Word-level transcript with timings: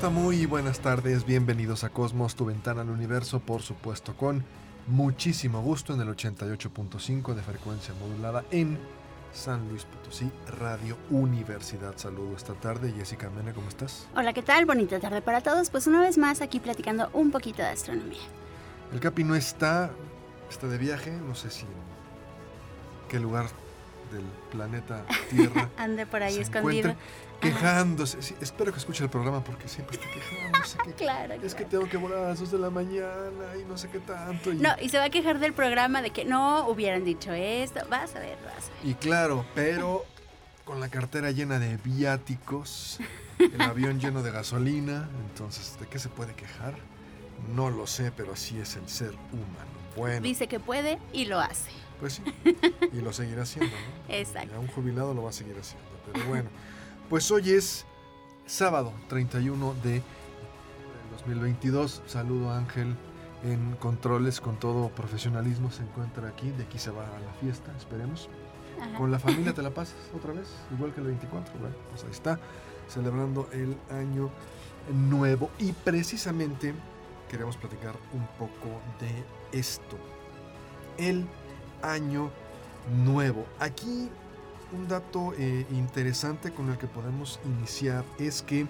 Está? 0.00 0.08
Muy 0.08 0.46
buenas 0.46 0.80
tardes. 0.80 1.26
Bienvenidos 1.26 1.84
a 1.84 1.90
Cosmos, 1.90 2.34
tu 2.34 2.46
ventana 2.46 2.80
al 2.80 2.88
universo, 2.88 3.38
por 3.38 3.60
supuesto, 3.60 4.16
con 4.16 4.42
muchísimo 4.86 5.60
gusto 5.60 5.92
en 5.92 6.00
el 6.00 6.08
88.5 6.08 7.34
de 7.34 7.42
frecuencia 7.42 7.92
modulada 8.00 8.42
en 8.50 8.78
San 9.34 9.68
Luis 9.68 9.84
Potosí, 9.84 10.30
Radio 10.58 10.96
Universidad. 11.10 11.98
Saludo 11.98 12.34
esta 12.34 12.54
tarde. 12.54 12.94
Jessica 12.96 13.28
Mena, 13.28 13.52
¿cómo 13.52 13.68
estás? 13.68 14.08
Hola, 14.16 14.32
¿qué 14.32 14.40
tal? 14.40 14.64
Bonita 14.64 14.98
tarde 15.00 15.20
para 15.20 15.42
todos. 15.42 15.68
Pues 15.68 15.86
una 15.86 16.00
vez 16.00 16.16
más 16.16 16.40
aquí 16.40 16.60
platicando 16.60 17.10
un 17.12 17.30
poquito 17.30 17.60
de 17.60 17.68
astronomía. 17.68 18.22
El 18.94 19.00
Capi 19.00 19.22
no 19.22 19.34
está, 19.34 19.90
está 20.48 20.66
de 20.66 20.78
viaje, 20.78 21.10
no 21.10 21.34
sé 21.34 21.50
si 21.50 21.66
en 21.66 23.08
qué 23.10 23.20
lugar 23.20 23.48
del 24.10 24.24
planeta 24.50 25.04
Tierra 25.30 25.68
Ande 25.76 26.06
por 26.06 26.22
ahí 26.22 26.38
escondido. 26.38 26.90
encuentra 26.90 27.29
quejándose. 27.40 28.22
Sí, 28.22 28.34
espero 28.40 28.72
que 28.72 28.78
escuche 28.78 29.02
el 29.04 29.10
programa 29.10 29.42
porque 29.42 29.66
siempre 29.68 29.96
está 29.96 30.08
quejándose. 30.10 30.78
que 30.84 30.92
Claro, 31.00 31.34
Es 31.34 31.54
que 31.54 31.64
tengo 31.64 31.88
que 31.88 31.96
volar 31.96 32.18
a 32.18 32.28
las 32.28 32.40
2 32.40 32.52
de 32.52 32.58
la 32.58 32.70
mañana 32.70 33.56
y 33.60 33.64
no 33.64 33.76
sé 33.78 33.88
qué 33.88 33.98
tanto. 34.00 34.52
Y, 34.52 34.56
No, 34.56 34.70
y 34.80 34.88
se 34.90 34.98
va 34.98 35.04
a 35.04 35.10
quejar 35.10 35.38
del 35.38 35.52
programa 35.52 36.02
de 36.02 36.10
que 36.10 36.24
no 36.24 36.68
hubieran 36.68 37.04
dicho 37.04 37.32
esto. 37.32 37.80
Vas 37.90 38.14
a 38.14 38.20
ver, 38.20 38.36
vas 38.44 38.68
a 38.68 38.82
ver. 38.82 38.90
y 38.90 38.94
claro, 38.94 39.44
pero 39.54 40.04
con 40.64 40.78
la 40.80 40.88
cartera 40.88 41.30
llena 41.32 41.58
de 41.58 41.76
viáticos, 41.78 42.98
el 43.38 43.60
avión 43.62 43.98
lleno 44.00 44.22
de 44.22 44.30
gasolina, 44.30 45.08
entonces, 45.30 45.78
¿de 45.80 45.86
qué 45.86 45.98
se 45.98 46.08
puede 46.08 46.34
quejar? 46.34 46.74
No 47.54 47.70
lo 47.70 47.86
sé, 47.86 48.12
pero 48.12 48.34
así 48.34 48.58
es 48.58 48.76
el 48.76 48.88
ser 48.88 49.14
humano. 49.32 49.70
Bueno, 49.96 50.20
Dice 50.20 50.46
que 50.46 50.60
puede 50.60 50.98
y 51.12 51.24
lo 51.24 51.40
hace. 51.40 51.70
pues 51.98 52.14
sí, 52.14 52.22
y 52.92 53.00
lo 53.00 53.12
seguirá 53.12 53.42
haciendo, 53.42 53.74
¿no? 53.74 54.14
Exacto. 54.14 54.50
Ya 54.52 54.58
un 54.60 54.68
jubilado 54.68 55.14
lo 55.14 55.22
va 55.24 55.30
a 55.30 55.32
seguir 55.32 55.56
haciendo, 55.58 55.88
pero 56.12 56.24
bueno. 56.26 56.50
Pues 57.10 57.28
hoy 57.32 57.50
es 57.50 57.86
sábado 58.46 58.92
31 59.08 59.74
de 59.82 60.00
2022. 61.10 62.02
Saludo 62.06 62.50
a 62.50 62.58
Ángel 62.58 62.94
en 63.42 63.74
controles 63.80 64.40
con 64.40 64.60
todo 64.60 64.90
profesionalismo. 64.90 65.72
Se 65.72 65.82
encuentra 65.82 66.28
aquí, 66.28 66.52
de 66.52 66.62
aquí 66.62 66.78
se 66.78 66.92
va 66.92 67.02
a 67.02 67.18
la 67.18 67.32
fiesta, 67.40 67.76
esperemos. 67.76 68.28
Ajá. 68.80 68.96
Con 68.96 69.10
la 69.10 69.18
familia 69.18 69.52
te 69.56 69.60
la 69.60 69.70
pasas 69.70 69.96
otra 70.16 70.32
vez, 70.32 70.46
igual 70.72 70.94
que 70.94 71.00
el 71.00 71.08
24. 71.08 71.52
Bueno, 71.58 71.74
pues 71.90 72.04
ahí 72.04 72.12
está, 72.12 72.38
celebrando 72.86 73.48
el 73.50 73.76
año 73.90 74.30
nuevo. 74.94 75.50
Y 75.58 75.72
precisamente 75.72 76.74
queremos 77.28 77.56
platicar 77.56 77.96
un 78.12 78.24
poco 78.38 78.80
de 79.00 79.58
esto. 79.58 79.98
El 80.96 81.26
año 81.82 82.30
nuevo. 83.04 83.46
Aquí 83.58 84.08
un 84.72 84.88
dato 84.88 85.32
eh, 85.38 85.66
interesante 85.70 86.52
con 86.52 86.70
el 86.70 86.78
que 86.78 86.86
podemos 86.86 87.40
iniciar 87.44 88.04
es 88.18 88.42
que 88.42 88.66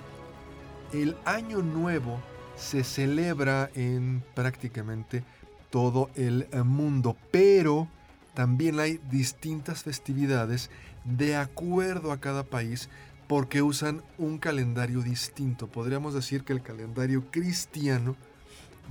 el 0.92 1.16
año 1.25 1.62
nuevo 1.62 2.20
se 2.56 2.84
celebra 2.84 3.70
en 3.75 4.22
prácticamente 4.34 5.22
todo 5.70 6.10
el 6.14 6.48
eh, 6.52 6.62
mundo, 6.62 7.16
pero 7.30 7.88
también 8.34 8.80
hay 8.80 9.00
distintas 9.10 9.82
festividades 9.82 10.70
de 11.04 11.36
acuerdo 11.36 12.12
a 12.12 12.20
cada 12.20 12.44
país 12.44 12.88
porque 13.26 13.62
usan 13.62 14.02
un 14.19 14.38
calendario 14.38 15.02
distinto. 15.02 15.69
Podríamos 15.69 16.14
decir 16.14 16.42
que 16.44 16.52
el 16.52 16.62
calendario 16.62 17.25
cristiano 17.30 18.16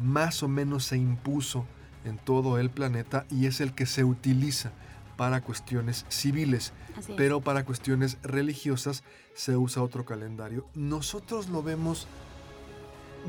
más 0.02 0.44
o 0.44 0.48
menos 0.48 0.86
se 0.86 0.98
impuso 0.98 1.66
en 2.06 2.18
todo 2.18 2.58
el 2.58 2.70
planeta 2.70 3.26
y 3.30 3.48
es 3.48 3.60
el 3.60 3.74
que 3.74 3.86
se 3.86 4.06
utiliza 4.06 4.72
para 5.20 5.42
cuestiones 5.42 6.06
civiles, 6.08 6.72
pero 7.18 7.42
para 7.42 7.66
cuestiones 7.66 8.18
religiosas 8.24 9.04
se 9.34 9.58
usa 9.58 9.84
otro 9.84 10.06
calendario. 10.06 10.66
Nosotros 10.76 11.50
lo 11.50 11.62
vemos 11.62 12.08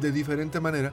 de 0.01 0.13
diferente 0.13 0.61
manera 0.61 0.93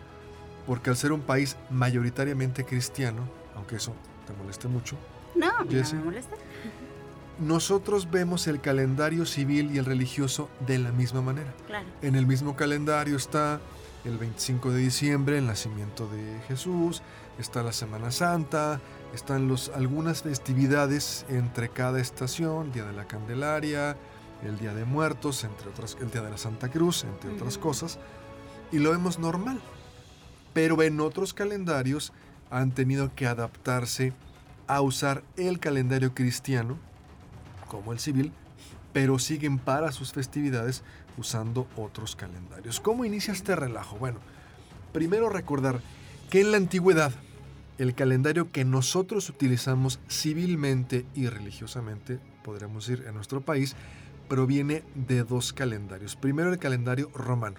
porque 0.65 0.89
al 0.89 0.97
ser 0.97 1.11
un 1.11 1.21
país 1.21 1.55
mayoritariamente 1.69 2.65
cristiano, 2.65 3.29
aunque 3.55 3.75
eso 3.75 3.93
te 4.25 4.33
moleste 4.33 4.67
mucho, 4.67 4.97
no, 5.35 5.51
no 5.59 5.65
me 5.65 6.03
molesta. 6.03 6.35
nosotros 7.37 8.09
vemos 8.09 8.47
el 8.47 8.59
calendario 8.59 9.27
civil 9.27 9.69
y 9.75 9.77
el 9.77 9.85
religioso 9.85 10.49
de 10.65 10.79
la 10.79 10.91
misma 10.91 11.21
manera. 11.21 11.53
Claro. 11.67 11.85
En 12.01 12.15
el 12.15 12.25
mismo 12.25 12.55
calendario 12.55 13.17
está 13.17 13.61
el 14.03 14.17
25 14.17 14.71
de 14.71 14.79
diciembre, 14.79 15.37
el 15.37 15.45
nacimiento 15.45 16.07
de 16.07 16.39
Jesús, 16.47 17.03
está 17.39 17.63
la 17.63 17.73
Semana 17.73 18.11
Santa, 18.11 18.81
están 19.13 19.47
los, 19.47 19.69
algunas 19.69 20.23
festividades 20.23 21.25
entre 21.29 21.69
cada 21.69 21.99
estación, 21.99 22.71
Día 22.71 22.85
de 22.85 22.93
la 22.93 23.05
Candelaria, 23.05 23.95
el 24.43 24.57
Día 24.57 24.73
de 24.73 24.85
Muertos, 24.85 25.43
entre 25.43 25.69
otras, 25.69 25.97
el 26.01 26.11
Día 26.11 26.21
de 26.21 26.31
la 26.31 26.37
Santa 26.37 26.69
Cruz, 26.69 27.03
entre 27.03 27.31
otras 27.31 27.57
cosas, 27.57 27.99
y 28.71 28.79
lo 28.79 28.91
vemos 28.91 29.19
normal. 29.19 29.61
Pero 30.53 30.81
en 30.81 30.99
otros 30.99 31.33
calendarios 31.33 32.13
han 32.49 32.71
tenido 32.71 33.13
que 33.15 33.27
adaptarse 33.27 34.13
a 34.67 34.81
usar 34.81 35.23
el 35.37 35.59
calendario 35.59 36.13
cristiano, 36.13 36.77
como 37.67 37.93
el 37.93 37.99
civil, 37.99 38.31
pero 38.93 39.19
siguen 39.19 39.59
para 39.59 39.91
sus 39.91 40.13
festividades 40.13 40.83
usando 41.17 41.67
otros 41.75 42.15
calendarios. 42.15 42.79
¿Cómo 42.79 43.05
inicia 43.05 43.33
este 43.33 43.55
relajo? 43.55 43.97
Bueno, 43.97 44.19
primero 44.93 45.29
recordar 45.29 45.81
que 46.29 46.41
en 46.41 46.51
la 46.51 46.57
antigüedad 46.57 47.11
el 47.77 47.93
calendario 47.93 48.51
que 48.51 48.65
nosotros 48.65 49.29
utilizamos 49.29 49.99
civilmente 50.09 51.05
y 51.13 51.27
religiosamente, 51.27 52.19
podríamos 52.43 52.87
decir 52.87 53.05
en 53.07 53.15
nuestro 53.15 53.41
país, 53.41 53.75
proviene 54.27 54.83
de 54.95 55.23
dos 55.23 55.53
calendarios. 55.53 56.15
Primero 56.15 56.51
el 56.51 56.59
calendario 56.59 57.09
romano. 57.13 57.57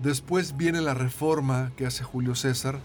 Después 0.00 0.56
viene 0.56 0.80
la 0.80 0.94
reforma 0.94 1.72
que 1.76 1.86
hace 1.86 2.04
Julio 2.04 2.34
César, 2.34 2.78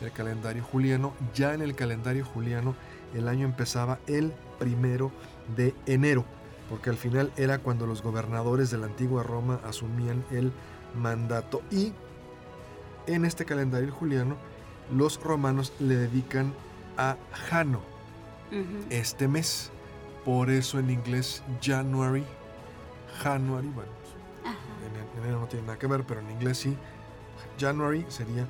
el 0.00 0.12
calendario 0.12 0.62
juliano. 0.62 1.14
Ya 1.34 1.54
en 1.54 1.62
el 1.62 1.74
calendario 1.74 2.24
juliano 2.24 2.74
el 3.14 3.28
año 3.28 3.46
empezaba 3.46 3.98
el 4.06 4.32
primero 4.58 5.12
de 5.56 5.74
enero, 5.86 6.24
porque 6.68 6.90
al 6.90 6.96
final 6.96 7.32
era 7.36 7.58
cuando 7.58 7.86
los 7.86 8.02
gobernadores 8.02 8.70
de 8.70 8.78
la 8.78 8.86
antigua 8.86 9.22
Roma 9.22 9.60
asumían 9.64 10.24
el 10.30 10.52
mandato. 10.94 11.62
Y 11.70 11.92
en 13.06 13.24
este 13.24 13.44
calendario 13.44 13.92
juliano 13.92 14.36
los 14.90 15.20
romanos 15.22 15.72
le 15.80 15.96
dedican 15.96 16.52
a 16.96 17.16
Jano 17.32 17.80
este 18.90 19.26
mes. 19.28 19.70
Por 20.24 20.48
eso 20.50 20.78
en 20.78 20.90
inglés 20.90 21.42
January, 21.60 22.24
January, 23.22 23.68
bueno, 23.74 23.90
Ajá. 24.44 24.56
en 24.86 25.22
enero 25.22 25.40
no 25.40 25.46
tiene 25.46 25.66
nada 25.66 25.78
que 25.78 25.86
ver, 25.86 26.04
pero 26.04 26.20
en 26.20 26.30
inglés 26.30 26.58
sí. 26.58 26.76
January 27.58 28.04
sería 28.08 28.46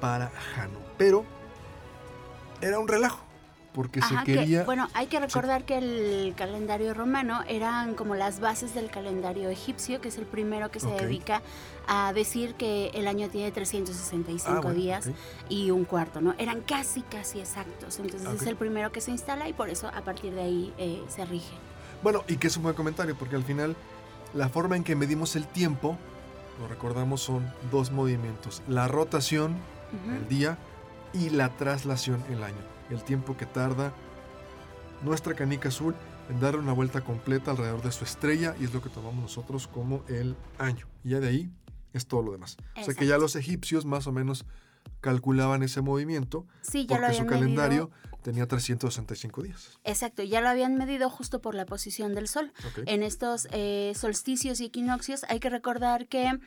para 0.00 0.30
Jano. 0.30 0.78
Pero 0.98 1.24
era 2.60 2.78
un 2.78 2.88
relajo, 2.88 3.24
porque 3.72 4.00
Ajá, 4.00 4.20
se 4.20 4.24
que, 4.26 4.34
quería... 4.38 4.64
bueno, 4.64 4.88
hay 4.94 5.06
que 5.06 5.18
recordar 5.18 5.64
que 5.64 5.78
el 5.78 6.34
calendario 6.36 6.92
romano 6.94 7.42
eran 7.48 7.94
como 7.94 8.14
las 8.14 8.40
bases 8.40 8.74
del 8.74 8.90
calendario 8.90 9.48
egipcio, 9.48 10.00
que 10.00 10.08
es 10.08 10.18
el 10.18 10.26
primero 10.26 10.70
que 10.70 10.78
se 10.80 10.88
dedica 10.88 11.42
a 11.88 12.12
decir 12.12 12.54
que 12.54 12.88
el 12.94 13.08
año 13.08 13.28
tiene 13.28 13.50
365 13.50 14.50
Ah, 14.52 14.60
bueno, 14.60 14.78
días 14.78 15.10
y 15.48 15.70
un 15.70 15.84
cuarto, 15.84 16.20
¿no? 16.20 16.34
Eran 16.38 16.60
casi, 16.60 17.02
casi 17.02 17.40
exactos. 17.40 17.98
Entonces 17.98 18.42
es 18.42 18.46
el 18.46 18.56
primero 18.56 18.92
que 18.92 19.00
se 19.00 19.10
instala 19.10 19.48
y 19.48 19.52
por 19.52 19.68
eso 19.70 19.88
a 19.88 20.02
partir 20.02 20.34
de 20.34 20.42
ahí 20.42 20.74
eh, 20.78 21.02
se 21.08 21.24
rige. 21.24 21.54
Bueno, 22.02 22.24
y 22.28 22.36
que 22.36 22.48
es 22.48 22.56
un 22.56 22.64
buen 22.64 22.74
comentario, 22.74 23.16
porque 23.16 23.36
al 23.36 23.44
final 23.44 23.74
la 24.34 24.48
forma 24.48 24.76
en 24.76 24.84
que 24.84 24.94
medimos 24.96 25.34
el 25.36 25.46
tiempo, 25.46 25.96
lo 26.60 26.68
recordamos, 26.68 27.22
son 27.22 27.50
dos 27.70 27.90
movimientos. 27.90 28.62
La 28.68 28.86
rotación, 28.88 29.52
Ujú. 29.92 30.16
el 30.16 30.28
día, 30.28 30.58
y 31.14 31.30
la 31.30 31.48
traslación, 31.50 32.22
el 32.30 32.42
año. 32.42 32.71
El 32.90 33.02
tiempo 33.02 33.36
que 33.36 33.46
tarda 33.46 33.92
nuestra 35.02 35.34
canica 35.34 35.68
azul 35.68 35.94
en 36.28 36.40
darle 36.40 36.60
una 36.60 36.72
vuelta 36.72 37.00
completa 37.02 37.50
alrededor 37.50 37.82
de 37.82 37.92
su 37.92 38.04
estrella 38.04 38.54
y 38.60 38.64
es 38.64 38.72
lo 38.72 38.82
que 38.82 38.88
tomamos 38.88 39.22
nosotros 39.22 39.66
como 39.68 40.04
el 40.08 40.36
año. 40.58 40.86
Y 41.04 41.10
ya 41.10 41.20
de 41.20 41.28
ahí 41.28 41.50
es 41.92 42.06
todo 42.06 42.22
lo 42.22 42.32
demás. 42.32 42.56
O 42.80 42.84
sea 42.84 42.94
que 42.94 43.06
ya 43.06 43.18
los 43.18 43.36
egipcios 43.36 43.84
más 43.84 44.06
o 44.06 44.12
menos 44.12 44.44
calculaban 45.02 45.62
ese 45.62 45.82
movimiento 45.82 46.46
Sí, 46.62 46.86
ya 46.86 46.96
porque 46.96 47.14
su 47.14 47.26
calendario 47.26 47.90
medido. 47.90 48.18
tenía 48.22 48.46
365 48.48 49.42
días. 49.42 49.78
Exacto, 49.84 50.22
ya 50.22 50.40
lo 50.40 50.48
habían 50.48 50.76
medido 50.76 51.10
justo 51.10 51.42
por 51.42 51.54
la 51.54 51.66
posición 51.66 52.14
del 52.14 52.28
Sol. 52.28 52.52
En 52.86 53.02
estos 53.02 53.48
eh, 53.50 53.92
solsticios 53.96 54.60
y 54.60 54.66
equinoccios 54.66 55.24
hay 55.28 55.40
que 55.40 55.50
recordar 55.50 56.06
que 56.06 56.38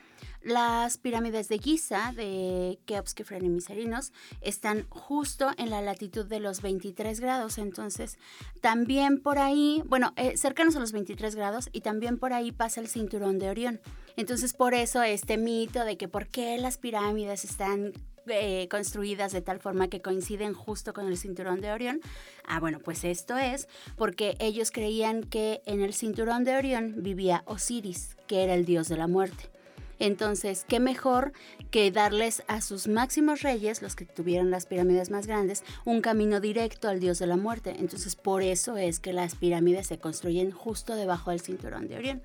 las 0.42 0.96
pirámides 0.96 1.48
de 1.48 1.58
Giza, 1.58 2.12
de 2.16 2.78
Keops, 2.86 3.14
Kefren 3.14 3.44
y 3.44 3.48
Miserinos, 3.50 4.12
están 4.40 4.86
justo 4.88 5.50
en 5.58 5.70
la 5.70 5.82
latitud 5.82 6.24
de 6.24 6.40
los 6.40 6.62
23 6.62 7.20
grados. 7.20 7.58
Entonces, 7.58 8.16
también 8.62 9.20
por 9.20 9.38
ahí, 9.38 9.82
bueno, 9.86 10.14
eh, 10.16 10.36
cercanos 10.36 10.76
a 10.76 10.80
los 10.80 10.92
23 10.92 11.34
grados, 11.34 11.68
y 11.72 11.82
también 11.82 12.18
por 12.18 12.32
ahí 12.32 12.52
pasa 12.52 12.80
el 12.80 12.88
cinturón 12.88 13.38
de 13.38 13.50
Orión. 13.50 13.80
Entonces, 14.16 14.54
por 14.54 14.72
eso 14.72 15.02
este 15.02 15.36
mito 15.36 15.84
de 15.84 15.98
que 15.98 16.08
por 16.08 16.28
qué 16.28 16.56
las 16.58 16.78
pirámides 16.78 17.44
están 17.44 17.92
eh, 18.28 18.68
construidas 18.70 19.32
de 19.32 19.42
tal 19.42 19.60
forma 19.60 19.88
que 19.88 20.00
coinciden 20.00 20.54
justo 20.54 20.92
con 20.92 21.06
el 21.06 21.16
cinturón 21.16 21.60
de 21.60 21.72
Orión. 21.72 22.00
Ah, 22.46 22.60
bueno, 22.60 22.80
pues 22.80 23.04
esto 23.04 23.36
es 23.36 23.68
porque 23.96 24.36
ellos 24.38 24.70
creían 24.70 25.22
que 25.22 25.62
en 25.66 25.80
el 25.80 25.94
cinturón 25.94 26.44
de 26.44 26.56
Orión 26.56 26.94
vivía 26.98 27.42
Osiris, 27.46 28.16
que 28.26 28.44
era 28.44 28.54
el 28.54 28.64
dios 28.64 28.88
de 28.88 28.96
la 28.96 29.06
muerte. 29.06 29.50
Entonces, 29.98 30.64
qué 30.68 30.78
mejor 30.78 31.32
que 31.70 31.90
darles 31.90 32.42
a 32.48 32.60
sus 32.60 32.86
máximos 32.86 33.42
reyes, 33.42 33.80
los 33.80 33.96
que 33.96 34.04
tuvieron 34.04 34.50
las 34.50 34.66
pirámides 34.66 35.10
más 35.10 35.26
grandes, 35.26 35.64
un 35.84 36.00
camino 36.00 36.40
directo 36.40 36.88
al 36.88 37.00
dios 37.00 37.18
de 37.18 37.26
la 37.26 37.36
muerte. 37.36 37.76
Entonces, 37.78 38.14
por 38.14 38.42
eso 38.42 38.76
es 38.76 39.00
que 39.00 39.12
las 39.12 39.34
pirámides 39.36 39.86
se 39.86 39.98
construyen 39.98 40.50
justo 40.50 40.94
debajo 40.94 41.30
del 41.30 41.40
cinturón 41.40 41.88
de 41.88 41.96
Orión. 41.96 42.22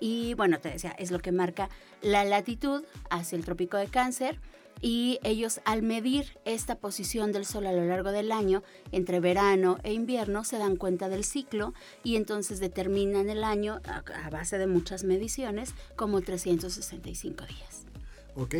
Y 0.00 0.34
bueno, 0.34 0.58
te 0.58 0.70
decía, 0.70 0.90
es 0.98 1.12
lo 1.12 1.20
que 1.20 1.30
marca 1.30 1.68
la 2.00 2.24
latitud 2.24 2.82
hacia 3.08 3.36
el 3.36 3.44
trópico 3.44 3.76
de 3.76 3.86
Cáncer. 3.86 4.40
Y 4.84 5.20
ellos 5.22 5.60
al 5.64 5.82
medir 5.82 6.38
esta 6.44 6.74
posición 6.74 7.30
del 7.30 7.46
Sol 7.46 7.66
a 7.66 7.72
lo 7.72 7.84
largo 7.84 8.10
del 8.10 8.32
año, 8.32 8.64
entre 8.90 9.20
verano 9.20 9.78
e 9.84 9.92
invierno, 9.92 10.42
se 10.42 10.58
dan 10.58 10.76
cuenta 10.76 11.08
del 11.08 11.24
ciclo 11.24 11.72
y 12.02 12.16
entonces 12.16 12.58
determinan 12.58 13.30
el 13.30 13.44
año 13.44 13.80
a, 13.84 14.28
base 14.30 14.58
de 14.58 14.66
muchas 14.66 15.04
mediciones 15.04 15.72
como 15.94 16.20
365 16.20 17.46
días. 17.46 17.86
¿Ok? 18.34 18.56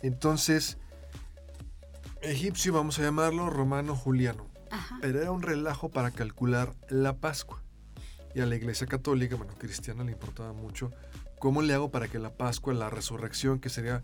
Entonces, 0.00 0.78
egipcio 2.22 2.72
vamos 2.72 3.00
a 3.00 3.02
llamarlo 3.02 3.50
romano 3.50 3.96
juliano. 3.96 4.46
Ajá. 4.70 4.98
Pero 5.00 5.20
era 5.20 5.32
un 5.32 5.42
relajo 5.42 5.88
para 5.88 6.12
calcular 6.12 6.72
la 6.88 7.16
Pascua. 7.16 7.64
Y 8.32 8.40
a 8.40 8.46
la 8.46 8.54
iglesia 8.54 8.86
católica, 8.86 9.34
bueno, 9.34 9.54
cristiana, 9.58 10.04
le 10.04 10.12
importaba 10.12 10.52
mucho 10.52 10.92
cómo 11.44 11.60
le 11.60 11.74
hago 11.74 11.90
para 11.90 12.08
que 12.08 12.18
la 12.18 12.30
Pascua, 12.30 12.72
la 12.72 12.88
resurrección, 12.88 13.60
que 13.60 13.68
sería, 13.68 14.02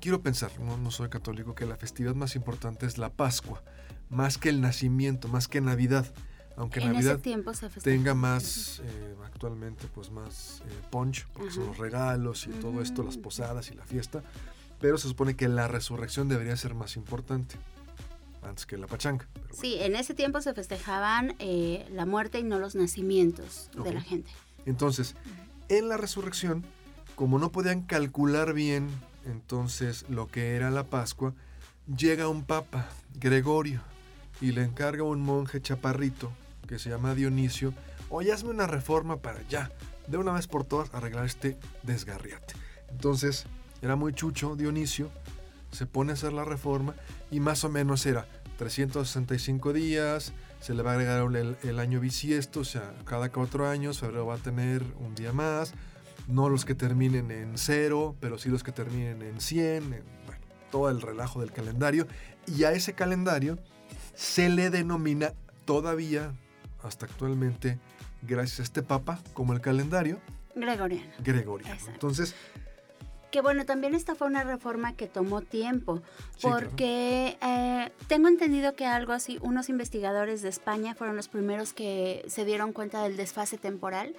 quiero 0.00 0.22
pensar, 0.22 0.50
no, 0.60 0.76
no 0.76 0.90
soy 0.90 1.08
católico, 1.08 1.54
que 1.54 1.66
la 1.66 1.76
festividad 1.76 2.14
más 2.14 2.36
importante 2.36 2.86
es 2.86 2.98
la 2.98 3.10
Pascua, 3.10 3.62
más 4.10 4.38
que 4.38 4.48
el 4.48 4.60
nacimiento, 4.60 5.28
más 5.28 5.48
que 5.48 5.60
Navidad. 5.60 6.06
Aunque 6.58 6.80
en 6.80 6.92
Navidad 6.94 7.20
tenga 7.82 8.14
más, 8.14 8.80
eh, 8.82 9.14
actualmente, 9.26 9.88
pues 9.94 10.10
más 10.10 10.62
eh, 10.66 10.70
punch, 10.90 11.26
porque 11.34 11.50
son 11.50 11.64
Ajá. 11.64 11.70
los 11.72 11.78
regalos 11.78 12.46
y 12.46 12.50
todo 12.50 12.80
esto, 12.80 13.02
las 13.02 13.18
Mm. 13.18 13.22
posadas 13.22 13.70
y 13.70 13.74
la 13.74 13.84
fiesta. 13.84 14.22
Pero 14.80 14.96
se 14.96 15.08
supone 15.08 15.36
que 15.36 15.48
la 15.48 15.68
resurrección 15.68 16.28
debería 16.28 16.56
ser 16.56 16.74
más 16.74 16.96
importante, 16.96 17.56
antes 18.42 18.64
que 18.64 18.78
la 18.78 18.86
pachanga. 18.86 19.26
bueno. 19.34 19.48
Sí, 19.52 19.76
en 19.80 19.96
ese 19.96 20.14
tiempo 20.14 20.40
se 20.40 20.54
festejaban 20.54 21.34
eh, 21.40 21.86
la 21.92 22.06
muerte 22.06 22.38
y 22.38 22.42
no 22.42 22.58
los 22.58 22.74
nacimientos 22.74 23.70
Ok. 23.78 23.84
de 23.84 23.92
la 23.94 24.00
gente. 24.00 24.30
Entonces, 24.64 25.14
en 25.68 25.88
la 25.88 25.96
resurrección, 25.98 26.64
como 27.16 27.38
no 27.38 27.52
podían 27.52 27.82
calcular 27.82 28.54
bien 28.54 28.88
entonces 29.26 30.06
lo 30.08 30.28
que 30.28 30.56
era 30.56 30.70
la 30.70 30.84
Pascua, 30.84 31.34
llega 31.86 32.28
un 32.28 32.44
papa, 32.44 32.88
Gregorio, 33.14 33.80
y 34.40 34.52
le 34.52 34.62
encarga 34.62 35.02
a 35.02 35.06
un 35.06 35.20
monje 35.20 35.60
chaparrito 35.60 36.32
que 36.66 36.78
se 36.78 36.90
llama 36.90 37.14
Dionisio, 37.14 37.72
oye, 38.10 38.32
hazme 38.32 38.50
una 38.50 38.66
reforma 38.66 39.18
para 39.18 39.42
ya, 39.48 39.70
de 40.06 40.18
una 40.18 40.32
vez 40.32 40.46
por 40.46 40.64
todas, 40.64 40.92
arreglar 40.94 41.24
este 41.24 41.58
desgarriate. 41.82 42.54
Entonces, 42.90 43.46
era 43.82 43.96
muy 43.96 44.12
chucho 44.12 44.56
Dionisio, 44.56 45.10
se 45.70 45.86
pone 45.86 46.12
a 46.12 46.14
hacer 46.14 46.32
la 46.32 46.44
reforma 46.44 46.94
y 47.30 47.40
más 47.40 47.64
o 47.64 47.68
menos 47.68 48.06
era 48.06 48.26
365 48.58 49.72
días, 49.72 50.32
se 50.60 50.74
le 50.74 50.82
va 50.82 50.92
a 50.92 50.94
agregar 50.94 51.22
el, 51.62 51.78
año 51.78 52.00
bisiesto, 52.00 52.60
o 52.60 52.64
sea, 52.64 52.94
cada 53.04 53.30
cuatro 53.30 53.68
años 53.68 54.00
febrero 54.00 54.26
va 54.26 54.34
a 54.34 54.38
tener 54.38 54.82
un 54.98 55.14
día 55.14 55.32
más, 55.32 55.74
no 56.28 56.48
los 56.48 56.64
que 56.64 56.74
terminen 56.74 57.30
en 57.30 57.56
cero, 57.58 58.14
pero 58.20 58.38
sí 58.38 58.48
los 58.48 58.62
que 58.62 58.72
terminen 58.72 59.22
en 59.22 59.40
100, 59.40 59.76
en, 59.84 59.90
bueno, 60.26 60.40
todo 60.70 60.90
el 60.90 61.00
relajo 61.00 61.40
del 61.40 61.52
calendario. 61.52 62.06
Y 62.46 62.64
a 62.64 62.72
ese 62.72 62.92
calendario 62.94 63.58
se 64.14 64.48
le 64.48 64.70
denomina 64.70 65.32
todavía, 65.64 66.32
hasta 66.82 67.06
actualmente, 67.06 67.78
gracias 68.22 68.60
a 68.60 68.62
este 68.64 68.82
papa, 68.82 69.20
como 69.34 69.52
el 69.52 69.60
calendario 69.60 70.18
Gregoriano. 70.54 71.10
gregoriano. 71.22 71.72
Exacto. 71.74 71.92
Entonces, 71.94 72.34
Que 73.32 73.40
bueno, 73.42 73.66
también 73.66 73.94
esta 73.94 74.14
fue 74.14 74.28
una 74.28 74.44
reforma 74.44 74.94
que 74.94 75.06
tomó 75.08 75.42
tiempo, 75.42 76.00
Sí, 76.36 76.42
claro. 76.42 76.56
porque 76.70 77.36
eh, 77.42 77.90
tengo 78.06 78.28
entendido 78.28 78.74
que 78.74 78.86
algo 78.86 79.12
así, 79.12 79.38
unos 79.42 79.68
investigadores 79.68 80.40
de 80.42 80.48
España 80.48 80.94
fueron 80.94 81.16
los 81.16 81.28
primeros 81.28 81.72
que 81.74 82.24
se 82.28 82.44
dieron 82.46 82.72
cuenta 82.72 83.02
del 83.02 83.16
desfase 83.16 83.58
temporal. 83.58 84.14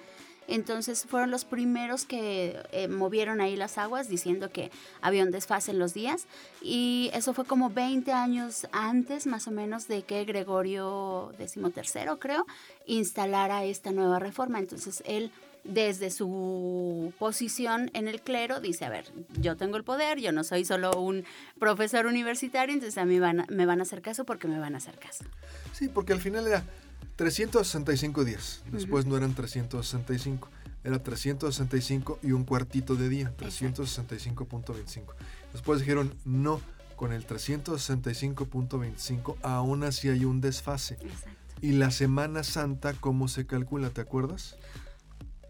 Entonces 0.48 1.04
fueron 1.04 1.30
los 1.30 1.44
primeros 1.44 2.06
que 2.06 2.58
eh, 2.72 2.88
movieron 2.88 3.40
ahí 3.40 3.54
las 3.54 3.76
aguas 3.78 4.08
diciendo 4.08 4.50
que 4.50 4.70
había 5.02 5.22
un 5.22 5.30
desfase 5.30 5.70
en 5.70 5.78
los 5.78 5.94
días. 5.94 6.26
Y 6.62 7.10
eso 7.12 7.34
fue 7.34 7.44
como 7.44 7.70
20 7.70 8.10
años 8.12 8.66
antes, 8.72 9.26
más 9.26 9.46
o 9.46 9.50
menos, 9.50 9.86
de 9.86 10.02
que 10.02 10.24
Gregorio 10.24 11.32
XIII, 11.38 12.18
creo, 12.18 12.46
instalara 12.86 13.64
esta 13.64 13.92
nueva 13.92 14.18
reforma. 14.18 14.58
Entonces 14.58 15.02
él 15.06 15.30
desde 15.64 16.10
su 16.10 17.12
posición 17.18 17.90
en 17.92 18.08
el 18.08 18.22
clero, 18.22 18.60
dice, 18.60 18.86
a 18.86 18.88
ver, 18.88 19.04
yo 19.38 19.56
tengo 19.56 19.76
el 19.76 19.84
poder, 19.84 20.18
yo 20.18 20.32
no 20.32 20.42
soy 20.42 20.64
solo 20.64 20.92
un 20.92 21.24
profesor 21.58 22.06
universitario, 22.06 22.72
entonces 22.72 22.96
a 22.96 23.04
mí 23.04 23.20
me 23.20 23.66
van 23.66 23.80
a 23.80 23.82
hacer 23.82 24.00
caso 24.00 24.24
porque 24.24 24.48
me 24.48 24.58
van 24.58 24.74
a 24.74 24.78
hacer 24.78 24.98
caso. 24.98 25.24
sí, 25.72 25.88
porque 25.88 26.14
al 26.14 26.20
final 26.20 26.46
era 26.46 26.64
365 27.18 28.24
días. 28.24 28.62
Después 28.70 29.04
no 29.04 29.14
eran 29.16 29.34
365. 29.34 30.48
Era 30.84 31.02
365 31.02 32.20
y 32.22 32.30
un 32.30 32.44
cuartito 32.44 32.94
de 32.94 33.08
día, 33.08 33.34
365.25. 33.36 35.14
Después 35.52 35.80
dijeron, 35.80 36.14
no, 36.24 36.60
con 36.94 37.12
el 37.12 37.26
365.25 37.26 39.34
aún 39.42 39.82
así 39.82 40.08
hay 40.08 40.24
un 40.24 40.40
desfase. 40.40 40.94
Exacto. 41.00 41.28
¿Y 41.60 41.72
la 41.72 41.90
Semana 41.90 42.44
Santa 42.44 42.94
cómo 42.94 43.26
se 43.26 43.46
calcula? 43.46 43.90
¿Te 43.90 44.00
acuerdas? 44.00 44.54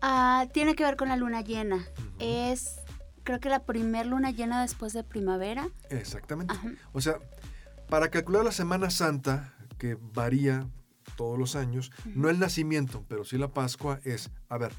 Ah, 0.00 0.47
tiene 0.54 0.75
que 0.75 0.85
ver 0.85 0.97
con 0.97 1.11
la 1.11 1.16
luna 1.16 1.43
llena. 1.43 1.87
Es, 2.19 2.76
creo 3.25 3.40
que 3.40 3.50
la 3.50 3.64
primer 3.64 4.07
luna 4.07 4.31
llena 4.31 4.62
después 4.62 4.95
de 4.95 5.04
primavera. 5.04 5.69
Exactamente. 5.90 6.54
Ajá. 6.54 6.71
O 6.95 7.02
sea, 7.02 7.19
para 7.90 8.09
calcular 8.09 8.43
la 8.43 8.52
Semana 8.52 8.88
Santa, 8.88 9.52
que 9.76 9.99
varía 10.14 10.66
todos 11.19 11.37
los 11.37 11.57
años, 11.57 11.91
no 12.15 12.31
el 12.31 12.39
nacimiento, 12.39 13.05
pero 13.09 13.25
sí 13.25 13.37
la 13.39 13.49
Pascua, 13.53 13.99
es, 14.05 14.31
a 14.49 14.57
ver, 14.57 14.73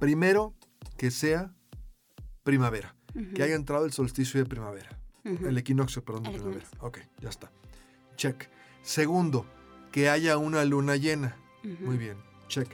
primero 0.00 0.54
que 0.96 1.10
sea 1.10 1.52
primavera, 2.42 2.96
que 3.34 3.42
haya 3.42 3.54
entrado 3.54 3.84
el 3.84 3.92
solsticio 3.92 4.40
de 4.40 4.46
primavera, 4.46 4.98
el 5.22 5.58
equinoccio, 5.58 6.02
perdón, 6.02 6.22
de 6.24 6.30
El 6.30 6.34
primavera. 6.36 6.64
equinoccio. 6.64 6.88
Ok, 6.88 6.98
ya 7.20 7.28
está. 7.28 7.52
Check. 8.16 8.48
Segundo, 8.82 9.44
que 9.92 10.08
haya 10.08 10.38
una 10.38 10.64
luna 10.64 10.96
llena. 10.96 11.36
Muy 11.80 11.98
bien, 11.98 12.16
check. 12.48 12.68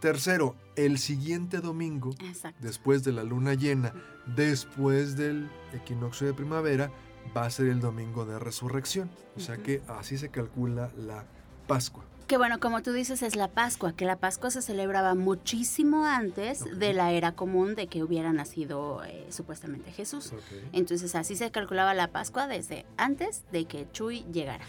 Tercero, 0.00 0.54
el 0.76 0.98
siguiente 0.98 1.58
domingo, 1.60 2.14
Exacto. 2.20 2.58
después 2.62 3.02
de 3.04 3.12
la 3.12 3.24
luna 3.24 3.52
llena, 3.54 3.92
después 4.34 5.16
del 5.16 5.50
equinoccio 5.74 6.26
de 6.28 6.34
primavera, 6.34 6.90
va 7.36 7.44
a 7.46 7.50
ser 7.50 7.66
el 7.66 7.80
domingo 7.80 8.24
de 8.24 8.38
resurrección. 8.38 9.10
O 9.36 9.40
sea 9.40 9.58
que 9.58 9.82
así 9.88 10.16
se 10.16 10.30
calcula 10.30 10.90
la 10.96 11.26
Pascua. 11.66 12.04
Que 12.30 12.36
bueno, 12.36 12.60
como 12.60 12.80
tú 12.80 12.92
dices, 12.92 13.24
es 13.24 13.34
la 13.34 13.48
Pascua, 13.48 13.92
que 13.92 14.04
la 14.04 14.14
Pascua 14.14 14.52
se 14.52 14.62
celebraba 14.62 15.16
muchísimo 15.16 16.04
antes 16.04 16.78
de 16.78 16.94
la 16.94 17.10
era 17.10 17.32
común 17.32 17.74
de 17.74 17.88
que 17.88 18.04
hubiera 18.04 18.32
nacido 18.32 19.02
eh, 19.02 19.26
supuestamente 19.30 19.90
Jesús. 19.90 20.32
Entonces 20.70 21.16
así 21.16 21.34
se 21.34 21.50
calculaba 21.50 21.92
la 21.92 22.12
Pascua 22.12 22.46
desde 22.46 22.86
antes 22.96 23.42
de 23.50 23.64
que 23.64 23.90
Chuy 23.90 24.24
llegara. 24.32 24.64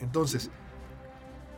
Entonces, 0.00 0.50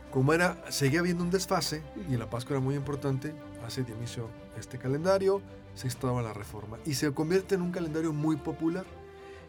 como 0.09 0.31
era, 0.31 0.63
seguía 0.71 1.01
habiendo 1.01 1.21
un 1.21 1.31
desfase 1.31 1.83
y 2.09 2.15
la 2.15 2.29
Pascua 2.29 2.55
era 2.55 2.61
muy 2.61 2.75
importante, 2.75 3.35
hace 3.67 3.83
de 3.83 3.91
inicio 3.91 4.29
este 4.57 4.77
calendario, 4.77 5.41
se 5.75 5.87
instaba 5.87 6.21
la 6.21 6.31
reforma 6.31 6.77
y 6.85 6.93
se 6.93 7.13
convierte 7.13 7.55
en 7.55 7.63
un 7.63 7.73
calendario 7.73 8.13
muy 8.13 8.37
popular. 8.37 8.85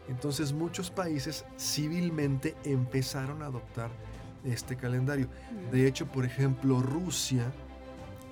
Entonces 0.09 0.51
muchos 0.51 0.91
países 0.91 1.45
civilmente 1.57 2.57
empezaron 2.65 3.41
a 3.41 3.45
adoptar 3.45 3.89
este 4.45 4.75
calendario. 4.75 5.27
De 5.71 5.87
hecho, 5.87 6.05
por 6.07 6.25
ejemplo, 6.25 6.81
Rusia 6.81 7.51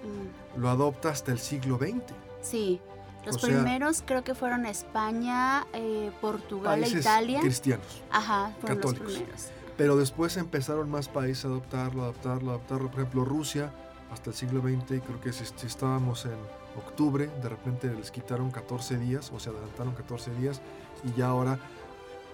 Mm, 0.04 0.60
lo 0.60 0.70
adopta 0.70 1.10
hasta 1.10 1.32
el 1.32 1.38
siglo 1.40 1.78
XX. 1.78 2.02
Sí, 2.42 2.82
Los 3.24 3.36
O 3.36 3.40
sea, 3.40 3.50
primeros 3.50 4.02
creo 4.04 4.24
que 4.24 4.34
fueron 4.34 4.66
España, 4.66 5.68
eh, 5.74 6.12
Portugal 6.22 6.84
e 6.84 6.90
Italia. 6.90 7.40
cristianos. 7.42 8.02
Ajá, 8.10 8.52
fueron 8.60 8.78
católicos. 8.80 9.08
los 9.08 9.14
primeros. 9.16 9.48
Pero 9.78 9.96
después 9.96 10.38
empezaron 10.38 10.90
más 10.90 11.08
países 11.08 11.46
a 11.46 11.50
adoptarlo, 11.50 12.02
adoptarlo, 12.02 12.50
adoptarlo. 12.50 12.90
Por 12.90 13.02
ejemplo, 13.02 13.24
Rusia 13.26 13.72
hasta 14.12 14.32
el 14.32 14.36
siglo 14.36 14.62
XX, 14.62 14.98
y 14.98 15.02
creo 15.02 15.22
que 15.22 15.32
si, 15.34 15.46
si 15.46 15.68
estábamos 15.68 16.26
en 16.26 16.34
octubre, 16.76 17.30
de 17.44 17.50
repente 17.50 17.94
les 17.94 18.10
quitaron 18.10 18.50
14 18.50 18.98
días 18.98 19.32
o 19.32 19.40
se 19.40 19.52
adelantaron 19.52 19.94
14 19.94 20.34
días 20.34 20.60
y 21.04 21.14
ya 21.16 21.28
ahora 21.28 21.60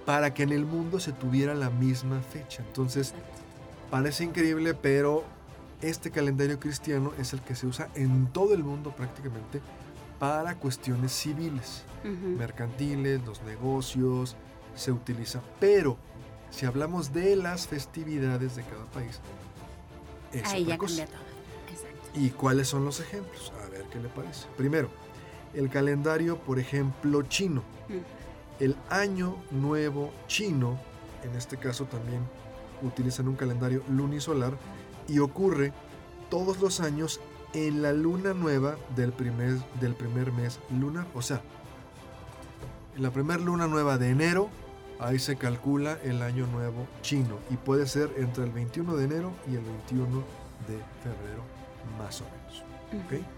para 0.05 0.33
que 0.33 0.43
en 0.43 0.53
el 0.53 0.65
mundo 0.65 1.01
se 1.01 1.11
tuviera 1.11 1.53
la 1.53 1.69
misma 1.69 2.21
fecha. 2.21 2.63
Entonces, 2.65 3.13
parece 3.89 4.23
increíble, 4.23 4.73
pero 4.73 5.23
este 5.81 6.11
calendario 6.11 6.59
cristiano 6.59 7.13
es 7.19 7.33
el 7.33 7.41
que 7.41 7.55
se 7.55 7.67
usa 7.67 7.89
en 7.95 8.27
todo 8.27 8.53
el 8.53 8.63
mundo 8.63 8.91
prácticamente 8.95 9.61
para 10.19 10.55
cuestiones 10.55 11.11
civiles 11.11 11.83
mercantiles, 12.03 13.23
los 13.25 13.41
negocios, 13.43 14.35
se 14.75 14.91
utiliza. 14.91 15.41
Pero 15.59 15.97
si 16.49 16.65
hablamos 16.65 17.11
de 17.11 17.35
las 17.35 17.67
festividades 17.67 18.55
de 18.55 18.63
cada 18.63 18.85
país, 18.85 19.19
es 20.31 20.45
Ahí 20.47 20.63
otra 20.63 20.75
ya 20.75 20.77
cosa. 20.77 20.97
cambia 20.97 21.17
todo. 21.17 21.27
Exacto. 21.73 22.09
¿Y 22.19 22.29
cuáles 22.29 22.67
son 22.67 22.85
los 22.85 22.99
ejemplos? 22.99 23.51
A 23.65 23.69
ver 23.69 23.83
qué 23.91 23.99
le 23.99 24.07
parece. 24.09 24.47
Primero, 24.55 24.89
el 25.53 25.69
calendario, 25.69 26.37
por 26.37 26.59
ejemplo, 26.59 27.21
chino. 27.23 27.63
El 28.59 28.75
año 28.89 29.35
nuevo 29.51 30.11
chino, 30.27 30.79
en 31.23 31.35
este 31.35 31.57
caso 31.57 31.85
también 31.85 32.21
utilizan 32.81 33.27
un 33.27 33.35
calendario 33.35 33.83
lunisolar 33.89 34.57
y 35.07 35.19
ocurre 35.19 35.73
todos 36.29 36.59
los 36.59 36.79
años 36.79 37.19
en 37.53 37.81
la 37.81 37.93
luna 37.93 38.33
nueva 38.33 38.77
del 38.95 39.13
primer, 39.13 39.57
del 39.79 39.95
primer 39.95 40.31
mes 40.31 40.59
lunar. 40.69 41.07
O 41.13 41.21
sea, 41.21 41.41
en 42.95 43.03
la 43.03 43.11
primera 43.11 43.39
luna 43.39 43.67
nueva 43.67 43.97
de 43.97 44.09
enero, 44.09 44.49
ahí 44.99 45.19
se 45.19 45.37
calcula 45.37 45.97
el 46.03 46.21
año 46.21 46.47
nuevo 46.47 46.87
chino 47.01 47.37
y 47.49 47.55
puede 47.55 47.87
ser 47.87 48.11
entre 48.17 48.43
el 48.43 48.51
21 48.51 48.95
de 48.95 49.05
enero 49.05 49.31
y 49.47 49.55
el 49.55 49.63
21 49.63 50.23
de 50.67 50.77
febrero, 51.03 51.43
más 51.97 52.21
o 52.21 52.25
menos. 52.25 52.63
¿ok? 53.05 53.36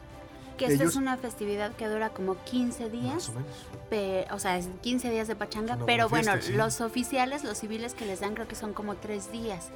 Que 0.59 0.65
esta 0.65 0.83
Ellos- 0.83 0.89
es 0.93 0.95
una 0.97 1.15
festividad 1.17 1.71
que 1.71 1.87
dura 1.87 2.09
como 2.09 2.35
15 2.43 2.83
Más 2.83 2.91
días. 2.91 3.29
o 3.29 3.31
menos. 3.33 3.47
pe- 3.89 4.27
o 4.31 4.37
sea, 4.39 4.57
es 4.57 4.67
15 4.81 5.09
días 5.09 5.27
de 5.27 5.35
pachanga, 5.35 5.77
pero 5.85 6.09
bueno, 6.09 6.33
sí. 6.41 6.51
los 6.53 6.81
oficiales, 6.81 7.43
los 7.43 7.57
civiles 7.57 7.93
que 7.95 8.05
les 8.05 8.19
dan 8.19 8.35
creo 8.35 8.47
que 8.47 8.55
son 8.55 8.73
como 8.73 8.95
tres 8.95 9.31
días. 9.31 9.69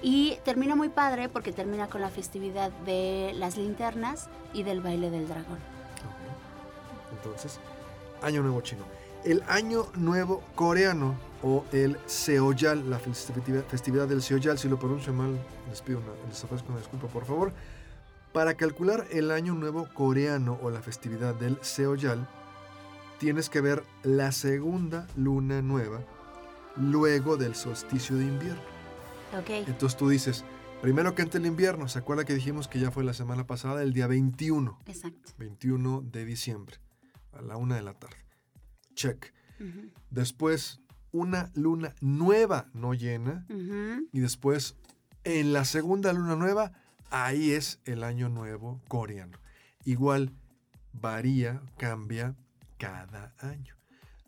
Y 0.00 0.38
termina 0.44 0.76
muy 0.76 0.88
padre 0.88 1.28
porque 1.28 1.52
termina 1.52 1.88
con 1.88 2.00
la 2.00 2.08
festividad 2.08 2.70
de 2.86 3.32
las 3.36 3.56
linternas 3.56 4.28
y 4.54 4.62
del 4.62 4.80
baile 4.80 5.10
del 5.10 5.26
dragón. 5.26 5.58
Ok. 5.58 7.12
Entonces, 7.16 7.58
Año 8.22 8.42
Nuevo 8.42 8.60
Chino. 8.60 8.84
El 9.24 9.42
Año 9.48 9.86
Nuevo 9.96 10.42
Coreano 10.54 11.14
o 11.42 11.64
el 11.72 11.98
Seoyal, 12.06 12.88
la 12.88 12.98
festividad, 13.00 13.64
festividad 13.64 14.06
del 14.06 14.22
Seoyal, 14.22 14.58
si 14.58 14.68
lo 14.68 14.78
pronuncio 14.78 15.12
mal, 15.12 15.36
les 15.68 15.82
pido 15.82 15.98
una, 15.98 16.08
les 16.28 16.42
ofrezco 16.44 16.68
una 16.70 16.78
disculpa 16.78 17.08
por 17.08 17.24
favor. 17.26 17.52
Para 18.32 18.54
calcular 18.54 19.06
el 19.10 19.30
Año 19.30 19.54
Nuevo 19.54 19.88
Coreano 19.94 20.58
o 20.62 20.70
la 20.70 20.82
festividad 20.82 21.34
del 21.34 21.58
Seoyal, 21.62 22.28
tienes 23.18 23.48
que 23.50 23.60
ver 23.60 23.82
la 24.02 24.32
segunda 24.32 25.06
luna 25.16 25.62
nueva 25.62 26.00
luego 26.76 27.36
del 27.36 27.54
solsticio 27.54 28.16
de 28.16 28.24
invierno. 28.24 28.62
Ok. 29.38 29.50
Entonces 29.66 29.96
tú 29.96 30.08
dices, 30.08 30.44
primero 30.82 31.14
que 31.14 31.22
entre 31.22 31.40
el 31.40 31.46
invierno, 31.46 31.88
¿se 31.88 31.98
acuerda 31.98 32.24
que 32.24 32.34
dijimos 32.34 32.68
que 32.68 32.78
ya 32.78 32.90
fue 32.90 33.02
la 33.02 33.14
semana 33.14 33.46
pasada, 33.46 33.82
el 33.82 33.92
día 33.92 34.06
21? 34.06 34.78
Exacto. 34.86 35.32
21 35.38 36.02
de 36.02 36.24
diciembre, 36.24 36.76
a 37.32 37.42
la 37.42 37.56
una 37.56 37.76
de 37.76 37.82
la 37.82 37.94
tarde. 37.94 38.16
Check. 38.94 39.32
Después, 40.10 40.80
una 41.10 41.50
luna 41.54 41.94
nueva 42.00 42.68
no 42.72 42.94
llena. 42.94 43.46
Y 44.12 44.20
después, 44.20 44.76
en 45.24 45.52
la 45.52 45.64
segunda 45.64 46.12
luna 46.12 46.36
nueva, 46.36 46.72
ahí 47.10 47.52
es 47.52 47.80
el 47.84 48.04
año 48.04 48.28
nuevo 48.28 48.80
coreano. 48.88 49.38
Igual 49.84 50.32
varía, 50.92 51.62
cambia 51.76 52.34
cada 52.78 53.34
año. 53.38 53.74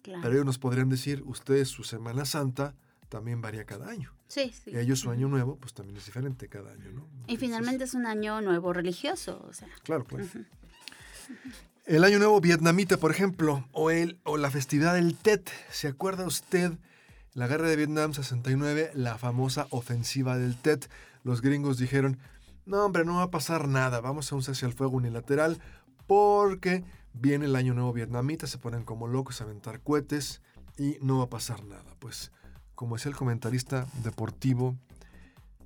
Claro. 0.03 0.21
Pero 0.23 0.35
ellos 0.35 0.47
nos 0.47 0.59
podrían 0.59 0.89
decir, 0.89 1.23
ustedes 1.27 1.69
su 1.69 1.85
Semana 1.85 2.25
Santa 2.25 2.75
también 3.09 3.43
varía 3.43 3.65
cada 3.65 3.89
año. 3.91 4.15
sí, 4.29 4.53
sí. 4.53 4.71
Y 4.71 4.79
ellos 4.79 5.01
su 5.01 5.11
año 5.11 5.29
nuevo, 5.29 5.57
pues 5.57 5.75
también 5.75 5.97
es 5.99 6.07
diferente 6.07 6.49
cada 6.49 6.73
año, 6.73 6.91
¿no? 6.93 7.09
Y 7.27 7.37
finalmente 7.37 7.85
es 7.85 7.95
un 7.95 8.07
año 8.07 8.41
nuevo 8.41 8.73
religioso, 8.73 9.45
o 9.49 9.53
sea. 9.53 9.69
Claro, 9.83 10.05
claro. 10.05 10.25
El 11.87 12.05
Año 12.05 12.19
Nuevo 12.19 12.41
Vietnamita, 12.41 12.99
por 12.99 13.11
ejemplo, 13.11 13.67
o, 13.73 13.91
el, 13.91 14.21
o 14.23 14.37
la 14.37 14.51
festividad 14.51 14.95
del 14.95 15.17
Tet. 15.17 15.51
¿Se 15.71 15.89
acuerda 15.89 16.25
usted? 16.25 16.73
La 17.33 17.49
guerra 17.49 17.69
de 17.69 17.77
Vietnam 17.77 18.13
69, 18.13 18.93
la 18.95 19.19
famosa 19.19 19.67
ofensiva 19.71 20.39
del 20.39 20.57
Tet. 20.57 20.89
Los 21.25 21.43
gringos 21.43 21.79
dijeron, 21.79 22.19
no 22.71 22.85
hombre, 22.85 23.05
no 23.05 23.17
va 23.17 23.25
a 23.25 23.31
pasar 23.31 23.67
nada, 23.69 24.01
vamos 24.01 24.31
a 24.31 24.37
un 24.37 24.43
cese 24.43 24.65
al 24.65 24.73
fuego 24.73 24.97
unilateral 24.97 25.61
porque 26.07 26.85
viene 27.13 27.47
el 27.47 27.57
Año 27.57 27.75
Nuevo 27.75 27.93
Vietnamita, 27.93 28.47
se 28.47 28.59
ponen 28.59 28.85
como 28.85 29.09
locos 29.09 29.41
a 29.41 29.45
aventar 29.45 29.81
cohetes 29.81 30.41
y 30.79 30.97
no 31.03 31.19
va 31.19 31.25
a 31.25 31.31
pasar 31.31 31.65
nada. 31.65 31.97
Pues, 31.99 32.31
como 32.77 32.95
decía 32.95 33.11
el 33.11 33.17
comentarista 33.17 33.87
deportivo, 34.05 34.77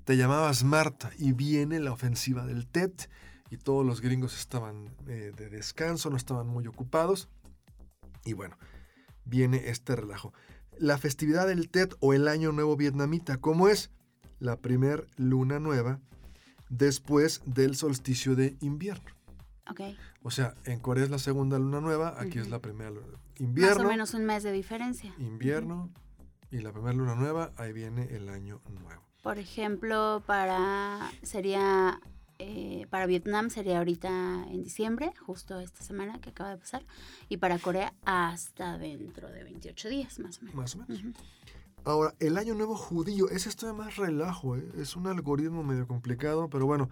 te 0.05 0.17
llamabas 0.17 0.65
Marta 0.65 1.11
y 1.19 1.33
viene 1.33 1.79
la 1.79 1.93
ofensiva 1.93 2.47
del 2.47 2.67
Tet 2.67 3.11
y 3.51 3.59
todos 3.59 3.85
los 3.85 4.01
gringos 4.01 4.39
estaban 4.39 4.89
eh, 5.07 5.33
de 5.37 5.51
descanso, 5.51 6.09
no 6.09 6.17
estaban 6.17 6.47
muy 6.47 6.67
ocupados. 6.67 7.29
Y 8.25 8.33
bueno, 8.33 8.57
viene 9.27 9.69
este 9.69 9.95
relajo. 9.95 10.33
La 10.79 10.97
festividad 10.97 11.47
del 11.47 11.69
Tet 11.69 11.95
o 12.01 12.15
el 12.15 12.29
Año 12.29 12.51
Nuevo 12.53 12.77
Vietnamita, 12.77 13.37
¿cómo 13.37 13.69
es? 13.69 13.91
La 14.39 14.57
primer 14.57 15.07
luna 15.17 15.61
nueva 15.61 16.01
después 16.77 17.43
del 17.47 17.77
solsticio 17.77 18.35
de 18.37 18.57
invierno. 18.61 19.05
Ok. 19.71 19.81
O 20.23 20.31
sea, 20.31 20.55
en 20.65 20.81
Corea 20.81 21.05
es 21.05 21.11
la 21.11 21.19
segunda 21.19 21.59
luna 21.59 21.81
nueva, 21.81 22.15
aquí 22.21 22.39
es 22.39 22.43
Ujú. 22.45 22.51
la 22.51 22.59
primera 22.61 22.91
luna. 22.91 23.07
Más 23.13 23.41
Invierno, 23.41 23.85
o 23.85 23.89
menos 23.89 24.15
un 24.15 24.25
mes 24.25 24.43
de 24.43 24.53
diferencia. 24.53 25.13
invierno 25.19 25.91
y 26.51 26.59
la 26.59 26.73
primera 26.73 26.93
luna 26.95 27.15
nueva, 27.15 27.53
ahí 27.57 27.73
viene 27.73 28.05
el 28.15 28.29
año 28.29 28.61
nuevo. 28.69 29.03
Por 29.23 29.39
ejemplo, 29.39 30.23
para 30.27 31.11
sería 31.23 32.01
eh, 32.39 32.87
para 32.91 33.07
Vietnam 33.07 33.49
sería 33.49 33.79
ahorita 33.79 34.09
en 34.51 34.63
diciembre, 34.63 35.13
justo 35.25 35.61
esta 35.61 35.83
semana 35.83 36.21
que 36.21 36.31
acaba 36.31 36.51
de 36.51 36.59
pasar, 36.59 36.85
y 37.29 37.37
para 37.39 37.59
Corea 37.59 37.95
hasta 38.05 38.77
dentro 38.77 39.29
de 39.31 39.45
28 39.45 39.89
días 39.89 40.19
más 40.19 40.39
o 40.39 40.43
menos. 40.43 40.55
Más 40.57 40.75
o 40.75 40.79
menos. 40.79 40.99
Ujú. 41.01 41.13
Ahora, 41.85 42.15
el 42.19 42.39
año 42.39 42.55
nuevo 42.55 42.77
judío, 42.77 43.29
ese 43.29 43.51
esto 43.51 43.67
de 43.67 43.75
más 43.75 43.97
relajo, 43.97 44.57
¿eh? 44.57 44.67
es 44.79 44.97
un 44.97 45.07
algoritmo 45.07 45.63
medio 45.63 45.87
complicado, 45.87 46.49
pero 46.49 46.65
bueno, 46.65 46.89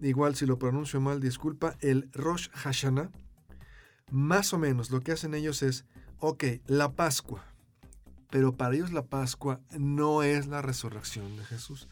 igual 0.00 0.34
si 0.34 0.44
lo 0.44 0.58
pronuncio 0.58 1.00
mal, 1.00 1.20
disculpa, 1.20 1.76
el 1.80 2.10
Rosh 2.12 2.48
Hashanah, 2.50 3.10
más 4.10 4.52
o 4.52 4.58
menos 4.58 4.90
lo 4.90 5.02
que 5.02 5.12
hacen 5.12 5.34
ellos 5.34 5.62
es, 5.62 5.84
ok, 6.18 6.44
la 6.66 6.90
Pascua, 6.92 7.44
pero 8.28 8.56
para 8.56 8.74
ellos 8.74 8.92
la 8.92 9.04
Pascua 9.06 9.60
no 9.78 10.24
es 10.24 10.48
la 10.48 10.62
resurrección 10.62 11.36
de 11.36 11.44
Jesús, 11.44 11.88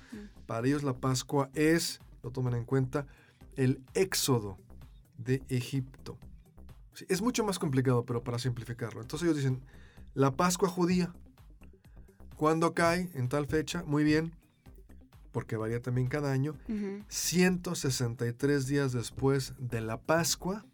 para 0.46 0.66
ellos 0.66 0.82
la 0.82 0.94
Pascua 0.94 1.48
es, 1.54 2.00
lo 2.24 2.32
toman 2.32 2.54
en 2.54 2.64
cuenta, 2.64 3.06
el 3.54 3.80
éxodo 3.94 4.58
de 5.16 5.44
Egipto. 5.48 6.18
Sí, 6.92 7.06
es 7.08 7.22
mucho 7.22 7.44
más 7.44 7.60
complicado, 7.60 8.04
pero 8.04 8.24
para 8.24 8.40
simplificarlo. 8.40 9.00
Entonces 9.00 9.26
ellos 9.26 9.36
dicen, 9.36 9.62
la 10.14 10.34
Pascua 10.34 10.68
judía, 10.68 11.14
¿Cuándo 12.36 12.74
cae? 12.74 13.10
En 13.14 13.28
tal 13.28 13.46
fecha. 13.46 13.82
Muy 13.84 14.04
bien. 14.04 14.32
Porque 15.32 15.56
varía 15.56 15.82
también 15.82 16.08
cada 16.08 16.32
año. 16.32 16.54
Ujú. 16.68 17.04
163 17.08 18.66
días 18.66 18.92
después 18.92 19.54
de 19.58 19.80
la 19.80 20.00
Pascua 20.00 20.64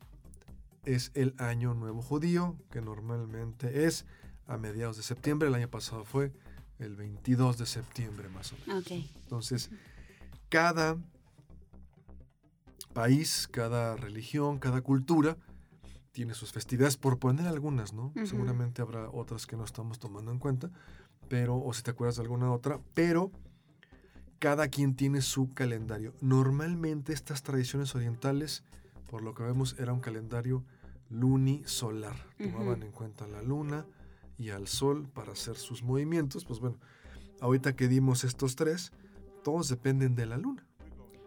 es 0.85 1.11
el 1.14 1.35
Año 1.38 1.75
Nuevo 1.75 2.02
Judío, 2.02 2.57
que 2.71 2.81
normalmente 2.81 3.87
es 3.87 4.04
a 4.47 4.59
mediados 4.59 4.97
de 4.97 5.02
septiembre. 5.02 5.49
El 5.49 5.54
año 5.54 5.69
pasado 5.69 6.04
fue 6.04 6.33
el 6.78 6.97
22 6.97 7.59
de 7.59 7.66
septiembre 7.66 8.28
más 8.28 8.52
o 8.52 8.57
menos. 8.66 8.90
Entonces, 8.90 9.71
cada 10.49 10.97
país, 12.92 13.49
cada 13.50 13.97
religión, 13.97 14.59
cada 14.59 14.81
cultura 14.81 15.37
tiene 16.12 16.35
sus 16.35 16.52
festividades, 16.52 16.99
por 16.99 17.19
poner 17.19 17.47
algunas, 17.47 17.95
¿no? 17.95 18.12
Seguramente 18.26 18.83
habrá 18.83 19.09
otras 19.09 19.47
que 19.47 19.57
no 19.57 19.64
estamos 19.64 19.99
tomando 19.99 20.31
en 20.31 20.38
cuenta, 20.38 20.71
pero, 21.33 21.57
o 21.57 21.73
si 21.73 21.83
te 21.83 21.93
acuerdas 21.93 22.17
de 22.17 22.23
alguna 22.25 22.53
otra, 22.53 22.79
pero 22.93 23.31
cada 24.39 24.69
quien 24.69 24.95
tiene 24.95 25.23
su 25.23 25.55
calendario. 25.55 26.12
Normalmente 26.21 27.15
estas 27.15 27.43
tradiciones 27.43 27.95
orientales, 27.95 28.65
por 29.09 29.23
lo 29.23 29.33
que 29.33 29.43
vemos, 29.43 29.75
era 29.79 29.95
un 29.95 30.01
calendario 30.01 30.62
lunisolar. 31.09 32.17
Tomaban 32.37 32.83
en 32.83 32.93
cuenta 32.93 33.27
la 33.27 33.41
luna 33.41 33.87
y 34.37 34.51
al 34.51 34.69
sol 34.69 35.09
para 35.09 35.33
hacer 35.33 35.57
sus 35.57 35.83
movimientos. 35.83 36.45
Pues 36.45 36.61
bueno, 36.61 36.77
ahorita 37.41 37.75
que 37.77 37.89
dimos 37.89 38.25
estos 38.25 38.55
tres, 38.55 38.93
todos 39.43 39.71
dependen 39.71 40.15
de 40.15 40.27
la 40.27 40.37
luna. 40.37 40.67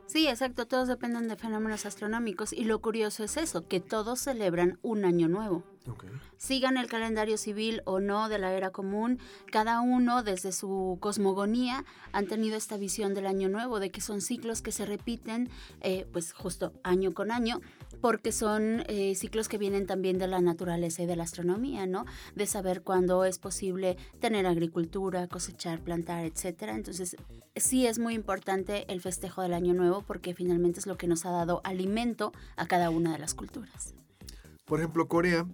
Sí, 0.06 0.28
exacto, 0.28 0.68
todos 0.68 0.88
dependen 0.88 1.28
de 1.28 1.36
fenómenos 1.36 1.88
astronómicos 1.88 2.54
y 2.54 2.66
lo 2.66 2.80
curioso 2.80 3.24
es 3.24 3.38
eso, 3.38 3.68
que 3.68 3.80
todos 3.80 4.20
celebran 4.20 4.78
un 4.84 5.04
año 5.04 5.28
nuevo. 5.28 5.64
Sigan 6.38 6.78
el 6.78 6.88
calendario 6.88 7.38
civil 7.38 7.82
o 7.86 8.00
no 8.00 8.30
de 8.30 8.40
la 8.40 8.54
era 8.54 8.72
común, 8.72 9.20
cada 9.52 9.82
uno 9.82 10.24
desde 10.24 10.52
su 10.52 10.98
cosmogonía 11.00 11.86
han 12.12 12.28
tenido 12.28 12.58
esta 12.58 12.78
visión 12.78 13.14
del 13.14 13.28
año 13.28 13.50
nuevo, 13.50 13.80
de 13.80 13.92
que 13.92 14.02
son 14.02 14.22
ciclos 14.22 14.62
que 14.62 14.72
se 14.72 14.86
repiten 14.86 15.50
eh, 15.82 16.08
pues 16.12 16.34
justo 16.34 16.74
año 16.84 17.14
con 17.14 17.32
año, 17.32 17.62
porque 18.02 18.32
son 18.32 18.84
eh, 18.88 19.16
ciclos 19.16 19.48
que 19.48 19.58
vienen 19.58 19.88
también 19.88 20.18
de 20.18 20.28
la 20.28 20.42
naturaleza 20.42 21.04
y 21.04 21.06
de 21.06 21.16
la 21.16 21.24
astronomía, 21.24 21.86
¿no? 21.86 22.06
De 22.36 22.46
saber 22.46 22.82
cuándo 22.82 23.26
es 23.26 23.40
posible 23.40 23.98
tener 24.20 24.46
agricultura, 24.46 25.28
cosechar, 25.28 25.80
plantar, 25.80 26.26
etcétera. 26.26 26.76
Entonces, 26.76 27.16
sí 27.56 27.88
es 27.88 28.00
muy 28.00 28.14
importante 28.14 28.86
el 28.92 29.02
festejo 29.02 29.42
del 29.42 29.54
año 29.54 29.74
nuevo 29.74 30.02
porque 30.02 30.34
finalmente 30.34 30.80
es 30.80 30.88
lo 30.88 30.98
que 30.98 31.08
nos 31.08 31.26
ha 31.26 31.32
dado 31.32 31.62
alimento 31.64 32.32
a 32.56 32.68
cada 32.68 32.90
una 32.90 33.14
de 33.14 33.20
las 33.20 33.34
culturas. 33.34 33.94
Por 34.66 34.80
ejemplo, 34.80 35.08
Corea 35.08 35.46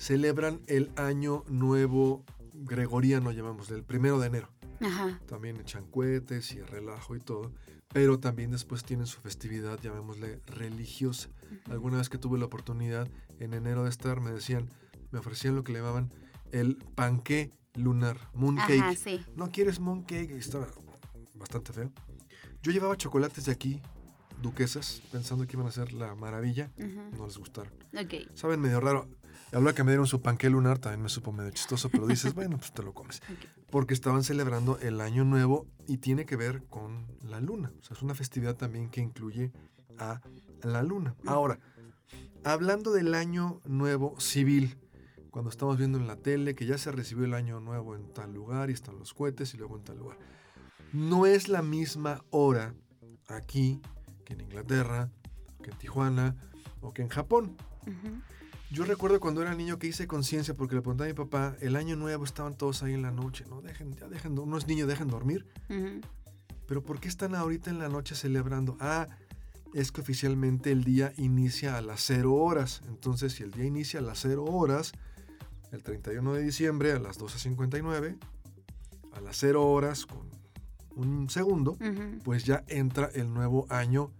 celebran 0.00 0.60
el 0.66 0.90
año 0.96 1.44
nuevo 1.46 2.24
gregoriano, 2.54 3.30
llamamos, 3.32 3.70
el 3.70 3.84
primero 3.84 4.18
de 4.18 4.28
enero. 4.28 4.48
Ajá. 4.80 5.20
También 5.26 5.58
echan 5.60 5.84
cohetes 5.84 6.52
y 6.52 6.62
relajo 6.62 7.14
y 7.14 7.20
todo. 7.20 7.52
Pero 7.92 8.18
también 8.18 8.50
después 8.50 8.82
tienen 8.82 9.06
su 9.06 9.20
festividad, 9.20 9.78
llamémosle 9.80 10.40
religiosa. 10.46 11.28
Alguna 11.70 11.98
vez 11.98 12.08
que 12.08 12.18
tuve 12.18 12.38
la 12.38 12.46
oportunidad 12.46 13.08
en 13.40 13.52
enero 13.52 13.84
de 13.84 13.90
estar, 13.90 14.20
me 14.20 14.30
decían, 14.30 14.70
me 15.10 15.18
ofrecían 15.18 15.54
lo 15.54 15.64
que 15.64 15.72
le 15.72 15.80
llamaban 15.80 16.10
el 16.52 16.76
panqué 16.94 17.52
lunar, 17.74 18.16
mooncake. 18.32 18.80
Ajá, 18.80 18.94
sí. 18.94 19.20
¿No 19.36 19.50
quieres 19.50 19.80
mooncake? 19.80 20.30
Estaba 20.30 20.66
bastante 21.34 21.72
feo. 21.72 21.92
Yo 22.62 22.72
llevaba 22.72 22.96
chocolates 22.96 23.44
de 23.46 23.52
aquí, 23.52 23.82
duquesas, 24.40 25.02
pensando 25.12 25.46
que 25.46 25.56
iban 25.56 25.66
a 25.66 25.72
ser 25.72 25.92
la 25.92 26.14
maravilla. 26.14 26.70
No 27.16 27.26
les 27.26 27.36
gustaron. 27.36 27.72
Ok. 27.92 28.32
Saben 28.34 28.60
medio 28.60 28.80
raro. 28.80 29.08
Habló 29.52 29.74
que 29.74 29.82
me 29.82 29.90
dieron 29.90 30.06
su 30.06 30.22
panqué 30.22 30.48
lunar, 30.48 30.78
también 30.78 31.02
me 31.02 31.08
supo 31.08 31.32
medio 31.32 31.50
chistoso, 31.50 31.88
pero 31.88 32.06
dices, 32.06 32.34
bueno, 32.34 32.56
pues 32.56 32.72
te 32.72 32.82
lo 32.82 32.94
comes. 32.94 33.20
Porque 33.70 33.94
estaban 33.94 34.22
celebrando 34.22 34.78
el 34.78 35.00
año 35.00 35.24
nuevo 35.24 35.66
y 35.88 35.98
tiene 35.98 36.24
que 36.24 36.36
ver 36.36 36.64
con 36.64 37.06
la 37.22 37.40
luna. 37.40 37.72
O 37.80 37.82
sea, 37.82 37.96
es 37.96 38.02
una 38.02 38.14
festividad 38.14 38.56
también 38.56 38.90
que 38.90 39.00
incluye 39.00 39.52
a 39.98 40.20
la 40.62 40.82
luna. 40.82 41.14
Ahora, 41.26 41.58
hablando 42.44 42.92
del 42.92 43.14
año 43.14 43.60
nuevo 43.64 44.18
civil, 44.20 44.76
cuando 45.30 45.50
estamos 45.50 45.78
viendo 45.78 45.98
en 45.98 46.06
la 46.06 46.16
tele 46.16 46.54
que 46.54 46.66
ya 46.66 46.78
se 46.78 46.92
recibió 46.92 47.24
el 47.24 47.34
año 47.34 47.60
nuevo 47.60 47.94
en 47.94 48.12
tal 48.12 48.32
lugar 48.32 48.70
y 48.70 48.72
están 48.72 48.98
los 48.98 49.14
cohetes 49.14 49.54
y 49.54 49.56
luego 49.56 49.76
en 49.76 49.84
tal 49.84 49.98
lugar. 49.98 50.18
No 50.92 51.26
es 51.26 51.48
la 51.48 51.62
misma 51.62 52.24
hora 52.30 52.74
aquí 53.28 53.80
que 54.24 54.34
en 54.34 54.40
Inglaterra, 54.42 55.10
que 55.62 55.70
en 55.70 55.78
Tijuana 55.78 56.36
o 56.80 56.92
que 56.92 57.02
en 57.02 57.08
Japón. 57.08 57.56
Ujú. 57.82 58.20
Yo 58.70 58.84
recuerdo 58.84 59.18
cuando 59.18 59.42
era 59.42 59.52
niño 59.54 59.80
que 59.80 59.88
hice 59.88 60.06
conciencia 60.06 60.54
porque 60.54 60.76
le 60.76 60.80
pregunté 60.80 61.02
a 61.04 61.06
mi 61.08 61.12
papá, 61.12 61.56
el 61.60 61.74
año 61.74 61.96
nuevo 61.96 62.24
estaban 62.24 62.56
todos 62.56 62.84
ahí 62.84 62.94
en 62.94 63.02
la 63.02 63.10
noche, 63.10 63.44
no 63.48 63.60
dejen, 63.60 63.94
ya 63.96 64.06
dejen, 64.06 64.38
unos 64.38 64.68
niños 64.68 64.86
dejen 64.86 65.08
dormir, 65.08 65.44
pero 66.66 66.80
¿por 66.82 67.00
qué 67.00 67.08
están 67.08 67.34
ahorita 67.34 67.70
en 67.70 67.80
la 67.80 67.88
noche 67.88 68.14
celebrando? 68.14 68.76
Ah, 68.78 69.08
es 69.74 69.90
que 69.90 70.00
oficialmente 70.00 70.70
el 70.70 70.84
día 70.84 71.12
inicia 71.16 71.76
a 71.76 71.82
las 71.82 72.00
0 72.02 72.32
horas, 72.32 72.82
entonces 72.86 73.32
si 73.32 73.42
el 73.42 73.50
día 73.50 73.64
inicia 73.64 73.98
a 73.98 74.04
las 74.04 74.20
0 74.20 74.44
horas, 74.44 74.92
el 75.72 75.82
31 75.82 76.32
de 76.34 76.42
diciembre 76.42 76.92
a 76.92 77.00
las 77.00 77.18
12.59, 77.18 78.18
a 79.12 79.20
las 79.20 79.36
0 79.36 79.68
horas 79.68 80.06
con 80.06 80.30
un 80.94 81.28
segundo, 81.28 81.76
pues 82.22 82.44
ya 82.44 82.62
entra 82.68 83.10
el 83.14 83.34
nuevo 83.34 83.66
año 83.68 84.12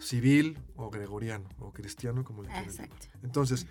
civil 0.00 0.58
o 0.74 0.90
gregoriano 0.90 1.48
o 1.60 1.72
cristiano 1.72 2.24
como 2.24 2.42
le 2.42 2.48
quieran. 2.48 2.90
Entonces, 3.22 3.68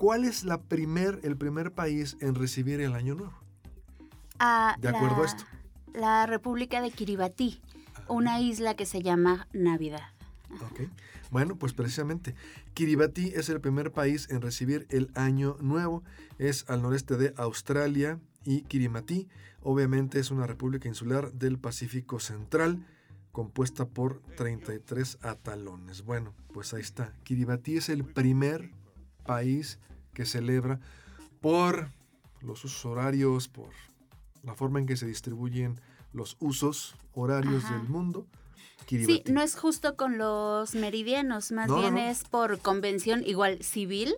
¿cuál 0.00 0.24
es 0.24 0.44
la 0.44 0.62
primer, 0.62 1.20
el 1.24 1.36
primer 1.36 1.72
país 1.72 2.16
en 2.22 2.34
recibir 2.34 2.80
el 2.80 2.94
año 2.94 3.14
nuevo? 3.16 3.34
Ah, 4.38 4.74
De 4.80 4.88
acuerdo 4.88 5.16
a 5.16 5.18
la- 5.20 5.24
esto. 5.26 5.44
La 5.92 6.24
República 6.26 6.80
de 6.80 6.90
Kiribati, 6.90 7.60
una 8.08 8.40
isla 8.40 8.74
que 8.76 8.86
se 8.86 9.02
llama 9.02 9.46
Navidad. 9.52 10.00
Ok. 10.62 10.88
Bueno, 11.30 11.56
pues 11.56 11.74
precisamente, 11.74 12.34
Kiribati 12.72 13.26
es 13.34 13.50
el 13.50 13.60
primer 13.60 13.92
país 13.92 14.26
en 14.30 14.40
recibir 14.40 14.86
el 14.88 15.10
año 15.14 15.56
nuevo. 15.60 16.02
Es 16.38 16.64
al 16.70 16.80
noreste 16.80 17.16
de 17.18 17.34
Australia 17.36 18.18
y 18.42 18.62
Kirimati, 18.62 19.28
obviamente, 19.62 20.18
es 20.18 20.30
una 20.30 20.46
república 20.46 20.88
insular 20.88 21.30
del 21.32 21.58
Pacífico 21.58 22.20
Central, 22.20 22.86
compuesta 23.32 23.84
por 23.86 24.22
33 24.38 25.18
atalones. 25.22 26.02
Bueno, 26.04 26.32
pues 26.54 26.72
ahí 26.72 26.80
está. 26.80 27.12
Kiribati 27.24 27.76
es 27.76 27.90
el 27.90 28.02
primer 28.04 28.72
país 29.34 29.78
que 30.14 30.24
celebra 30.26 30.80
por 31.40 31.90
los 32.40 32.64
usos 32.64 32.84
horarios, 32.84 33.48
por 33.48 33.70
la 34.42 34.54
forma 34.54 34.78
en 34.80 34.86
que 34.86 34.96
se 34.96 35.06
distribuyen 35.06 35.78
los 36.12 36.36
usos 36.40 36.96
horarios 37.14 37.64
Ajá. 37.64 37.76
del 37.78 37.88
mundo. 37.88 38.26
Sí, 38.88 39.22
no 39.30 39.40
es 39.40 39.54
justo 39.54 39.94
con 39.94 40.18
los 40.18 40.74
meridianos, 40.74 41.52
más 41.52 41.68
No, 41.68 41.78
bien 41.80 41.94
no. 41.94 42.00
es 42.00 42.24
por 42.24 42.58
convención 42.58 43.22
igual 43.24 43.62
civil, 43.62 44.14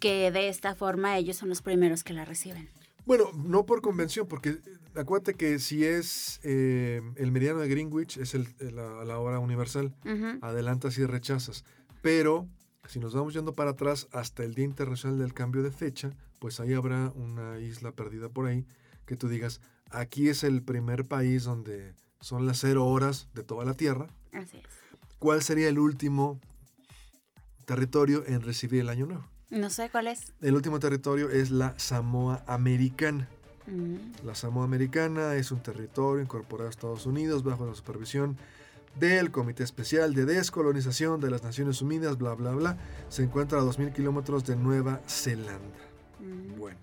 que 0.00 0.32
de 0.32 0.48
esta 0.48 0.74
forma 0.74 1.16
ellos 1.18 1.36
son 1.36 1.48
los 1.50 1.62
primeros 1.62 2.02
que 2.02 2.14
la 2.14 2.24
reciben. 2.24 2.68
Bueno, 3.06 3.30
no 3.36 3.64
por 3.64 3.80
convención, 3.80 4.26
porque 4.26 4.58
acuérdate 4.96 5.34
que 5.34 5.60
si 5.60 5.84
es 5.84 6.40
eh, 6.42 7.00
el 7.16 7.30
meridiano 7.30 7.60
de 7.60 7.68
Greenwich, 7.68 8.16
es 8.16 8.34
el, 8.34 8.48
la, 8.58 9.04
la 9.04 9.18
hora 9.20 9.38
universal, 9.38 9.94
adelantas 10.42 10.98
y 10.98 11.06
rechazas. 11.06 11.64
Pero 12.02 12.48
si 12.88 12.98
nos 12.98 13.14
vamos 13.14 13.34
yendo 13.34 13.54
para 13.54 13.72
atrás 13.72 14.08
hasta 14.12 14.42
el 14.42 14.54
Día 14.54 14.64
Internacional 14.64 15.18
del 15.18 15.34
Cambio 15.34 15.62
de 15.62 15.70
Fecha, 15.70 16.10
pues 16.38 16.58
ahí 16.58 16.72
habrá 16.72 17.12
una 17.14 17.58
isla 17.58 17.92
perdida 17.92 18.30
por 18.30 18.46
ahí 18.46 18.64
que 19.04 19.16
tú 19.16 19.28
digas, 19.28 19.60
aquí 19.90 20.28
es 20.28 20.42
el 20.42 20.62
primer 20.62 21.04
país 21.04 21.44
donde 21.44 21.94
son 22.20 22.46
las 22.46 22.58
cero 22.60 22.86
horas 22.86 23.28
de 23.34 23.42
toda 23.42 23.64
la 23.64 23.74
Tierra. 23.74 24.06
Así 24.32 24.58
es. 24.58 24.64
¿Cuál 25.18 25.42
sería 25.42 25.68
el 25.68 25.78
último 25.78 26.40
territorio 27.66 28.24
en 28.26 28.40
recibir 28.40 28.80
el 28.80 28.88
Año 28.88 29.06
Nuevo? 29.06 29.24
No 29.50 29.68
sé 29.70 29.90
cuál 29.90 30.06
es. 30.08 30.32
El 30.40 30.54
último 30.54 30.78
territorio 30.78 31.30
es 31.30 31.50
la 31.50 31.78
Samoa 31.78 32.44
Americana. 32.46 33.28
Mm. 33.66 34.24
La 34.24 34.34
Samoa 34.34 34.64
Americana 34.64 35.34
es 35.34 35.52
un 35.52 35.60
territorio 35.62 36.22
incorporado 36.22 36.68
a 36.68 36.70
Estados 36.70 37.06
Unidos 37.06 37.42
bajo 37.42 37.66
la 37.66 37.74
supervisión 37.74 38.36
del 38.98 39.30
Comité 39.30 39.62
Especial 39.64 40.14
de 40.14 40.24
Descolonización 40.24 41.20
de 41.20 41.30
las 41.30 41.42
Naciones 41.42 41.80
Unidas, 41.82 42.18
bla, 42.18 42.34
bla, 42.34 42.52
bla. 42.52 42.76
Se 43.08 43.22
encuentra 43.22 43.58
a 43.58 43.62
2.000 43.62 43.92
kilómetros 43.92 44.44
de 44.44 44.56
Nueva 44.56 45.00
Zelanda. 45.06 45.78
Mm. 46.20 46.58
Bueno, 46.58 46.78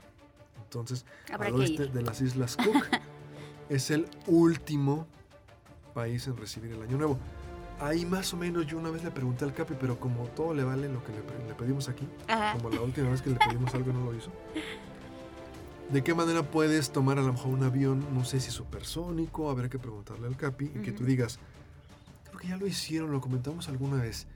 entonces, 0.63 1.06
Habrá 1.32 1.47
al 1.47 1.56
oeste 1.56 1.84
ir. 1.84 1.91
de 1.91 2.01
las 2.01 2.21
Islas 2.21 2.56
Cook 2.58 2.86
es 3.69 3.91
el 3.91 4.08
último 4.28 5.08
país 5.93 6.28
en 6.28 6.38
recibir 6.38 6.71
el 6.71 6.82
Año 6.82 6.97
Nuevo. 6.97 7.17
Ahí 7.80 8.06
más 8.06 8.34
o 8.34 8.38
menos 8.38 8.65
yo 8.67 8.78
una 8.78 8.89
vez 8.89 9.04
le 9.04 9.12
pregunté 9.12 9.43
al 9.43 9.54
Capi, 9.54 9.73
pero 9.80 9.99
como 9.99 10.23
todo 10.30 10.54
le 10.54 10.63
vale 10.63 10.88
lo 10.88 11.04
que 11.04 11.12
le, 11.12 11.19
pe- 11.21 11.45
le 11.47 11.54
pedimos 11.56 11.89
aquí, 11.89 12.08
Ajá. 12.28 12.54
como 12.58 12.69
la 12.69 12.80
última 12.82 13.10
vez 13.10 13.21
que 13.21 13.30
le 13.32 13.36
pedimos 13.36 13.73
algo 13.75 13.89
y 13.91 13.93
no 13.93 14.06
lo 14.06 14.15
hizo. 14.15 14.32
¿De 15.91 16.01
qué 16.04 16.13
manera 16.15 16.41
puedes 16.43 16.91
tomar 16.91 17.19
a 17.19 17.21
lo 17.21 17.34
mejor 17.34 17.54
un 17.54 17.63
avión, 17.63 18.04
no 18.13 18.23
sé 18.25 18.39
si 18.39 18.49
supersónico, 18.49 19.49
habría 19.49 19.69
que 19.69 19.78
preguntarle 19.78 20.28
al 20.28 20.38
Capi, 20.38 20.71
y 20.73 20.80
que 20.80 20.91
tú 20.93 21.04
digas, 21.04 21.38
que 22.45 22.49
ya 22.49 22.58
lo 22.58 22.67
hicieron, 22.67 23.12
lo 23.12 23.21
comentamos 23.21 23.67
alguna 23.69 24.01
vez, 24.01 24.27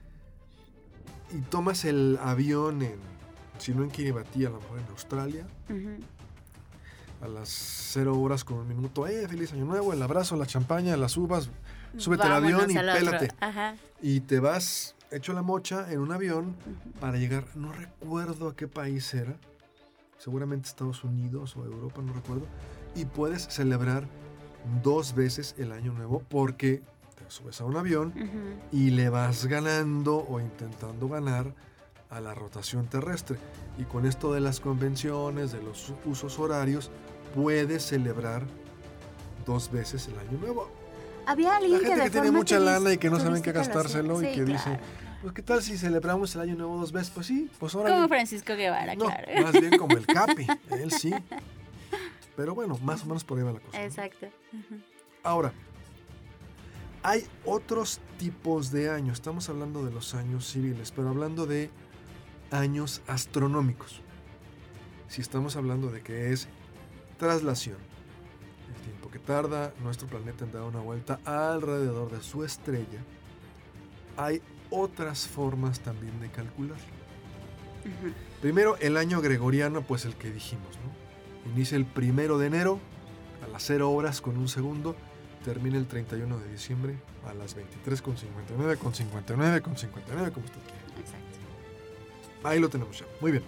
y 1.32 1.40
tomas 1.42 1.84
el 1.84 2.18
avión 2.20 2.82
en, 2.82 2.98
si 3.58 3.72
no 3.72 3.82
en 3.82 3.90
Kiribati, 3.90 4.44
a 4.44 4.50
lo 4.50 4.60
mejor 4.60 4.78
en 4.80 4.86
Australia, 4.86 5.46
a 7.22 7.28
las 7.28 7.48
0 7.92 8.18
horas 8.18 8.44
con 8.44 8.58
un 8.58 8.68
minuto, 8.68 9.06
eh, 9.06 9.28
feliz 9.28 9.52
año 9.52 9.64
nuevo, 9.64 9.92
el 9.92 10.02
abrazo, 10.02 10.36
la 10.36 10.46
champaña, 10.46 10.96
las 10.96 11.16
uvas, 11.16 11.50
súbete 11.96 12.24
al 12.24 12.32
avión 12.32 12.70
y 12.70 12.76
al 12.76 12.92
pélate. 12.92 13.28
Ajá. 13.40 13.76
Y 14.00 14.20
te 14.20 14.40
vas 14.40 14.96
hecho 15.10 15.32
la 15.32 15.42
mocha 15.42 15.90
en 15.90 16.00
un 16.00 16.12
avión 16.12 16.56
para 17.00 17.16
llegar, 17.16 17.44
no 17.54 17.72
recuerdo 17.72 18.48
a 18.48 18.56
qué 18.56 18.66
país 18.66 19.12
era, 19.14 19.36
seguramente 20.18 20.68
Estados 20.68 21.04
Unidos 21.04 21.56
o 21.56 21.64
Europa, 21.64 22.02
no 22.02 22.12
recuerdo, 22.12 22.46
y 22.94 23.04
puedes 23.04 23.44
celebrar 23.44 24.08
dos 24.82 25.14
veces 25.14 25.54
el 25.58 25.72
año 25.72 25.92
nuevo 25.92 26.22
porque 26.28 26.82
te 27.30 27.36
subes 27.36 27.60
a 27.60 27.64
un 27.64 27.76
avión 27.76 28.08
Ujú. 28.08 28.76
y 28.76 28.90
le 28.90 29.08
vas 29.08 29.46
ganando 29.46 30.16
o 30.28 30.40
intentando 30.40 31.08
ganar 31.08 31.54
a 32.10 32.20
la 32.20 32.34
rotación 32.34 32.86
terrestre. 32.88 33.38
Y 33.78 33.84
con 33.84 34.04
esto 34.04 34.32
de 34.32 34.40
las 34.40 34.58
convenciones, 34.58 35.52
de 35.52 35.62
los 35.62 35.92
usos 36.04 36.38
horarios, 36.40 36.90
puedes 37.34 37.84
celebrar 37.86 38.42
dos 39.46 39.70
veces 39.70 40.08
el 40.08 40.18
año 40.18 40.38
nuevo. 40.40 40.68
Había 41.26 41.54
alguien 41.56 41.74
La 41.74 41.78
gente 41.78 41.90
que, 41.94 41.96
que, 41.98 42.04
de 42.04 42.10
tiene 42.10 42.26
forma 42.26 42.38
mucha 42.40 42.58
lana 42.58 42.92
y 42.92 42.98
que 42.98 43.08
no 43.10 43.20
saben 43.20 43.42
qué 43.42 43.52
gastárselo 43.52 44.20
y 44.22 44.26
Sí, 44.26 44.32
que 44.32 44.44
dice, 44.44 44.64
claro. 44.64 44.80
pues 45.22 45.32
qué 45.34 45.42
tal 45.42 45.62
si 45.62 45.78
celebramos 45.78 46.34
el 46.34 46.40
año 46.40 46.56
nuevo 46.56 46.78
dos 46.78 46.90
veces, 46.90 47.10
pues 47.14 47.26
sí, 47.28 47.48
pues 47.60 47.72
ahora 47.76 47.90
Como 47.94 48.08
Francisco 48.08 48.56
Guevara, 48.56 48.96
no, 48.96 49.04
claro. 49.04 49.42
más 49.42 49.52
bien 49.52 49.78
como 49.78 49.96
el 49.96 50.04
Capi, 50.06 50.46
él 50.70 50.90
sí. 50.90 51.14
Pero 52.34 52.56
bueno, 52.56 52.76
más 52.82 53.02
o 53.04 53.06
menos 53.06 53.22
por 53.22 53.38
ahí 53.38 53.44
va 53.44 53.52
la 53.52 53.60
cosa. 53.60 53.78
¿no? 53.78 53.84
Exacto. 53.84 54.26
Ujú. 54.52 54.80
Ahora, 55.22 55.52
Hay 57.02 57.26
otros 57.46 58.00
tipos 58.18 58.70
de 58.70 58.90
años. 58.90 59.14
Estamos 59.14 59.48
hablando 59.48 59.84
de 59.84 59.90
los 59.90 60.14
años 60.14 60.46
civiles, 60.46 60.92
pero 60.94 61.08
hablando 61.08 61.46
de 61.46 61.70
años 62.50 63.00
astronómicos. 63.06 64.02
Si 65.08 65.22
estamos 65.22 65.56
hablando 65.56 65.90
de 65.90 66.02
que 66.02 66.32
es 66.32 66.48
traslación, 67.18 67.78
el 68.68 68.82
tiempo 68.82 69.10
que 69.10 69.18
tarda 69.18 69.72
nuestro 69.82 70.08
planeta 70.08 70.44
en 70.44 70.52
dar 70.52 70.62
una 70.62 70.80
vuelta 70.80 71.20
alrededor 71.24 72.10
de 72.10 72.22
su 72.22 72.44
estrella, 72.44 73.02
hay 74.18 74.42
otras 74.70 75.26
formas 75.26 75.80
también 75.80 76.20
de 76.20 76.30
calcular. 76.30 76.78
Primero, 78.42 78.76
el 78.76 78.98
año 78.98 79.22
gregoriano, 79.22 79.80
pues 79.82 80.04
el 80.04 80.14
que 80.16 80.30
dijimos, 80.30 80.78
¿no? 80.84 81.50
Inicia 81.50 81.76
el 81.76 81.86
primero 81.86 82.36
de 82.36 82.46
enero 82.48 82.78
a 83.42 83.48
las 83.48 83.62
0 83.64 83.90
horas 83.90 84.20
con 84.20 84.36
un 84.36 84.48
segundo, 84.48 84.94
termina 85.44 85.78
el 85.78 85.86
31 85.86 86.38
de 86.38 86.48
diciembre 86.52 86.96
a 87.28 87.34
las 87.34 87.54
23 87.54 88.02
con 88.02 88.16
59, 88.16 88.76
con 88.76 88.94
59, 88.94 89.60
con 89.62 89.76
59, 89.76 90.32
como 90.32 90.46
usted 90.46 90.60
quiera. 90.60 91.00
Exacto. 91.00 91.26
Ahí 92.48 92.58
lo 92.60 92.68
tenemos 92.68 92.98
ya. 92.98 93.06
Muy 93.20 93.32
bien. 93.32 93.44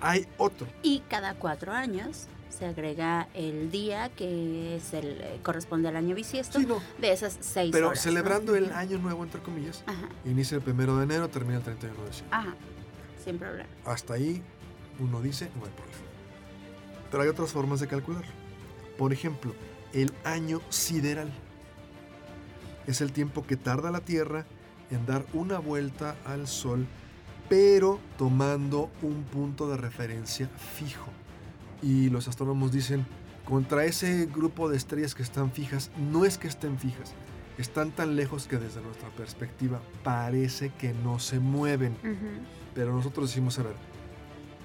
Hay 0.00 0.26
otro. 0.38 0.66
Y 0.82 1.00
cada 1.08 1.34
cuatro 1.34 1.72
años 1.72 2.26
se 2.50 2.64
agrega 2.66 3.28
el 3.34 3.70
día 3.70 4.08
que 4.10 4.76
es 4.76 4.92
el, 4.94 5.20
eh, 5.20 5.40
corresponde 5.42 5.88
al 5.88 5.96
año 5.96 6.14
bisiesto 6.14 6.58
Sí, 6.58 6.66
no. 6.66 6.80
de 6.98 7.12
esas 7.12 7.36
seis 7.40 7.70
Pero 7.72 7.88
horas, 7.88 7.98
¿no? 7.98 8.02
celebrando 8.02 8.56
el 8.56 8.72
año 8.72 8.98
nuevo, 8.98 9.24
entre 9.24 9.42
comillas, 9.42 9.82
Ajá, 9.86 10.08
inicia 10.24 10.56
el 10.56 10.62
primero 10.62 10.96
de 10.96 11.04
enero, 11.04 11.28
termina 11.28 11.58
el 11.58 11.62
31 11.64 12.00
de 12.02 12.08
diciembre. 12.08 12.36
ajá, 12.38 12.54
sin 13.24 13.38
problema. 13.38 13.68
Hasta 13.84 14.14
ahí 14.14 14.42
uno 14.98 15.20
dice, 15.20 15.50
no 15.56 15.64
hay 15.66 15.70
problema. 15.72 15.98
Pero 17.10 17.22
hay 17.22 17.28
otras 17.28 17.50
formas 17.52 17.80
de 17.80 17.88
calcular. 17.88 18.24
Por 18.96 19.12
ejemplo, 19.12 19.54
el 19.96 20.12
año 20.24 20.60
sideral. 20.68 21.32
Es 22.86 23.00
el 23.00 23.12
tiempo 23.12 23.46
que 23.46 23.56
tarda 23.56 23.90
la 23.90 24.00
Tierra 24.00 24.44
en 24.90 25.06
dar 25.06 25.24
una 25.32 25.58
vuelta 25.58 26.16
al 26.26 26.46
Sol, 26.46 26.86
pero 27.48 27.98
tomando 28.18 28.90
un 29.00 29.24
punto 29.24 29.68
de 29.70 29.78
referencia 29.78 30.48
fijo. 30.78 31.10
Y 31.82 32.10
los 32.10 32.28
astrónomos 32.28 32.72
dicen, 32.72 33.06
contra 33.46 33.86
ese 33.86 34.26
grupo 34.26 34.68
de 34.68 34.76
estrellas 34.76 35.14
que 35.14 35.22
están 35.22 35.50
fijas, 35.50 35.90
no 35.96 36.26
es 36.26 36.36
que 36.36 36.48
estén 36.48 36.78
fijas, 36.78 37.14
están 37.56 37.90
tan 37.90 38.16
lejos 38.16 38.46
que 38.46 38.58
desde 38.58 38.82
nuestra 38.82 39.08
perspectiva 39.10 39.80
parece 40.04 40.70
que 40.78 40.92
no 40.92 41.18
se 41.18 41.40
mueven. 41.40 41.96
Pero 42.74 42.92
nosotros 42.92 43.30
decimos, 43.30 43.58
a 43.58 43.62
ver, 43.62 43.76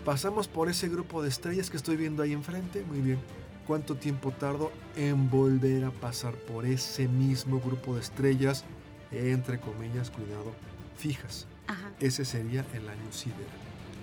pasamos 0.04 0.50
por 0.50 0.70
ese 0.70 0.90
grupo 0.90 1.24
de 1.24 1.30
estrellas 1.30 1.70
que 1.70 1.78
estoy 1.78 1.96
viendo 1.96 2.22
ahí 2.22 2.34
enfrente, 2.34 2.84
muy 2.84 3.00
bien. 3.00 3.20
¿Cuánto 3.68 3.96
tiempo 3.96 4.32
tardo 4.32 4.72
en 4.96 5.30
volver 5.30 5.86
a 5.86 5.92
pasar 5.92 6.34
por 6.34 6.66
ese 6.66 7.08
mismo 7.08 7.60
grupo 7.60 7.96
de 7.96 8.02
estrellas, 8.02 8.66
entre 9.12 9.60
comillas, 9.60 10.10
cuidado, 10.10 10.52
fijas? 10.98 11.48
Ajá. 11.68 11.92
Ese 12.00 12.26
sería 12.26 12.66
el 12.74 12.90
año 12.90 13.12
sideral. 13.12 13.62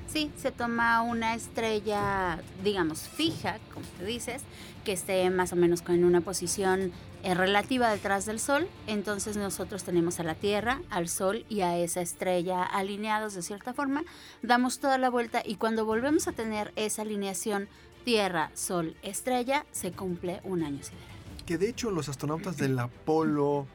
Sí, 0.08 0.32
se 0.38 0.52
toma 0.52 1.02
una 1.02 1.34
estrella, 1.34 2.40
digamos, 2.64 3.00
fija, 3.00 3.58
como 3.74 3.84
tú 3.98 4.06
dices, 4.06 4.40
que 4.82 4.92
esté 4.94 5.28
más 5.28 5.52
o 5.52 5.56
menos 5.56 5.82
con 5.82 6.02
una 6.02 6.22
posición 6.22 6.92
eh, 7.24 7.34
relativa 7.34 7.90
detrás 7.90 8.24
del 8.24 8.40
Sol. 8.40 8.68
Entonces 8.86 9.36
nosotros 9.36 9.84
tenemos 9.84 10.18
a 10.18 10.22
la 10.22 10.34
Tierra, 10.34 10.80
al 10.88 11.10
Sol 11.10 11.44
y 11.50 11.60
a 11.60 11.76
esa 11.76 12.00
estrella 12.00 12.62
alineados 12.62 13.34
de 13.34 13.42
cierta 13.42 13.74
forma. 13.74 14.02
Damos 14.40 14.78
toda 14.78 14.96
la 14.96 15.10
vuelta 15.10 15.42
y 15.44 15.56
cuando 15.56 15.84
volvemos 15.84 16.26
a 16.26 16.32
tener 16.32 16.72
esa 16.76 17.02
alineación 17.02 17.68
Tierra, 18.08 18.50
Sol, 18.54 18.96
estrella, 19.02 19.66
se 19.70 19.92
cumple 19.92 20.40
un 20.42 20.62
año 20.62 20.82
sideral. 20.82 21.44
Que 21.44 21.58
de 21.58 21.68
hecho 21.68 21.90
los 21.90 22.08
astronautas 22.08 22.56
del 22.56 22.78
Apolo, 22.78 23.66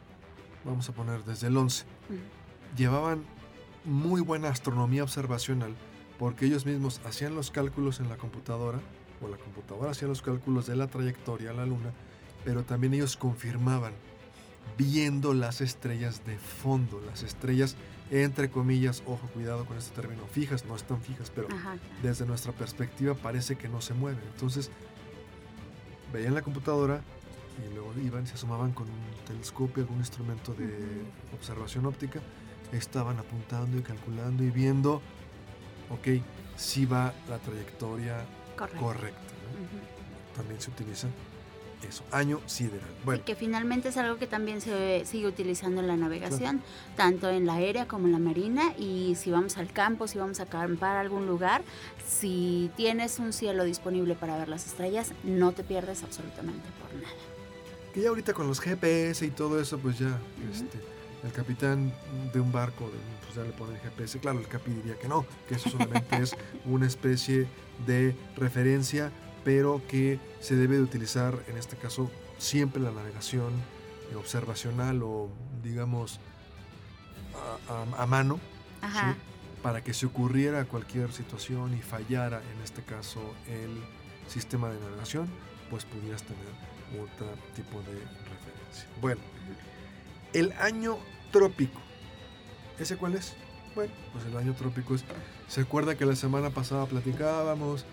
vamos 0.65 0.89
a 0.89 0.91
poner 0.91 1.23
desde 1.23 1.49
el 1.49 1.55
11, 1.55 1.83
Ujú. 2.09 2.17
llevaban 2.75 3.23
muy 3.85 4.21
buena 4.21 4.49
astronomía 4.49 5.03
observacional 5.03 5.75
porque 6.17 6.47
ellos 6.47 6.65
mismos 6.65 6.99
hacían 7.05 7.35
los 7.35 7.51
cálculos 7.51 7.99
en 7.99 8.09
la 8.09 8.17
computadora 8.17 8.79
o 9.21 9.27
la 9.27 9.37
computadora 9.37 9.91
hacía 9.91 10.07
los 10.07 10.23
cálculos 10.23 10.65
de 10.65 10.77
la 10.77 10.87
trayectoria 10.87 11.51
a 11.51 11.53
la 11.53 11.67
luna, 11.67 11.91
pero 12.43 12.63
también 12.63 12.95
ellos 12.95 13.17
confirmaban 13.17 13.93
viendo 14.79 15.35
las 15.35 15.61
estrellas 15.61 16.25
de 16.25 16.39
fondo, 16.39 16.99
las 17.01 17.21
estrellas 17.21 17.75
entre 18.21 18.51
comillas, 18.51 19.01
ojo, 19.07 19.27
cuidado 19.33 19.65
con 19.65 19.75
este 19.75 19.99
término, 19.99 20.27
fijas, 20.27 20.65
no 20.65 20.75
están 20.75 21.01
fijas, 21.01 21.31
pero 21.33 21.47
Ajá. 21.51 21.77
desde 22.03 22.27
nuestra 22.27 22.51
perspectiva 22.51 23.15
parece 23.15 23.55
que 23.55 23.67
no 23.67 23.81
se 23.81 23.95
mueven. 23.95 24.21
Entonces, 24.33 24.69
veían 26.13 26.35
la 26.35 26.43
computadora 26.43 27.01
y 27.57 27.73
luego 27.73 27.91
iban, 28.03 28.27
se 28.27 28.35
asomaban 28.35 28.71
con 28.71 28.87
un 28.87 29.25
telescopio, 29.25 29.81
algún 29.81 29.97
instrumento 29.97 30.53
de 30.53 31.03
observación 31.33 31.87
óptica, 31.87 32.19
estaban 32.71 33.17
apuntando 33.17 33.79
y 33.79 33.81
calculando 33.81 34.43
y 34.43 34.51
viendo, 34.51 35.01
ok, 35.89 36.21
si 36.55 36.85
va 36.85 37.13
la 37.27 37.39
trayectoria 37.39 38.25
Correcto. 38.55 38.79
correcta. 38.79 39.19
También 40.35 40.61
se 40.61 40.69
utiliza 40.69 41.07
eso, 41.87 42.03
año 42.11 42.39
sideral. 42.45 42.89
Bueno, 43.05 43.21
Y 43.21 43.25
que 43.25 43.35
finalmente 43.35 43.89
es 43.89 43.97
algo 43.97 44.17
que 44.17 44.27
también 44.27 44.61
se 44.61 45.03
sigue 45.05 45.27
utilizando 45.27 45.81
en 45.81 45.87
la 45.87 45.97
navegación, 45.97 46.61
tanto 46.95 47.29
en 47.29 47.45
la 47.45 47.55
aérea 47.55 47.87
como 47.87 48.07
en 48.07 48.13
la 48.13 48.19
marina. 48.19 48.73
Y 48.77 49.15
si 49.15 49.31
vamos 49.31 49.57
al 49.57 49.71
campo, 49.71 50.07
si 50.07 50.17
vamos 50.17 50.39
a 50.39 50.43
acampar 50.43 50.97
a 50.97 51.01
algún 51.01 51.25
lugar, 51.25 51.63
si 52.07 52.71
tienes 52.75 53.19
un 53.19 53.33
cielo 53.33 53.63
disponible 53.63 54.15
para 54.15 54.37
ver 54.37 54.49
las 54.49 54.65
estrellas, 54.65 55.11
no 55.23 55.51
te 55.51 55.63
pierdes 55.63 56.03
absolutamente 56.03 56.67
por 56.81 56.93
nada. 56.95 57.13
que 57.93 58.01
ya 58.01 58.09
ahorita 58.09 58.33
con 58.33 58.47
los 58.47 58.59
GPS 58.59 59.25
y 59.25 59.29
todo 59.29 59.59
eso, 59.61 59.77
pues 59.77 59.99
ya, 59.99 60.19
este, 60.51 60.79
el 61.23 61.31
capitán 61.31 61.93
de 62.33 62.39
un 62.39 62.51
barco, 62.51 62.89
pues 63.23 63.35
ya 63.35 63.43
le 63.43 63.51
pone 63.51 63.75
el 63.75 63.79
GPS. 63.81 64.19
Claro, 64.19 64.39
el 64.39 64.47
capi 64.47 64.71
diría 64.71 64.95
que 64.95 65.07
no, 65.07 65.25
que 65.47 65.55
eso 65.55 65.69
solamente 65.69 66.17
es 66.21 66.35
una 66.65 66.85
especie 66.87 67.47
de 67.85 68.15
referencia, 68.35 69.11
pero 69.43 69.81
que 69.87 70.19
se 70.39 70.55
debe 70.55 70.75
de 70.77 70.81
utilizar, 70.83 71.43
en 71.47 71.57
este 71.57 71.75
caso, 71.75 72.09
siempre 72.37 72.81
la 72.81 72.91
navegación 72.91 73.53
eh, 74.11 74.15
observacional 74.15 75.01
o, 75.03 75.29
digamos, 75.63 76.19
a, 77.69 77.73
a- 77.73 78.03
a 78.03 78.05
mano, 78.05 78.39
Ajá. 78.81 79.13
¿sí? 79.13 79.19
para 79.61 79.81
que 79.81 79.93
si 79.93 80.05
ocurriera 80.05 80.65
cualquier 80.65 81.11
situación 81.13 81.73
y 81.77 81.81
fallara, 81.81 82.41
en 82.53 82.61
este 82.63 82.81
caso, 82.83 83.21
el 83.47 83.81
sistema 84.27 84.69
de 84.69 84.79
navegación, 84.79 85.27
pues 85.69 85.85
pudieras 85.85 86.21
tener 86.23 86.43
otro 87.01 87.27
tipo 87.55 87.79
de 87.81 87.93
referencia. 87.93 88.87
Bueno, 89.01 89.21
el 90.33 90.51
año 90.53 90.97
trópico. 91.31 91.79
¿Ese 92.77 92.97
cuál 92.97 93.15
es? 93.15 93.35
Bueno, 93.75 93.93
pues 94.11 94.25
el 94.25 94.35
año 94.37 94.53
trópico 94.53 94.95
es... 94.95 95.05
¿Se 95.47 95.61
acuerda 95.61 95.95
que 95.95 96.05
la 96.05 96.15
semana 96.15 96.49
pasada 96.49 96.85
platicábamos? 96.85 97.85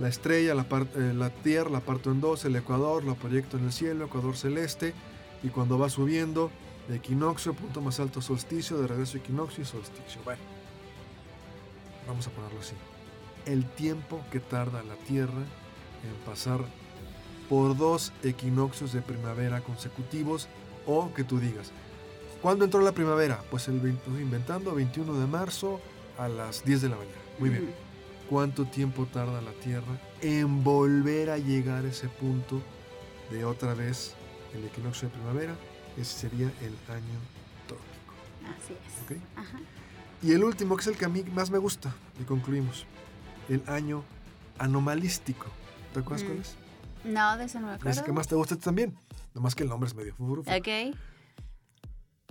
La 0.00 0.08
estrella, 0.08 0.54
la, 0.54 0.66
eh, 0.96 1.12
la 1.14 1.30
Tierra, 1.30 1.70
la 1.70 1.80
parto 1.80 2.10
en 2.10 2.20
dos, 2.20 2.44
el 2.44 2.56
Ecuador, 2.56 3.04
lo 3.04 3.14
proyecto 3.14 3.58
en 3.58 3.64
el 3.64 3.72
cielo, 3.72 4.06
Ecuador 4.06 4.36
celeste, 4.36 4.94
y 5.42 5.48
cuando 5.48 5.78
va 5.78 5.88
subiendo, 5.90 6.50
equinoccio, 6.90 7.54
punto 7.54 7.80
más 7.80 8.00
alto 8.00 8.20
solsticio, 8.20 8.78
de 8.78 8.86
regreso 8.86 9.18
equinoccio 9.18 9.62
y 9.62 9.66
solsticio. 9.66 10.20
Bueno, 10.24 10.40
vamos 12.06 12.26
a 12.26 12.30
ponerlo 12.30 12.60
así. 12.60 12.74
El 13.46 13.64
tiempo 13.66 14.20
que 14.30 14.40
tarda 14.40 14.82
la 14.82 14.94
Tierra 15.06 15.32
en 15.32 16.14
pasar 16.24 16.60
por 17.48 17.76
dos 17.76 18.12
equinoccios 18.22 18.92
de 18.92 19.02
primavera 19.02 19.60
consecutivos 19.60 20.48
o 20.86 21.12
que 21.12 21.24
tú 21.24 21.38
digas, 21.38 21.70
¿cuándo 22.40 22.64
entró 22.64 22.80
la 22.80 22.92
primavera? 22.92 23.42
Pues 23.50 23.68
el 23.68 23.80
20 23.80 24.04
estoy 24.06 24.22
inventando 24.22 24.74
21 24.74 25.18
de 25.18 25.26
marzo 25.26 25.80
a 26.18 26.28
las 26.28 26.64
10 26.64 26.82
de 26.82 26.88
la 26.88 26.96
mañana. 26.96 27.16
Muy 27.38 27.50
bien. 27.50 27.81
¿Cuánto 28.32 28.64
tiempo 28.64 29.04
tarda 29.04 29.42
la 29.42 29.52
Tierra 29.52 30.00
en 30.22 30.64
volver 30.64 31.28
a 31.28 31.36
llegar 31.36 31.84
a 31.84 31.88
ese 31.88 32.08
punto 32.08 32.62
de 33.30 33.44
otra 33.44 33.74
vez 33.74 34.14
el 34.54 34.64
equinoccio 34.64 35.08
de 35.10 35.14
primavera? 35.14 35.54
Ese 35.98 36.20
sería 36.20 36.46
el 36.62 36.74
año 36.90 37.18
trópico. 37.66 38.14
Así 38.56 38.72
es. 38.72 39.18
¿ok? 39.18 39.22
Ajá. 39.36 39.58
Y 40.22 40.32
el 40.32 40.44
último, 40.44 40.76
que 40.76 40.80
es 40.80 40.86
el 40.86 40.96
que 40.96 41.04
a 41.04 41.10
mí 41.10 41.22
más 41.24 41.50
me 41.50 41.58
gusta, 41.58 41.94
y 42.18 42.24
concluimos, 42.24 42.86
el 43.50 43.62
año 43.66 44.02
anomalístico. 44.58 45.48
¿Te 45.92 46.00
acuerdas 46.00 46.22
Mm. 46.24 46.26
cuál 46.28 46.38
es? 46.38 46.56
No, 47.04 47.36
de 47.36 47.44
eso 47.44 47.60
no 47.60 47.66
me 47.66 47.72
Es 47.74 47.80
acuerdo. 47.80 48.00
el 48.00 48.06
que 48.06 48.12
más 48.12 48.28
te 48.28 48.34
gusta 48.34 48.56
también. 48.56 48.96
Nomás 49.34 49.54
que 49.54 49.64
el 49.64 49.68
nombre 49.68 49.88
es 49.88 49.94
medio 49.94 50.14
furufú. 50.14 50.50
Ok. 50.50 50.96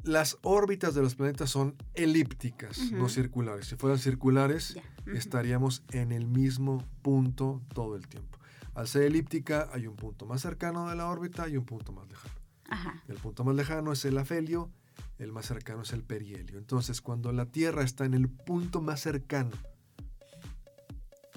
Las 0.04 0.38
órbitas 0.42 0.96
de 0.96 1.02
los 1.02 1.16
planetas 1.16 1.50
son 1.50 1.76
elípticas, 1.94 2.92
no 2.92 3.08
circulares. 3.10 3.68
Si 3.68 3.76
fueran 3.76 4.00
circulares, 4.00 4.78
estaríamos 5.06 5.84
en 5.92 6.12
el 6.12 6.28
mismo 6.28 6.84
punto 7.02 7.62
todo 7.74 7.96
el 7.96 8.08
tiempo. 8.08 8.40
Al 8.74 8.88
ser 8.88 9.04
elíptica, 9.04 9.70
hay 9.74 9.88
un 9.88 9.96
punto 9.96 10.26
más 10.26 10.42
cercano 10.42 10.90
de 10.90 10.96
la 10.96 11.08
órbita 11.08 11.48
y 11.48 11.58
un 11.58 11.66
punto 11.66 11.92
más 11.92 12.08
lejano. 12.08 12.34
Ajá. 12.70 13.04
El 13.08 13.18
punto 13.18 13.44
más 13.44 13.56
lejano 13.56 13.92
es 13.92 14.06
el 14.06 14.18
afelio, 14.18 14.72
el 15.20 15.32
más 15.32 15.46
cercano 15.46 15.82
es 15.82 15.92
el 15.94 16.04
perihelio. 16.04 16.58
Entonces, 16.58 17.02
cuando 17.02 17.32
la 17.32 17.46
Tierra 17.46 17.84
está 17.84 18.06
en 18.06 18.14
el 18.14 18.30
punto 18.30 18.82
más 18.82 19.02
cercano 19.02 19.52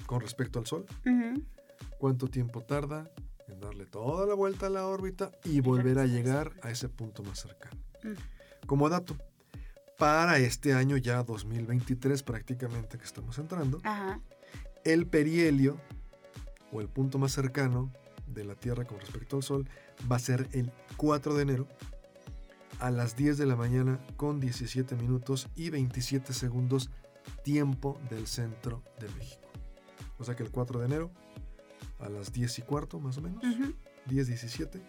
con 0.05 0.21
respecto 0.21 0.59
al 0.59 0.65
Sol. 0.65 0.85
¿cuánto 1.99 2.27
tiempo 2.27 2.61
tarda 2.61 3.09
en 3.47 3.59
darle 3.59 3.85
toda 3.85 4.25
la 4.25 4.33
vuelta 4.33 4.67
a 4.67 4.69
la 4.69 4.85
órbita 4.87 5.31
y 5.43 5.59
volver 5.61 5.99
a 5.99 6.05
llegar 6.05 6.53
a 6.61 6.71
ese 6.71 6.89
punto 6.89 7.23
más 7.23 7.39
cercano? 7.39 7.77
Como 8.65 8.89
dato, 8.89 9.15
para 9.97 10.37
este 10.39 10.73
año 10.73 10.97
ya 10.97 11.23
2023 11.23 12.23
prácticamente 12.23 12.97
que 12.97 13.03
estamos 13.05 13.37
entrando, 13.37 13.79
Ajá. 13.83 14.19
el 14.83 15.07
perihelio 15.07 15.77
o 16.71 16.81
el 16.81 16.89
punto 16.89 17.17
más 17.17 17.31
cercano 17.31 17.91
de 18.27 18.43
la 18.43 18.55
Tierra 18.55 18.85
con 18.85 18.99
respecto 18.99 19.37
al 19.37 19.43
Sol 19.43 19.69
va 20.11 20.17
a 20.17 20.19
ser 20.19 20.49
el 20.51 20.71
4 20.97 21.35
de 21.35 21.43
enero 21.43 21.67
a 22.79 22.91
las 22.91 23.15
10 23.15 23.37
de 23.37 23.45
la 23.45 23.55
mañana 23.55 23.99
con 24.17 24.39
17 24.41 24.95
minutos 24.95 25.47
y 25.55 25.69
27 25.69 26.33
segundos 26.33 26.89
tiempo 27.43 27.99
del 28.09 28.27
centro 28.27 28.83
de 28.99 29.07
México. 29.09 29.41
O 30.17 30.23
sea 30.25 30.35
que 30.35 30.43
el 30.43 30.51
4 30.51 30.79
de 30.79 30.85
enero 30.87 31.11
a 31.99 32.09
las 32.09 32.33
10 32.33 32.59
y 32.59 32.61
cuarto 32.63 32.99
más 32.99 33.17
o 33.17 33.21
menos, 33.21 33.41
Ujú. 33.43 33.73
10, 34.07 34.27
17, 34.27 34.81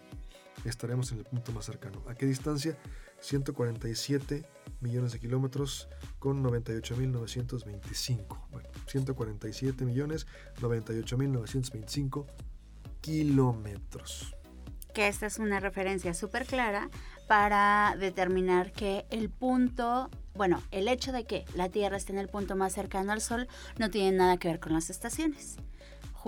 estaremos 0.65 1.11
en 1.13 1.19
el 1.19 1.23
punto 1.25 1.51
más 1.53 1.65
cercano. 1.65 2.03
¿A 2.09 2.15
qué 2.15 2.25
distancia? 2.25 2.77
147 3.21 4.45
millones 4.81 5.13
de 5.13 5.19
kilómetros 5.19 5.87
con 6.19 6.43
98.925. 6.43 8.47
Bueno, 8.51 8.69
147 8.87 9.85
millones 9.85 10.27
98.925 10.61 12.25
kilómetros. 13.01 14.33
que 14.93 15.07
esta 15.07 15.27
es 15.27 15.37
una 15.37 15.59
referencia 15.59 16.15
súper 16.15 16.45
clara 16.45 16.89
para 17.27 17.95
determinar 17.99 18.71
que 18.71 19.05
el 19.11 19.29
punto, 19.29 20.09
bueno, 20.33 20.63
el 20.71 20.87
hecho 20.87 21.11
de 21.11 21.25
que 21.25 21.45
la 21.55 21.69
Tierra 21.69 21.97
esté 21.97 22.13
en 22.13 22.19
el 22.19 22.29
punto 22.29 22.55
más 22.55 22.73
cercano 22.73 23.11
al 23.11 23.21
Sol 23.21 23.47
no 23.77 23.91
tiene 23.91 24.17
nada 24.17 24.37
que 24.37 24.47
ver 24.47 24.59
con 24.59 24.73
las 24.73 24.89
estaciones. 24.89 25.57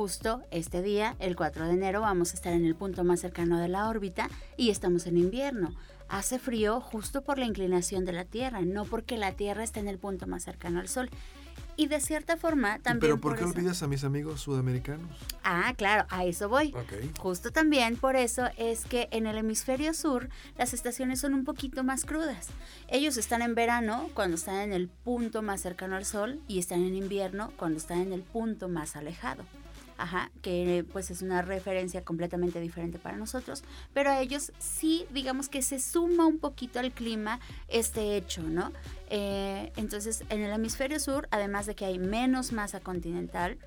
Justo 0.04 0.42
este 0.50 0.82
día, 0.82 1.18
el 1.20 1.36
4 1.36 1.66
de 1.68 1.74
enero, 1.74 2.00
vamos 2.00 2.32
a 2.32 2.36
estar 2.36 2.54
en 2.54 2.64
el 2.66 2.74
punto 2.74 3.04
más 3.04 3.20
cercano 3.20 3.60
de 3.60 3.68
la 3.68 3.90
órbita 3.90 4.30
y 4.56 4.70
estamos 4.70 5.06
en 5.08 5.18
invierno. 5.18 5.76
Hace 6.08 6.40
frío 6.40 6.80
justo 6.80 7.22
por 7.22 7.38
la 7.38 7.44
inclinación 7.46 8.06
de 8.06 8.14
la 8.14 8.24
Tierra, 8.24 8.62
no 8.62 8.86
porque 8.86 9.18
la 9.18 9.34
Tierra 9.34 9.62
esté 9.62 9.82
en 9.82 9.90
el 9.90 9.98
punto 10.00 10.26
más 10.26 10.44
cercano 10.44 10.80
al 10.80 10.88
Sol. 10.88 11.10
Y 11.76 11.88
de 11.88 12.00
cierta 12.00 12.38
forma 12.38 12.80
también... 12.80 13.02
¿Pero 13.02 13.20
por 13.20 13.36
qué 13.36 13.44
eso- 13.44 13.54
olvidas 13.54 13.84
a 13.84 13.88
mis 13.88 14.06
amigos 14.06 14.40
sudamericanos? 14.40 15.10
Ah, 15.44 15.74
claro, 15.76 16.06
a 16.10 16.24
eso 16.24 16.48
voy. 16.48 16.74
Ok. 16.76 17.18
Justo 17.20 17.52
también 17.52 17.98
por 17.98 18.16
eso 18.16 18.46
es 18.56 18.86
que 18.86 19.10
en 19.12 19.28
el 19.28 19.38
hemisferio 19.38 19.94
sur 19.94 20.30
las 20.58 20.74
estaciones 20.74 21.20
son 21.20 21.34
un 21.34 21.44
poquito 21.44 21.84
más 21.84 22.06
crudas. 22.06 22.48
Ellos 22.88 23.18
están 23.18 23.42
en 23.42 23.54
verano 23.54 24.10
cuando 24.14 24.36
están 24.38 24.60
en 24.60 24.72
el 24.72 24.88
punto 24.88 25.42
más 25.42 25.60
cercano 25.60 25.98
al 25.98 26.06
sol 26.06 26.40
y 26.48 26.58
están 26.60 26.84
en 26.86 26.96
invierno 26.96 27.52
cuando 27.58 27.78
están 27.78 28.00
en 28.00 28.14
el 28.14 28.22
punto 28.22 28.70
más 28.70 28.96
alejado. 28.96 29.44
Ajá, 30.00 30.32
que 30.42 30.86
pues 30.94 31.12
es 31.12 31.22
una 31.22 31.42
referencia 31.42 32.06
completamente 32.06 32.62
diferente 32.62 32.98
para 33.00 33.18
nosotros, 33.18 33.64
pero 33.94 34.10
a 34.10 34.22
ellos 34.22 34.54
sí, 34.58 35.06
digamos 35.12 35.50
que 35.50 35.62
se 35.62 35.78
suma 35.78 36.26
un 36.26 36.40
poquito 36.40 36.80
al 36.80 36.94
clima 36.94 37.42
este 37.68 38.16
hecho, 38.16 38.42
¿no? 38.42 38.72
Eh, 39.10 39.74
entonces, 39.76 40.24
en 40.30 40.42
el 40.42 40.54
hemisferio 40.54 41.02
sur, 41.02 41.28
además 41.32 41.66
de 41.66 41.76
que 41.76 41.84
hay 41.84 42.00
menos 42.00 42.54
masa 42.54 42.80
continental, 42.80 43.58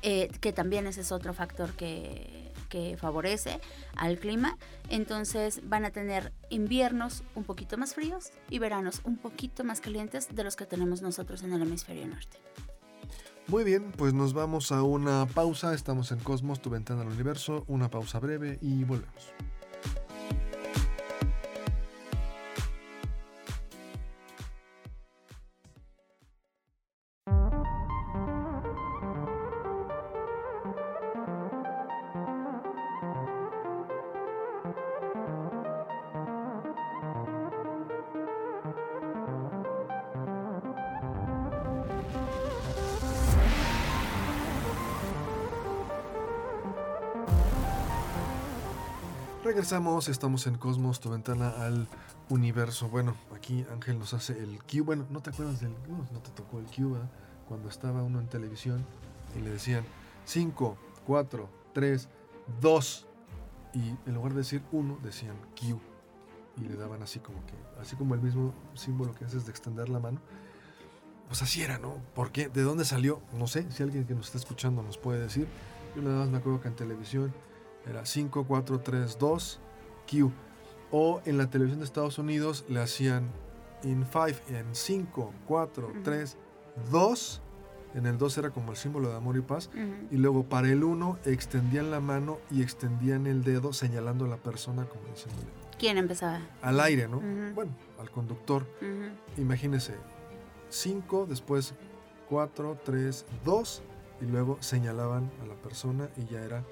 eh, 0.00 0.30
que 0.40 0.54
también 0.54 0.86
ese 0.86 1.02
es 1.02 1.12
otro 1.12 1.34
factor 1.34 1.74
que, 1.74 2.50
que 2.70 2.96
favorece 2.96 3.60
al 3.94 4.18
clima. 4.18 4.56
Entonces 4.88 5.60
van 5.68 5.84
a 5.84 5.90
tener 5.90 6.32
inviernos 6.48 7.24
un 7.34 7.44
poquito 7.44 7.76
más 7.76 7.94
fríos 7.94 8.30
y 8.48 8.58
veranos 8.58 9.02
un 9.04 9.18
poquito 9.18 9.64
más 9.64 9.82
calientes 9.82 10.34
de 10.34 10.44
los 10.44 10.56
que 10.56 10.64
tenemos 10.64 11.02
nosotros 11.02 11.42
en 11.42 11.52
el 11.52 11.60
hemisferio 11.60 12.06
norte. 12.06 12.38
Muy 13.48 13.64
bien, 13.64 13.92
pues 13.96 14.14
nos 14.14 14.34
vamos 14.34 14.72
a 14.72 14.82
una 14.82 15.26
pausa. 15.26 15.74
Estamos 15.74 16.12
en 16.12 16.20
Cosmos, 16.20 16.62
tu 16.62 16.70
ventana 16.70 17.02
al 17.02 17.08
universo. 17.08 17.64
Una 17.66 17.90
pausa 17.90 18.20
breve 18.20 18.58
y 18.62 18.84
volvemos. 18.84 19.34
Regresamos, 49.62 50.08
estamos 50.08 50.48
en 50.48 50.58
Cosmos, 50.58 50.98
tu 50.98 51.08
ventana 51.08 51.50
al 51.50 51.86
universo. 52.30 52.88
Bueno, 52.88 53.14
aquí 53.32 53.64
Ángel 53.70 53.96
nos 53.96 54.12
hace 54.12 54.36
el 54.36 54.58
Q. 54.64 54.82
Bueno, 54.84 55.06
¿no 55.08 55.22
te 55.22 55.30
acuerdas 55.30 55.60
del 55.60 55.70
no, 55.88 56.04
no 56.12 56.18
te 56.18 56.32
tocó 56.32 56.58
el 56.58 56.64
Q, 56.64 56.94
¿verdad? 56.94 57.08
Cuando 57.46 57.68
estaba 57.68 58.02
uno 58.02 58.18
en 58.18 58.26
televisión 58.26 58.84
y 59.36 59.40
le 59.40 59.50
decían 59.50 59.84
5, 60.24 60.76
4, 61.06 61.48
3, 61.74 62.08
2. 62.60 63.06
Y 63.74 63.94
en 64.04 64.14
lugar 64.14 64.32
de 64.32 64.38
decir 64.38 64.64
1, 64.72 64.98
decían 65.00 65.36
Q. 65.56 65.80
Y 66.56 66.62
le 66.62 66.74
daban 66.74 67.00
así 67.04 67.20
como 67.20 67.38
que, 67.46 67.54
así 67.80 67.94
como 67.94 68.16
el 68.16 68.20
mismo 68.20 68.52
símbolo 68.74 69.14
que 69.14 69.26
haces 69.26 69.44
de 69.44 69.52
extender 69.52 69.88
la 69.88 70.00
mano. 70.00 70.20
Pues 71.28 71.40
así 71.40 71.62
era, 71.62 71.78
¿no? 71.78 71.98
¿Por 72.16 72.32
qué? 72.32 72.48
¿De 72.48 72.62
dónde 72.62 72.84
salió? 72.84 73.22
No 73.32 73.46
sé, 73.46 73.70
si 73.70 73.84
alguien 73.84 74.06
que 74.06 74.16
nos 74.16 74.26
está 74.26 74.38
escuchando 74.38 74.82
nos 74.82 74.98
puede 74.98 75.20
decir. 75.20 75.46
Yo 75.94 76.02
nada 76.02 76.18
más 76.18 76.30
me 76.30 76.38
acuerdo 76.38 76.60
que 76.60 76.66
en 76.66 76.74
televisión 76.74 77.32
era 77.86 78.04
5, 78.06 78.44
4, 78.46 78.80
3, 78.80 79.18
2, 79.18 79.60
Q. 80.10 80.30
O 80.90 81.22
en 81.24 81.38
la 81.38 81.48
televisión 81.48 81.80
de 81.80 81.86
Estados 81.86 82.18
Unidos 82.18 82.64
le 82.68 82.80
hacían 82.80 83.30
in 83.82 84.04
5, 84.04 84.26
en 84.50 84.74
5, 84.74 85.32
4, 85.46 85.88
Ujú. 85.88 86.02
3, 86.02 86.36
2. 86.90 87.42
En 87.94 88.06
el 88.06 88.16
2 88.16 88.38
era 88.38 88.50
como 88.50 88.70
el 88.70 88.76
símbolo 88.76 89.10
de 89.10 89.16
amor 89.16 89.36
y 89.36 89.40
paz. 89.42 89.68
Ujú. 89.74 90.14
Y 90.14 90.16
luego 90.16 90.44
para 90.44 90.68
el 90.68 90.82
1 90.84 91.18
extendían 91.24 91.90
la 91.90 92.00
mano 92.00 92.38
y 92.50 92.62
extendían 92.62 93.26
el 93.26 93.42
dedo 93.44 93.72
señalando 93.72 94.24
a 94.24 94.28
la 94.28 94.36
persona 94.38 94.86
como 94.86 95.04
diciéndole 95.08 95.46
¿Quién 95.78 95.98
empezaba? 95.98 96.40
al 96.62 96.80
aire, 96.80 97.08
¿no? 97.08 97.18
Ujú. 97.18 97.54
Bueno, 97.54 97.72
al 97.98 98.10
conductor. 98.10 98.66
Ujú. 98.80 99.40
Imagínese, 99.42 99.94
5, 100.70 101.26
después 101.28 101.74
4, 102.28 102.78
3, 102.84 103.26
2 103.44 103.82
y 104.22 104.26
luego 104.26 104.56
señalaban 104.60 105.30
a 105.42 105.46
la 105.46 105.54
persona 105.54 106.08
y 106.16 106.24
ya 106.26 106.40
era, 106.42 106.64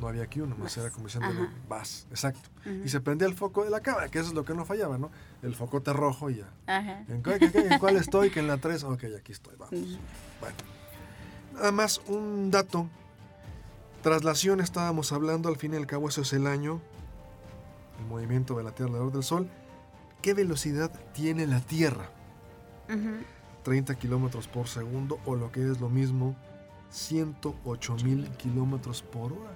no 0.00 0.08
había 0.08 0.22
aquí 0.24 0.40
uno, 0.40 0.54
más 0.56 0.76
Vas. 0.76 0.78
era 0.78 0.90
como 0.90 1.06
diciéndole, 1.06 1.40
Ajá. 1.42 1.52
vas, 1.68 2.06
exacto. 2.10 2.48
Y 2.84 2.88
se 2.88 3.00
prendía 3.00 3.26
el 3.28 3.34
foco 3.34 3.64
de 3.64 3.70
la 3.70 3.80
cámara, 3.80 4.08
que 4.08 4.18
eso 4.18 4.28
es 4.28 4.34
lo 4.34 4.44
que 4.44 4.54
no 4.54 4.64
fallaba, 4.64 4.98
¿no? 4.98 5.10
El 5.42 5.54
focote 5.54 5.92
rojo 5.92 6.30
y 6.30 6.36
ya. 6.36 6.48
Ajá. 6.66 7.04
¿En 7.08 7.22
cuál, 7.22 7.38
en 7.42 7.78
cuál 7.78 7.96
estoy? 7.96 8.30
Que 8.30 8.40
en 8.40 8.46
la 8.46 8.58
3, 8.58 8.84
ok, 8.84 9.04
aquí 9.18 9.32
estoy, 9.32 9.54
vamos. 9.56 9.72
Bueno, 10.40 10.56
nada 11.54 11.72
más 11.72 12.00
un 12.06 12.50
dato. 12.50 12.88
Traslación 14.02 14.60
estábamos 14.60 15.12
hablando, 15.12 15.48
al 15.48 15.56
fin 15.56 15.74
y 15.74 15.76
al 15.76 15.86
cabo 15.86 16.08
eso 16.08 16.22
es 16.22 16.32
el 16.32 16.46
año, 16.46 16.80
el 18.00 18.06
movimiento 18.06 18.56
de 18.56 18.64
la 18.64 18.70
Tierra 18.72 18.90
alrededor 18.92 19.12
del 19.12 19.22
Sol. 19.24 19.48
¿Qué 20.22 20.34
velocidad 20.34 20.90
tiene 21.14 21.46
la 21.46 21.60
Tierra? 21.60 22.10
Ujú. 22.88 23.24
30 23.64 23.94
kilómetros 23.96 24.46
por 24.48 24.68
segundo 24.68 25.18
o 25.26 25.34
lo 25.36 25.50
que 25.52 25.62
es 25.68 25.80
lo 25.80 25.88
mismo, 25.88 26.36
108 26.90 27.96
mil 28.04 28.28
kilómetros 28.30 29.02
por 29.02 29.32
hora. 29.32 29.50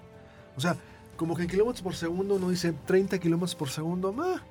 O 0.56 0.60
sea, 0.60 0.76
como 1.16 1.34
que 1.36 1.42
en 1.42 1.48
kilómetros 1.48 1.82
por 1.82 1.94
segundo 1.94 2.34
uno 2.36 2.48
dice 2.50 2.72
30 2.72 3.18
kilómetros 3.18 3.54
por 3.54 3.68
segundo, 3.70 4.12
ma. 4.12 4.42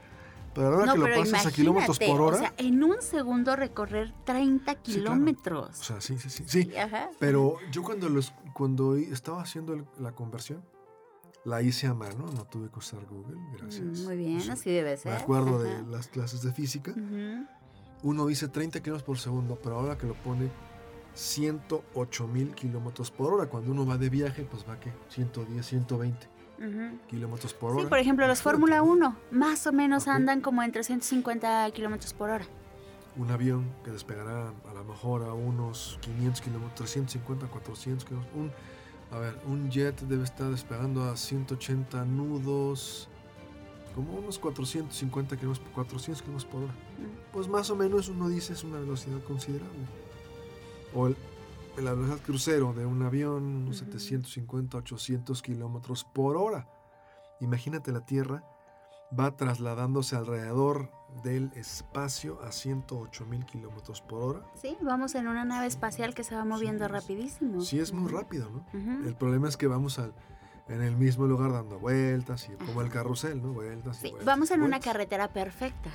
Pero 0.54 0.68
ahora 0.68 0.86
No, 0.88 0.94
que 0.94 1.00
lo 1.00 1.16
pasas 1.16 1.46
a 1.46 1.52
kilómetros 1.52 1.98
por 1.98 2.20
hora, 2.22 2.36
O 2.36 2.40
sea, 2.40 2.54
en 2.58 2.84
un 2.84 3.02
segundo 3.02 3.56
recorrer 3.56 4.14
30 4.26 4.64
claro. 4.66 4.82
kilómetros. 4.84 5.80
o 5.80 5.84
sea, 5.84 6.02
sí, 6.02 6.18
sí, 6.20 6.30
sí, 6.30 6.44
sí. 6.46 6.76
Ajá. 6.76 7.10
Pero 7.20 7.56
yo 7.72 7.84
cuando 7.84 8.10
los, 8.10 8.34
cuando 8.54 8.98
estaba 8.98 9.42
haciendo 9.42 9.74
el- 9.74 9.86
la 9.98 10.12
conversión, 10.12 10.62
la 11.46 11.62
hice 11.62 11.88
a 11.88 11.94
mano, 11.94 12.26
no 12.36 12.44
tuve 12.46 12.70
que 12.70 12.80
usar 12.80 13.06
Google, 13.06 13.38
gracias. 13.58 14.00
Mm, 14.02 14.04
Muy 14.04 14.18
bien, 14.18 14.42
Sí. 14.42 14.52
así 14.52 14.70
debe 14.72 14.98
ser. 14.98 15.14
Me 15.14 15.18
acuerdo 15.20 15.56
Ajá. 15.56 15.64
de 15.64 15.84
las 15.90 16.08
clases 16.08 16.42
de 16.42 16.52
física. 16.52 16.94
Uno 18.04 18.26
dice 18.26 18.48
30 18.48 18.82
kilómetros 18.82 19.04
por 19.06 19.20
segundo, 19.20 19.58
pero 19.64 19.78
ahora 19.80 19.98
que 19.98 20.06
lo 20.08 20.16
pone 20.16 20.50
108 21.14 22.28
mil 22.28 22.54
kilómetros 22.56 23.12
por 23.12 23.34
hora. 23.34 23.48
Cuando 23.50 23.72
uno 23.72 23.86
va 23.86 23.98
de 23.98 24.10
viaje, 24.10 24.48
pues 24.50 24.66
va 24.68 24.80
que 24.80 24.92
110, 25.10 25.66
120 25.66 26.28
Ujú. 26.60 26.98
kilómetros 27.08 27.54
por 27.54 27.72
hora. 27.72 27.82
Sí, 27.84 27.88
por 27.88 28.00
ejemplo, 28.00 28.28
los 28.28 28.42
Fórmula 28.42 28.78
¿no? 28.78 28.86
1 28.86 29.16
más 29.32 29.68
o 29.68 29.74
menos 29.74 30.08
andan 30.08 30.42
como 30.42 30.64
en 30.64 30.72
350 30.72 31.70
kilómetros 31.72 32.14
por 32.14 32.30
hora. 32.30 32.46
Un 33.18 33.30
avión 33.30 33.66
que 33.84 33.92
despegará 33.92 34.50
a 34.70 34.74
lo 34.74 34.84
mejor 34.86 35.24
a 35.24 35.34
unos 35.34 36.00
500 36.02 36.42
kilómetros, 36.42 36.76
350, 36.76 37.48
400 37.48 38.06
kilómetros. 38.06 38.36
Un, 38.38 38.52
a 39.12 39.20
ver, 39.20 39.38
un 39.46 39.70
jet 39.70 40.00
debe 40.02 40.24
estar 40.24 40.50
despegando 40.50 41.04
a 41.04 41.18
180 41.18 42.06
nudos, 42.06 43.10
como 43.94 44.14
unos 44.14 44.40
450 44.40 45.36
kilómetros, 45.36 45.68
400 45.76 46.22
kilómetros 46.22 46.50
por 46.50 46.64
hora. 46.64 46.74
Pues 47.34 47.50
más 47.50 47.70
o 47.70 47.76
menos 47.76 48.08
uno 48.08 48.30
dice 48.30 48.54
es 48.54 48.64
una 48.64 48.80
velocidad 48.80 49.22
considerable. 49.28 49.80
O 50.94 51.08
el, 51.08 51.16
la 51.78 51.94
velocidad 51.94 52.20
crucero 52.22 52.74
de 52.74 52.86
un 52.86 53.02
avión, 53.04 53.44
unos 53.44 53.78
Ujú. 53.82 53.86
750, 53.92 54.78
800 54.78 55.42
kilómetros 55.42 56.04
por 56.04 56.38
hora. 56.38 56.68
Imagínate 57.40 57.92
la 57.92 58.02
Tierra 58.06 58.44
va 59.18 59.36
trasladándose 59.36 60.16
alrededor 60.16 60.90
del 61.24 61.52
espacio 61.56 62.42
a 62.44 62.52
108 62.54 63.26
mil 63.26 63.46
kilómetros 63.46 64.02
por 64.02 64.22
hora. 64.24 64.46
Sí, 64.62 64.78
vamos 64.82 65.16
en 65.16 65.28
una 65.28 65.44
nave 65.44 65.66
espacial 65.68 66.14
que 66.14 66.24
se 66.24 66.36
va 66.36 66.46
moviendo 66.46 66.86
Sí, 66.86 66.92
rapidísimo. 66.92 67.62
Sí, 67.62 67.80
es 67.80 67.92
muy 67.92 68.10
rápido, 68.10 68.50
¿no? 68.50 68.60
Ujú. 68.74 69.08
El 69.08 69.16
problema 69.16 69.50
es 69.50 69.58
que 69.58 69.68
vamos 69.68 70.00
al, 70.00 70.14
en 70.70 70.82
el 70.82 70.96
mismo 70.96 71.26
lugar 71.28 71.52
dando 71.52 71.78
vueltas, 71.80 72.48
y 72.48 72.54
como 72.66 72.82
el 72.82 72.90
carrusel, 72.90 73.42
¿no? 73.42 73.52
Vueltas 73.52 73.98
y 73.98 74.02
Sí, 74.04 74.10
vueltas 74.12 74.26
vamos 74.26 74.52
en 74.52 74.60
una 74.62 74.70
vueltas. 74.78 74.86
carretera 74.94 75.28
perfecta. 75.28 75.90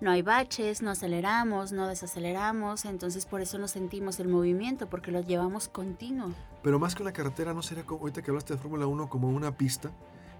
No 0.00 0.10
hay 0.10 0.22
baches, 0.22 0.80
no 0.80 0.90
aceleramos, 0.90 1.72
no 1.72 1.86
desaceleramos, 1.86 2.86
entonces 2.86 3.26
por 3.26 3.42
eso 3.42 3.58
no 3.58 3.68
sentimos 3.68 4.18
el 4.18 4.28
movimiento, 4.28 4.88
porque 4.88 5.10
lo 5.10 5.20
llevamos 5.20 5.68
continuo. 5.68 6.32
Pero 6.62 6.78
más 6.78 6.94
que 6.94 7.02
una 7.02 7.12
carretera, 7.12 7.52
¿no 7.52 7.60
sería 7.60 7.84
como, 7.84 8.00
ahorita 8.00 8.22
que 8.22 8.30
hablaste 8.30 8.54
de 8.54 8.60
Fórmula 8.60 8.86
1 8.86 9.10
como 9.10 9.28
una 9.28 9.54
pista? 9.56 9.90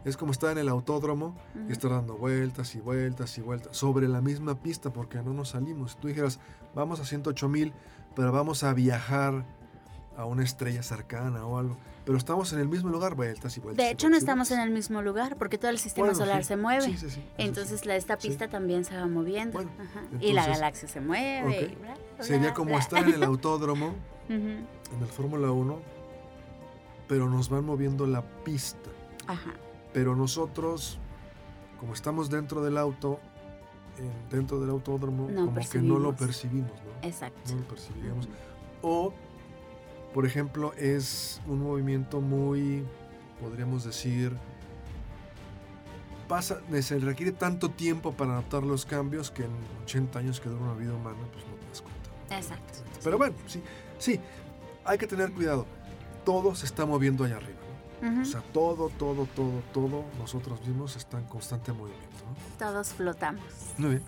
Es 0.06 0.16
como 0.16 0.32
estar 0.32 0.52
en 0.52 0.58
el 0.58 0.68
autódromo 0.70 1.36
y 1.68 1.72
estar 1.72 1.90
dando 1.90 2.16
vueltas 2.16 2.74
y 2.74 2.80
vueltas 2.80 3.36
y 3.36 3.42
vueltas 3.42 3.76
sobre 3.76 4.08
la 4.08 4.22
misma 4.22 4.54
pista 4.54 4.90
porque 4.90 5.20
no 5.20 5.34
nos 5.34 5.50
salimos. 5.50 5.98
Tú 6.00 6.08
dijeras, 6.08 6.40
vamos 6.74 7.00
a 7.00 7.04
108 7.04 7.48
mil, 7.50 7.74
pero 8.16 8.32
vamos 8.32 8.64
a 8.64 8.72
viajar 8.72 9.44
a 10.16 10.24
una 10.24 10.42
estrella 10.44 10.82
cercana 10.82 11.46
o 11.46 11.58
algo. 11.58 11.76
Pero 12.04 12.18
estamos 12.18 12.52
en 12.52 12.60
el 12.60 12.68
mismo 12.68 12.88
lugar, 12.88 13.14
vueltas 13.14 13.56
y 13.56 13.60
vueltas. 13.60 13.84
De 13.84 13.90
hecho, 13.92 14.08
no 14.08 14.16
estamos 14.16 14.50
en 14.50 14.60
el 14.60 14.70
mismo 14.70 15.02
lugar, 15.02 15.36
porque 15.36 15.58
todo 15.58 15.70
el 15.70 15.78
sistema 15.78 16.08
Bueno, 16.08 16.18
solar 16.18 16.42
sí. 16.42 16.48
se 16.48 16.56
mueve. 16.56 16.82
Sí, 16.96 17.10
sí. 17.10 17.24
Entonces 17.38 17.86
la, 17.86 17.94
esta 17.96 18.16
pista 18.16 18.48
también 18.48 18.84
se 18.84 18.96
va 18.96 19.06
moviendo. 19.06 19.52
Bueno, 19.54 19.70
Ajá. 19.78 20.02
y 20.20 20.32
la 20.32 20.40
entonces- 20.42 20.48
galaxia 20.60 20.88
se 20.88 21.00
mueve. 21.00 21.64
Ok. 21.66 21.72
y 21.72 21.74
bla, 21.76 21.94
bla, 22.16 22.24
Sería 22.24 22.54
como 22.54 22.70
bla. 22.70 22.78
estar 22.78 23.04
en 23.06 23.14
el 23.14 23.22
autódromo, 23.24 23.94
en 24.28 24.66
el 25.00 25.06
Fórmula 25.06 25.50
1, 25.50 25.78
pero 27.08 27.28
nos 27.28 27.48
van 27.48 27.64
moviendo 27.64 28.06
la 28.06 28.22
pista. 28.22 28.90
Ajá. 29.26 29.52
Pero 29.92 30.16
nosotros, 30.16 30.98
como 31.78 31.94
estamos 31.94 32.30
dentro 32.30 32.62
del 32.62 32.78
auto, 32.78 33.20
en- 33.98 34.28
dentro 34.30 34.58
del 34.60 34.70
autódromo, 34.70 35.28
No 35.30 35.46
como 35.46 35.60
que 35.68 35.78
no 35.80 35.98
lo 35.98 36.14
percibimos. 36.16 36.70
¿no? 36.72 37.08
Exacto. 37.08 37.52
No 37.54 37.60
lo 37.60 37.68
percibimos. 37.68 38.26
Ujú. 38.26 38.34
O, 38.82 39.14
por 40.14 40.26
ejemplo, 40.26 40.72
es 40.74 41.40
un 41.46 41.62
movimiento 41.62 42.20
muy, 42.20 42.84
podríamos 43.40 43.84
decir, 43.84 44.36
pasa, 46.28 46.60
se 46.80 46.98
requiere 46.98 47.32
tanto 47.32 47.70
tiempo 47.70 48.12
para 48.12 48.32
adaptar 48.32 48.62
los 48.62 48.86
cambios 48.86 49.30
que 49.30 49.44
en 49.44 49.50
80 49.84 50.18
años 50.18 50.40
que 50.40 50.48
dura 50.48 50.62
una 50.62 50.74
vida 50.74 50.94
humana, 50.94 51.18
pues 51.32 51.44
no 51.46 51.54
te 51.54 51.66
das 51.68 51.82
cuenta. 51.82 52.36
Exacto. 52.36 52.78
Pero 53.02 53.18
bueno, 53.18 53.34
sí, 53.46 53.62
sí, 53.98 54.20
hay 54.84 54.98
que 54.98 55.06
tener 55.06 55.32
cuidado. 55.32 55.66
Todo 56.24 56.54
se 56.54 56.66
está 56.66 56.86
moviendo 56.86 57.24
allá 57.24 57.36
arriba. 57.36 57.58
¿no? 58.02 58.22
O 58.22 58.24
sea, 58.24 58.40
todo, 58.52 58.88
todo, 58.90 59.26
todo, 59.36 59.62
todo, 59.72 60.04
nosotros 60.18 60.60
mismos 60.66 60.96
está 60.96 61.18
en 61.18 61.24
constante 61.24 61.72
movimiento. 61.72 62.24
¿no? 62.26 62.58
Todos 62.58 62.88
flotamos. 62.88 63.44
Muy 63.78 63.90
bien. 63.90 64.02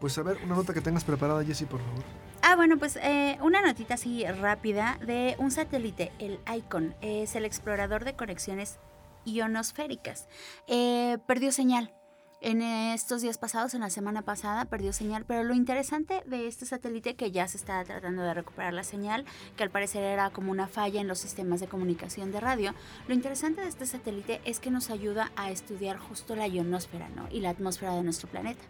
Pues 0.00 0.16
a 0.16 0.22
ver, 0.22 0.38
una 0.44 0.54
nota 0.54 0.72
que 0.72 0.80
tengas 0.80 1.04
preparada, 1.04 1.44
Jessy, 1.44 1.66
por 1.66 1.80
favor. 1.80 2.02
Ah, 2.42 2.56
bueno, 2.56 2.78
pues 2.78 2.96
eh, 2.96 3.38
una 3.42 3.60
notita 3.60 3.94
así 3.94 4.24
rápida 4.24 4.98
de 5.04 5.36
un 5.38 5.50
satélite, 5.50 6.10
el 6.18 6.40
ICON, 6.52 6.94
es 7.02 7.36
el 7.36 7.44
explorador 7.44 8.04
de 8.04 8.14
conexiones 8.14 8.78
ionosféricas. 9.26 10.26
Eh, 10.66 11.18
perdió 11.26 11.52
señal. 11.52 11.92
En 12.40 12.62
estos 12.62 13.20
días 13.20 13.36
pasados, 13.36 13.74
en 13.74 13.82
la 13.82 13.90
semana 13.90 14.22
pasada, 14.22 14.64
perdió 14.64 14.94
señal, 14.94 15.26
pero 15.26 15.44
lo 15.44 15.52
interesante 15.52 16.22
de 16.24 16.46
este 16.46 16.64
satélite, 16.64 17.14
que 17.14 17.30
ya 17.30 17.46
se 17.46 17.58
está 17.58 17.84
tratando 17.84 18.22
de 18.22 18.32
recuperar 18.32 18.72
la 18.72 18.84
señal, 18.84 19.26
que 19.58 19.62
al 19.62 19.70
parecer 19.70 20.02
era 20.02 20.30
como 20.30 20.50
una 20.50 20.66
falla 20.66 21.02
en 21.02 21.08
los 21.08 21.18
sistemas 21.18 21.60
de 21.60 21.68
comunicación 21.68 22.32
de 22.32 22.40
radio, 22.40 22.74
lo 23.06 23.12
interesante 23.12 23.60
de 23.60 23.68
este 23.68 23.84
satélite 23.84 24.40
es 24.46 24.58
que 24.58 24.70
nos 24.70 24.88
ayuda 24.88 25.30
a 25.36 25.50
estudiar 25.50 25.98
justo 25.98 26.34
la 26.34 26.48
ionosfera 26.48 27.10
¿no? 27.10 27.28
y 27.30 27.40
la 27.40 27.50
atmósfera 27.50 27.94
de 27.94 28.02
nuestro 28.02 28.30
planeta. 28.30 28.64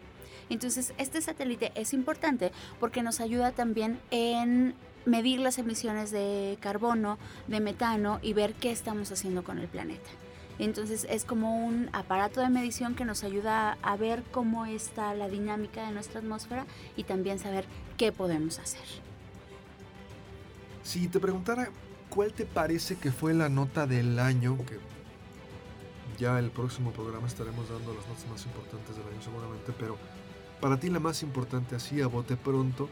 Entonces, 0.51 0.93
este 0.99 1.23
satélite 1.23 1.73
es 1.75 1.95
importante 1.95 2.53
porque 2.79 3.03
nos 3.03 3.21
ayuda 3.21 3.53
también 3.53 3.99
en 4.11 4.75
medir 5.07 5.41
las 5.41 5.59
emisiones 5.59 6.11
de 6.11 6.59
carbono, 6.61 7.19
de 7.47 7.61
metano 7.61 8.19
y 8.23 8.35
ver 8.35 8.53
qué 8.55 8.71
estamos 8.71 9.11
haciendo 9.11 9.45
con 9.45 9.59
el 9.59 9.69
planeta. 9.69 10.11
Entonces 10.59 11.07
es 11.09 11.25
como 11.25 11.65
un 11.65 11.89
aparato 11.95 12.43
de 12.43 12.51
medición 12.51 12.95
que 12.95 13.07
nos 13.07 13.25
ayuda 13.25 13.79
a 13.83 13.97
ver 13.97 14.23
cómo 14.31 14.67
está 14.67 15.15
la 15.15 15.27
dinámica 15.27 15.87
de 15.87 15.93
nuestra 15.93 16.21
atmósfera 16.21 16.67
y 16.97 17.05
también 17.05 17.39
saber 17.39 17.65
qué 17.97 18.13
podemos 18.13 18.59
hacer. 18.59 18.85
Si 20.83 21.09
te 21.09 21.19
preguntara 21.19 21.71
cuál 22.11 22.35
te 22.35 22.45
parece 22.45 22.97
que 22.97 23.11
fue 23.11 23.33
la 23.33 23.49
nota 23.49 23.87
del 23.87 24.19
año, 24.19 24.59
que 24.67 24.79
ya 26.19 26.39
el 26.39 26.51
próximo 26.51 26.93
programa 26.93 27.27
estaremos 27.27 27.67
dando 27.71 27.95
las 27.95 28.07
notas 28.07 28.27
más 28.29 28.45
importantes 28.45 28.97
del 28.97 29.07
año 29.07 29.23
seguramente, 29.23 29.73
pero 29.79 29.97
para 30.61 30.79
ti 30.79 30.91
la 30.91 31.01
más 31.01 31.23
importante 31.23 31.75
así 31.77 32.01
a 32.01 32.07
bote 32.07 32.37
pronto, 32.37 32.89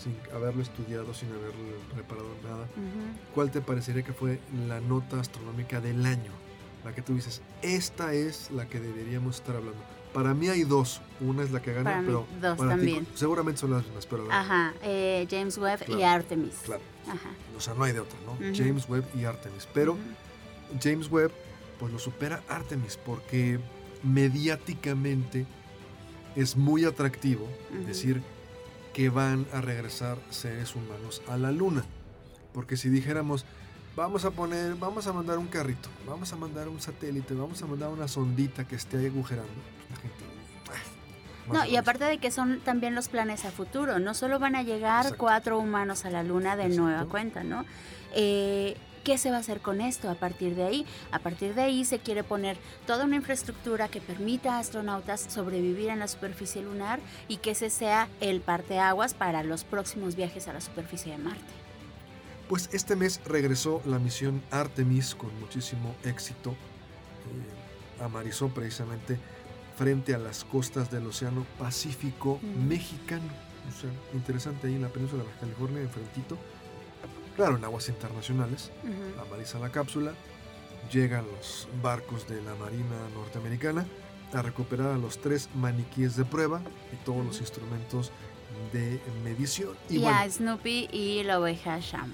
sin 0.00 0.16
haberlo 0.34 0.62
estudiado, 0.62 1.12
sin 1.12 1.28
haberlo 1.30 1.76
preparado 1.94 2.28
nada, 2.42 2.66
¿cuál 3.34 3.50
te 3.50 3.60
parecería 3.60 4.02
que 4.02 4.12
fue 4.12 4.40
la 4.66 4.80
nota 4.80 5.20
astronómica 5.20 5.80
del 5.80 6.04
año? 6.06 6.32
La 6.84 6.94
que 6.94 7.02
tú 7.02 7.14
dices, 7.14 7.42
esta 7.60 8.14
es 8.14 8.50
la 8.50 8.66
que 8.66 8.80
deberíamos 8.80 9.36
estar 9.36 9.54
hablando. 9.56 9.78
Para 10.14 10.32
mí 10.34 10.48
hay 10.48 10.62
dos. 10.64 11.00
Una 11.20 11.42
es 11.42 11.50
la 11.52 11.60
que 11.60 11.72
gana, 11.74 11.84
Para 11.90 12.00
mí, 12.00 12.06
pero 12.06 12.26
dos 12.40 12.56
para 12.58 12.70
ti, 12.74 12.76
también. 12.78 13.06
seguramente 13.14 13.60
son 13.60 13.72
las 13.72 13.84
mismas, 13.84 14.06
pero 14.06 14.26
Ajá, 14.32 14.72
eh, 14.82 15.26
James 15.30 15.58
Webb 15.58 15.82
y 15.82 15.92
Claro, 15.92 16.06
Artemis. 16.22 16.54
claro. 16.64 16.82
Ajá. 17.06 17.30
o 17.56 17.60
sea, 17.60 17.74
no 17.74 17.84
hay 17.84 17.92
de 17.92 18.00
otra, 18.00 18.18
¿no? 18.24 18.32
Ujú. 18.32 18.52
James 18.56 18.88
Webb 18.88 19.04
y 19.14 19.24
Artemis. 19.24 19.68
Pero 19.74 19.92
Ujú. 19.92 20.00
James 20.82 21.10
Webb, 21.10 21.30
pues 21.78 21.92
lo 21.92 21.98
supera 21.98 22.42
Artemis 22.48 22.96
porque 23.04 23.60
mediáticamente 24.02 25.46
es 26.36 26.56
muy 26.56 26.84
atractivo 26.84 27.46
decir 27.86 28.22
que 28.92 29.08
van 29.08 29.46
a 29.52 29.60
regresar 29.60 30.18
seres 30.30 30.74
humanos 30.74 31.22
a 31.28 31.36
la 31.36 31.52
luna. 31.52 31.84
Porque 32.52 32.76
si 32.76 32.88
dijéramos, 32.88 33.44
vamos 33.94 34.24
a 34.24 34.30
poner, 34.32 34.74
vamos 34.74 35.06
a 35.06 35.12
mandar 35.12 35.38
un 35.38 35.46
carrito, 35.46 35.88
vamos 36.06 36.32
a 36.32 36.36
mandar 36.36 36.68
un 36.68 36.80
satélite, 36.80 37.34
vamos 37.34 37.62
a 37.62 37.66
mandar 37.66 37.88
una 37.90 38.08
sondita 38.08 38.66
que 38.66 38.74
esté 38.76 38.98
ahí 38.98 39.06
agujerando, 39.06 39.50
pues 39.86 39.90
la 39.90 39.96
gente... 39.96 40.24
ah, 41.48 41.52
No, 41.52 41.64
y 41.66 41.76
aparte 41.76 42.04
de 42.04 42.18
que 42.18 42.30
son 42.30 42.60
también 42.60 42.94
los 42.94 43.08
planes 43.08 43.44
a 43.44 43.50
futuro, 43.52 43.98
no 44.00 44.14
solo 44.14 44.38
van 44.38 44.56
a 44.56 44.62
llegar 44.62 45.02
Exacto. 45.02 45.18
cuatro 45.18 45.58
humanos 45.58 46.04
a 46.04 46.10
la 46.10 46.22
luna 46.24 46.56
de 46.56 46.64
Exacto. 46.64 46.82
nueva 46.82 47.04
cuenta, 47.06 47.44
¿no? 47.44 47.64
Eh, 48.14 48.76
¿Qué 49.04 49.16
se 49.16 49.30
va 49.30 49.38
a 49.38 49.40
hacer 49.40 49.60
con 49.60 49.80
esto 49.80 50.10
a 50.10 50.14
partir 50.14 50.54
de 50.54 50.64
ahí? 50.64 50.86
A 51.10 51.20
partir 51.20 51.54
de 51.54 51.62
ahí 51.62 51.84
se 51.84 52.00
quiere 52.00 52.22
poner 52.22 52.58
toda 52.86 53.04
una 53.04 53.16
infraestructura 53.16 53.88
que 53.88 54.00
permita 54.00 54.56
a 54.56 54.58
astronautas 54.58 55.20
sobrevivir 55.28 55.88
en 55.88 56.00
la 56.00 56.08
superficie 56.08 56.62
lunar 56.62 57.00
y 57.26 57.38
que 57.38 57.52
ese 57.52 57.70
sea 57.70 58.08
el 58.20 58.40
parteaguas 58.40 59.14
para 59.14 59.42
los 59.42 59.64
próximos 59.64 60.16
viajes 60.16 60.48
a 60.48 60.52
la 60.52 60.60
superficie 60.60 61.12
de 61.12 61.18
Marte. 61.18 61.52
Pues 62.48 62.68
este 62.72 62.94
mes 62.96 63.20
regresó 63.24 63.80
la 63.86 63.98
misión 63.98 64.42
Artemis 64.50 65.14
con 65.14 65.30
muchísimo 65.40 65.94
éxito. 66.04 66.50
Eh, 66.50 68.02
amarizó 68.04 68.48
precisamente 68.48 69.18
frente 69.76 70.14
a 70.14 70.18
las 70.18 70.44
costas 70.44 70.90
del 70.90 71.06
Océano 71.06 71.46
Pacífico 71.58 72.38
mexicano. 72.68 73.30
O 73.68 73.80
sea, 73.80 73.90
interesante 74.12 74.66
ahí 74.66 74.74
en 74.74 74.82
la 74.82 74.88
península 74.88 75.22
de 75.22 75.28
Baja 75.28 75.40
California, 75.40 75.80
enfrentito. 75.80 76.36
Claro, 77.40 77.56
en 77.56 77.64
aguas 77.64 77.88
internacionales. 77.88 78.70
Amariza 79.18 79.58
la 79.58 79.72
cápsula. 79.72 80.12
Llegan 80.92 81.24
los 81.24 81.68
barcos 81.82 82.28
de 82.28 82.42
la 82.42 82.54
Marina 82.56 83.08
norteamericana 83.14 83.86
a 84.34 84.42
recuperar 84.42 84.88
a 84.88 84.98
los 84.98 85.22
tres 85.22 85.48
maniquíes 85.54 86.16
de 86.16 86.26
prueba 86.26 86.60
y 86.92 86.96
todos 87.02 87.24
los 87.24 87.40
instrumentos 87.40 88.12
de 88.74 89.00
medición. 89.24 89.74
Y, 89.88 89.96
Y, 89.96 89.98
bueno, 90.00 90.18
a 90.18 90.28
Snoopy 90.28 90.90
y 90.92 91.22
la 91.22 91.40
oveja 91.40 91.78
Sham. 91.80 92.12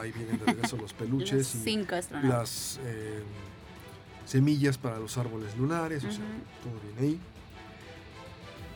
ahí 0.00 0.10
vienen 0.12 0.38
de 0.38 0.46
regreso 0.46 0.78
los 0.78 0.84
Los 0.90 0.92
peluches 0.94 1.54
y 1.66 2.26
las 2.26 2.80
eh, 2.82 3.22
semillas 4.24 4.78
para 4.78 4.98
los 4.98 5.18
árboles 5.18 5.54
lunares, 5.58 6.02
o 6.02 6.10
sea, 6.10 6.24
todo 6.64 6.80
bien 6.82 7.10
ahí. 7.10 7.20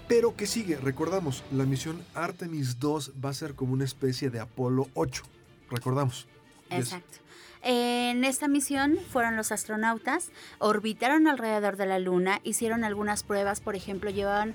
Pero 0.09 0.37
¿qué 0.37 0.47
sigue? 0.47 0.77
Recordamos, 0.77 1.43
la 1.51 1.64
misión 1.64 2.05
Artemis 2.12 2.79
2 2.79 3.12
va 3.25 3.31
a 3.31 3.35
ser 3.35 3.55
como 3.55 3.73
una 3.73 3.85
especie 3.85 4.29
de 4.29 4.40
Apolo 4.40 4.87
8. 4.93 5.23
Recordamos. 5.71 6.27
Exacto. 6.71 7.18
En 7.62 8.25
esta 8.25 8.49
misión 8.49 8.97
fueron 9.11 9.37
los 9.37 9.53
astronautas, 9.53 10.31
orbitaron 10.59 11.29
alrededor 11.29 11.77
de 11.77 11.85
la 11.85 11.99
Luna, 11.99 12.41
hicieron 12.43 12.85
algunas 12.85 13.23
pruebas, 13.23 13.61
por 13.61 13.77
ejemplo, 13.77 14.09
llevaban, 14.09 14.55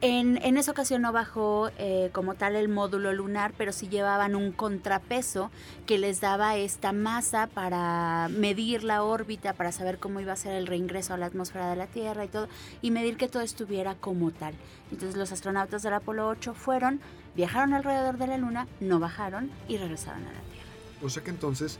en, 0.00 0.38
en 0.42 0.56
esa 0.56 0.72
ocasión 0.72 1.02
no 1.02 1.12
bajó 1.12 1.70
eh, 1.78 2.08
como 2.12 2.34
tal 2.34 2.56
el 2.56 2.68
módulo 2.68 3.12
lunar, 3.12 3.52
pero 3.56 3.70
sí 3.70 3.88
llevaban 3.88 4.34
un 4.34 4.50
contrapeso 4.50 5.50
que 5.86 5.98
les 5.98 6.20
daba 6.20 6.56
esta 6.56 6.92
masa 6.92 7.46
para 7.46 8.28
medir 8.30 8.82
la 8.82 9.04
órbita, 9.04 9.52
para 9.52 9.70
saber 9.70 9.98
cómo 9.98 10.18
iba 10.18 10.32
a 10.32 10.36
ser 10.36 10.54
el 10.54 10.66
reingreso 10.66 11.14
a 11.14 11.18
la 11.18 11.26
atmósfera 11.26 11.70
de 11.70 11.76
la 11.76 11.86
Tierra 11.86 12.24
y 12.24 12.28
todo, 12.28 12.48
y 12.82 12.90
medir 12.90 13.16
que 13.16 13.28
todo 13.28 13.42
estuviera 13.42 13.94
como 13.94 14.32
tal. 14.32 14.54
Entonces 14.90 15.16
los 15.16 15.30
astronautas 15.32 15.82
del 15.82 15.92
Apolo 15.92 16.28
8 16.28 16.54
fueron, 16.54 17.00
viajaron 17.40 17.72
alrededor 17.72 18.18
de 18.18 18.26
la 18.26 18.36
Luna, 18.36 18.68
no 18.80 18.98
bajaron 18.98 19.50
y 19.66 19.78
regresaron 19.78 20.22
a 20.24 20.32
la 20.32 20.40
Tierra. 20.52 20.68
O 21.02 21.08
sea 21.08 21.24
que 21.24 21.30
entonces 21.30 21.78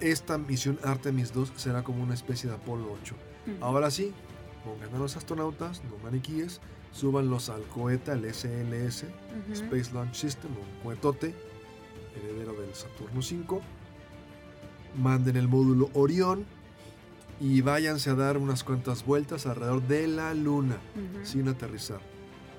esta 0.00 0.36
misión 0.36 0.78
Artemis 0.84 1.32
2 1.32 1.54
será 1.56 1.82
como 1.82 2.02
una 2.02 2.12
especie 2.12 2.50
de 2.50 2.56
Apolo 2.56 2.92
8. 3.02 3.14
Ujú. 3.46 3.64
Ahora 3.64 3.90
sí, 3.90 4.12
pongan 4.66 4.94
a 4.94 4.98
los 4.98 5.16
astronautas, 5.16 5.82
no 5.84 5.96
maniquíes, 6.04 6.60
súbanlos 6.92 7.48
al 7.48 7.62
cohete, 7.62 8.10
al 8.10 8.26
SLS. 8.26 9.06
Space 9.54 9.94
Launch 9.94 10.14
System, 10.14 10.50
un 10.50 10.82
cohetote, 10.82 11.34
heredero 12.14 12.52
del 12.52 12.74
Saturno 12.74 13.22
5. 13.22 13.62
Manden 14.98 15.36
el 15.36 15.48
módulo 15.48 15.88
Orión 15.94 16.44
y 17.40 17.62
váyanse 17.62 18.10
a 18.10 18.14
dar 18.14 18.36
unas 18.36 18.64
cuantas 18.64 19.02
vueltas 19.02 19.46
alrededor 19.46 19.80
de 19.88 20.08
la 20.08 20.34
Luna 20.34 20.76
sin 21.22 21.48
aterrizar. 21.48 22.00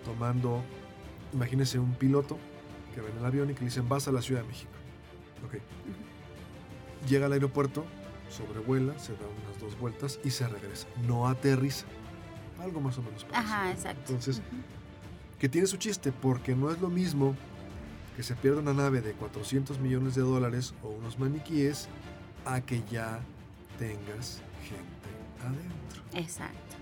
Tomando, 0.03 0.64
imagínense 1.34 1.80
un 1.80 1.94
piloto 1.94 2.38
que 2.94 3.02
va 3.02 3.10
en 3.10 3.18
el 3.18 3.26
avión 3.26 3.50
y 3.50 3.54
que 3.54 3.62
le 3.62 3.66
dicen 3.66 3.88
vas 3.88 4.08
a 4.08 4.12
la 4.12 4.22
Ciudad 4.22 4.42
de 4.42 4.48
México. 4.48 4.72
Ok. 5.46 5.62
Llega 7.08 7.28
al 7.28 7.34
aeropuerto, 7.34 7.86
sobrevuela, 8.30 8.98
se 9.00 9.14
da 9.14 9.20
unas 9.44 9.60
dos 9.60 9.80
vueltas 9.80 10.20
y 10.24 10.32
se 10.32 10.48
regresa. 10.48 10.88
No 11.08 11.28
aterriza. 11.28 11.86
Algo 12.60 12.82
más 12.82 12.98
o 12.98 13.04
menos 13.04 13.24
parecido. 13.24 13.54
Ajá, 13.54 13.72
exacto. 13.72 14.02
Entonces, 14.08 14.42
que 15.40 15.48
tiene 15.48 15.66
su 15.68 15.78
chiste, 15.78 16.12
porque 16.12 16.56
no 16.56 16.72
es 16.72 16.82
lo 16.82 16.90
mismo 16.90 17.36
que 18.18 18.24
se 18.24 18.36
pierda 18.36 18.60
una 18.60 18.74
nave 18.74 19.00
de 19.00 19.14
400 19.14 19.80
millones 19.80 20.16
de 20.16 20.24
dólares 20.24 20.74
o 20.84 20.90
unos 20.90 21.18
maniquíes 21.18 21.88
a 22.46 22.60
que 22.60 22.84
ya 22.92 23.22
tengas 23.78 24.42
gente 24.62 25.10
adentro. 25.42 26.20
Exacto. 26.20 26.76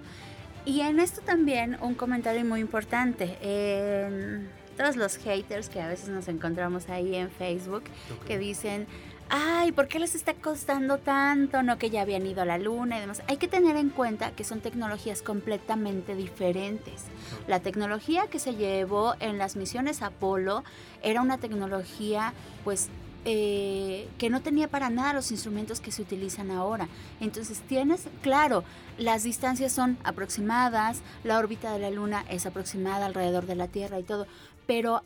Y 0.68 0.82
en 0.82 1.00
esto 1.00 1.22
también 1.22 1.78
un 1.80 1.96
comentario 1.96 2.44
muy 2.44 2.60
importante. 2.60 3.38
En 3.42 4.50
todos 4.76 4.98
los 4.98 5.16
haters 5.16 5.70
que 5.70 5.80
a 5.82 5.88
veces 5.88 6.10
nos 6.10 6.28
encontramos 6.28 6.90
ahí 6.90 7.16
en 7.16 7.32
Facebook 7.32 7.84
Ok. 8.14 8.26
que 8.26 8.38
dicen, 8.38 8.86
ay, 9.30 9.72
¿por 9.72 9.88
qué 9.88 9.98
les 9.98 10.14
está 10.14 10.34
costando 10.34 10.98
tanto? 10.98 11.64
No 11.64 11.78
que 11.78 11.90
ya 11.90 12.02
habían 12.02 12.28
ido 12.28 12.42
a 12.42 12.46
la 12.46 12.58
luna 12.58 12.98
y 12.98 13.00
demás. 13.00 13.24
Hay 13.28 13.38
que 13.38 13.48
tener 13.48 13.78
en 13.78 13.90
cuenta 13.90 14.32
que 14.32 14.44
son 14.44 14.60
tecnologías 14.60 15.22
completamente 15.22 16.16
diferentes. 16.16 17.06
La 17.48 17.62
tecnología 17.62 18.28
que 18.30 18.40
se 18.40 18.56
llevó 18.56 19.16
en 19.22 19.38
las 19.38 19.56
misiones 19.56 20.02
Apolo 20.02 20.66
era 21.02 21.22
una 21.22 21.38
tecnología, 21.38 22.34
pues, 22.66 22.90
eh, 23.26 24.08
que 24.18 24.30
no 24.30 24.42
tenía 24.42 24.68
para 24.68 24.90
nada 24.90 25.14
los 25.14 25.32
instrumentos 25.32 25.80
que 25.80 25.92
se 25.92 26.02
utilizan 26.02 26.52
ahora. 26.52 26.88
Entonces 27.20 27.62
tienes, 27.62 28.08
claro, 28.22 28.64
las 28.98 29.24
distancias 29.24 29.72
son 29.72 29.98
aproximadas, 30.04 31.02
la 31.24 31.38
órbita 31.38 31.74
de 31.74 31.80
la 31.80 31.92
Luna 31.92 32.26
es 32.30 32.46
aproximada 32.46 33.06
alrededor 33.06 33.46
de 33.46 33.56
la 33.56 33.68
Tierra 33.68 34.00
y 34.00 34.04
todo, 34.04 34.28
pero 34.66 35.02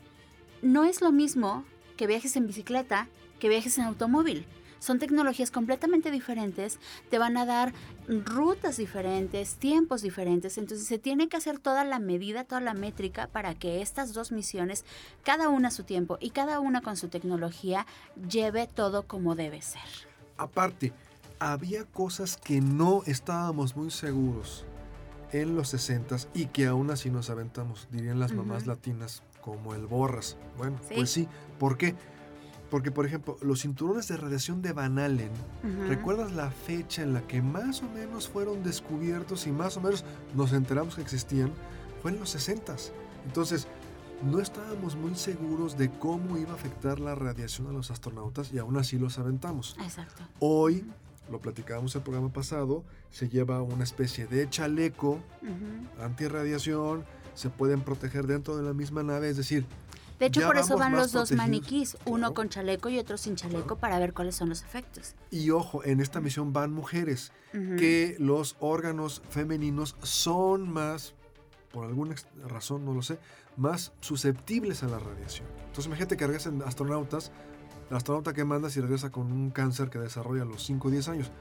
no 0.62 0.84
es 0.84 1.02
lo 1.02 1.12
mismo 1.12 1.66
que 1.98 2.08
viajes 2.08 2.36
en 2.36 2.48
bicicleta 2.48 3.08
que 3.40 3.50
viajes 3.50 3.78
en 3.80 3.86
automóvil. 3.86 4.46
Son 4.82 4.98
tecnologías 4.98 5.52
completamente 5.52 6.10
diferentes, 6.10 6.80
te 7.12 7.20
van 7.20 7.38
a 7.38 7.46
dar 7.46 7.72
rutas 8.08 8.78
diferentes, 8.78 9.54
tiempos 9.58 10.02
diferentes, 10.02 10.58
entonces 10.58 10.88
se 10.88 10.98
tiene 10.98 11.30
que 11.30 11.38
hacer 11.38 11.60
toda 11.60 11.86
la 11.86 12.00
medida, 12.00 12.46
toda 12.46 12.62
la 12.62 12.74
métrica 12.74 13.28
para 13.28 13.54
que 13.54 13.84
estas 13.84 14.12
dos 14.14 14.32
misiones, 14.32 14.84
cada 15.24 15.50
una 15.50 15.68
a 15.68 15.72
su 15.72 15.84
tiempo 15.84 16.18
y 16.20 16.32
cada 16.32 16.60
una 16.60 16.82
con 16.82 16.98
su 16.98 17.10
tecnología, 17.10 17.86
lleve 18.28 18.66
todo 18.66 19.04
como 19.04 19.36
debe 19.36 19.62
ser. 19.62 19.82
Aparte, 20.38 20.94
había 21.38 21.86
cosas 21.86 22.36
que 22.36 22.60
no 22.60 23.04
estábamos 23.06 23.76
muy 23.76 23.92
seguros 23.92 24.66
en 25.32 25.56
los 25.56 25.70
60 25.70 26.18
y 26.34 26.48
que 26.48 26.66
aún 26.66 26.90
así 26.90 27.12
nos 27.12 27.30
aventamos, 27.30 27.88
dirían 27.92 28.20
las 28.20 28.34
mamás 28.34 28.66
latinas, 28.66 29.22
como 29.42 29.76
el 29.76 29.86
borras. 29.86 30.38
Bueno, 30.58 30.80
Sí. 30.88 30.96
pues 30.96 31.10
sí. 31.12 31.28
¿Por 31.60 31.78
qué? 31.78 31.96
Porque, 32.72 32.90
por 32.90 33.06
ejemplo, 33.06 33.38
los 33.42 33.62
cinturones 33.62 34.08
de 34.08 34.16
radiación 34.18 34.62
de 34.62 34.72
Van 34.72 34.98
Allen. 34.98 35.30
¿recuerdas 35.88 36.32
la 36.32 36.50
fecha 36.50 37.04
en 37.04 37.14
la 37.14 37.22
que 37.28 37.42
más 37.42 37.84
o 37.84 37.90
menos 37.90 38.30
fueron 38.30 38.64
descubiertos 38.64 39.46
y 39.46 39.52
más 39.52 39.76
o 39.78 39.82
menos 39.82 40.06
nos 40.36 40.54
enteramos 40.54 40.96
que 40.96 41.02
existían? 41.02 41.52
Fue 42.02 42.12
en 42.12 42.20
los 42.20 42.30
60 42.32 42.76
Entonces, 43.28 43.68
no 44.24 44.40
estábamos 44.40 44.96
muy 44.96 45.16
seguros 45.16 45.78
de 45.78 45.90
cómo 45.92 46.38
iba 46.38 46.52
a 46.52 46.56
afectar 46.56 47.00
la 47.00 47.14
radiación 47.14 47.68
a 47.68 47.72
los 47.74 47.92
astronautas 47.92 48.54
y 48.54 48.58
aún 48.60 48.78
así 48.78 48.98
los 48.98 49.20
aventamos. 49.20 49.76
Exacto. 49.84 50.24
Hoy, 50.40 50.86
lo 51.30 51.40
platicábamos 51.40 51.94
el 51.96 52.04
programa 52.04 52.32
pasado, 52.32 52.84
se 53.10 53.28
lleva 53.28 53.62
una 53.62 53.84
especie 53.84 54.28
de 54.28 54.50
chaleco 54.50 55.20
Ujú. 55.42 56.04
antirradiación, 56.04 57.04
se 57.34 57.50
pueden 57.50 57.82
proteger 57.82 58.28
dentro 58.28 58.56
de 58.58 58.64
la 58.64 58.74
misma 58.74 59.04
nave, 59.04 59.30
es 59.30 59.38
decir, 59.38 59.66
De 60.22 60.28
hecho, 60.28 60.42
Ya 60.42 60.46
por 60.46 60.58
eso 60.58 60.78
van 60.78 60.92
los 60.92 61.12
dos 61.14 61.32
maniquís, 61.32 61.98
uno 62.06 62.36
con 62.36 62.48
chaleco 62.48 62.90
y 62.90 63.00
otro 63.00 63.18
sin 63.18 63.36
chaleco 63.36 63.78
para 63.78 63.98
ver 63.98 64.14
cuáles 64.14 64.36
son 64.36 64.50
los 64.50 64.62
efectos. 64.62 65.16
y 65.32 65.50
ojo, 65.50 65.84
en 65.84 66.00
esta 66.00 66.22
misión 66.22 66.54
van 66.54 66.72
mujeres, 66.72 67.32
que 67.52 68.16
los 68.20 68.56
órganos 68.60 69.24
femeninos 69.32 69.96
son 70.04 70.72
más, 70.72 71.16
por 71.72 71.88
alguna 71.88 72.14
razón, 72.48 72.86
no 72.86 72.94
lo 72.94 73.02
sé, 73.02 73.18
más 73.58 73.94
susceptibles 74.00 74.84
a 74.84 74.90
la 74.90 75.00
radiación. 75.00 75.48
Entonces 75.62 75.88
imagínate 75.88 76.18
que 76.18 76.28
regresen 76.28 76.62
astronautas, 76.62 77.32
el 77.90 77.98
astronauta 77.98 78.34
que 78.34 78.46
mandas 78.46 78.78
y 78.78 78.82
regresa 78.82 79.10
con 79.10 79.32
un 79.32 79.50
cáncer 79.50 79.90
que 79.90 79.98
desarrolla 79.98 80.44
a 80.44 80.46
los 80.46 80.64
5 80.64 80.88
o 80.88 80.92
10 80.92 81.08
años. 81.08 81.32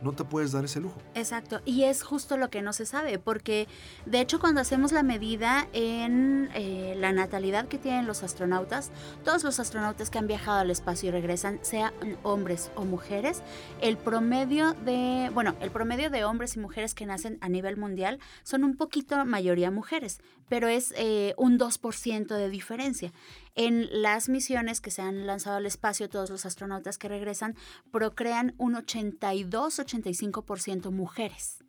No 0.00 0.12
te 0.12 0.24
puedes 0.24 0.52
dar 0.52 0.64
ese 0.64 0.80
lujo. 0.80 0.98
Exacto, 1.14 1.60
y 1.64 1.84
es 1.84 2.02
justo 2.02 2.36
lo 2.36 2.50
que 2.50 2.62
no 2.62 2.72
se 2.72 2.86
sabe, 2.86 3.18
porque 3.18 3.68
de 4.06 4.20
hecho 4.20 4.38
cuando 4.38 4.60
hacemos 4.60 4.92
la 4.92 5.02
medida 5.02 5.66
en 5.72 6.50
eh, 6.54 6.94
la 6.96 7.12
natalidad 7.12 7.66
que 7.66 7.78
tienen 7.78 8.06
los 8.06 8.22
astronautas, 8.22 8.90
todos 9.24 9.44
los 9.44 9.58
astronautas 9.60 10.10
que 10.10 10.18
han 10.18 10.26
viajado 10.26 10.58
al 10.60 10.70
espacio 10.70 11.08
y 11.08 11.12
regresan, 11.12 11.58
sean 11.62 11.92
hombres 12.22 12.70
o 12.76 12.84
mujeres, 12.84 13.42
el 13.80 13.96
promedio 13.96 14.74
de, 14.84 15.30
bueno, 15.34 15.56
el 15.60 15.70
promedio 15.70 16.10
de 16.10 16.24
hombres 16.24 16.56
y 16.56 16.60
mujeres 16.60 16.94
que 16.94 17.06
nacen 17.06 17.38
a 17.40 17.48
nivel 17.48 17.76
mundial 17.76 18.18
son 18.42 18.64
un 18.64 18.76
poquito 18.76 19.24
mayoría 19.24 19.70
mujeres, 19.70 20.20
pero 20.48 20.68
es 20.68 20.94
eh, 20.96 21.34
un 21.36 21.58
2% 21.58 22.26
de 22.26 22.48
diferencia. 22.48 23.12
En 23.54 23.86
las 24.02 24.28
misiones 24.28 24.80
que 24.80 24.90
se 24.90 25.02
han 25.02 25.24
lanzado 25.26 25.56
al 25.56 25.66
espacio, 25.66 26.08
todos 26.08 26.30
los 26.30 26.46
astronautas 26.46 26.96
que 26.98 27.08
regresan 27.08 27.54
procrean 27.90 28.54
un 28.58 28.74
82-85% 28.74 30.90
mujeres. 30.90 31.64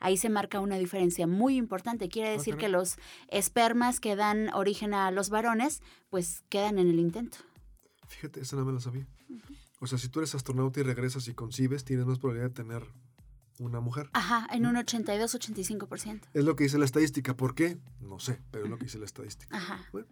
Ahí 0.00 0.16
se 0.18 0.28
marca 0.28 0.60
una 0.60 0.76
diferencia 0.76 1.26
muy 1.26 1.56
importante. 1.56 2.10
Quiere 2.10 2.28
decir 2.30 2.56
que 2.56 2.68
los 2.68 2.96
espermas 3.28 4.00
que 4.00 4.16
dan 4.16 4.52
origen 4.52 4.92
a 4.92 5.10
los 5.10 5.30
varones, 5.30 5.80
pues 6.10 6.42
quedan 6.50 6.78
en 6.78 6.90
el 6.90 6.98
intento. 6.98 7.38
Fíjate, 8.08 8.40
esa 8.40 8.56
no 8.56 8.66
me 8.66 8.72
la 8.72 8.80
sabía. 8.80 9.06
O 9.80 9.86
sea, 9.86 9.96
si 9.96 10.08
tú 10.08 10.18
eres 10.20 10.34
astronauta 10.34 10.80
y 10.80 10.82
regresas 10.82 11.26
y 11.28 11.34
concibes, 11.34 11.84
tienes 11.84 12.04
más 12.06 12.18
probabilidad 12.18 12.50
de 12.50 12.54
tener 12.54 12.82
una 13.58 13.80
mujer. 13.80 14.10
Ajá, 14.12 14.46
en 14.52 14.66
un 14.66 14.76
82-85%. 14.76 16.20
Es 16.32 16.44
lo 16.44 16.56
que 16.56 16.64
dice 16.64 16.78
la 16.78 16.84
estadística. 16.84 17.36
¿Por 17.36 17.54
qué? 17.54 17.78
No 18.00 18.18
sé, 18.18 18.40
pero 18.50 18.64
es 18.64 18.70
lo 18.70 18.78
que 18.78 18.84
dice 18.84 18.98
la 18.98 19.04
estadística. 19.04 19.56
Ajá. 19.56 19.84
Bueno, 19.92 20.08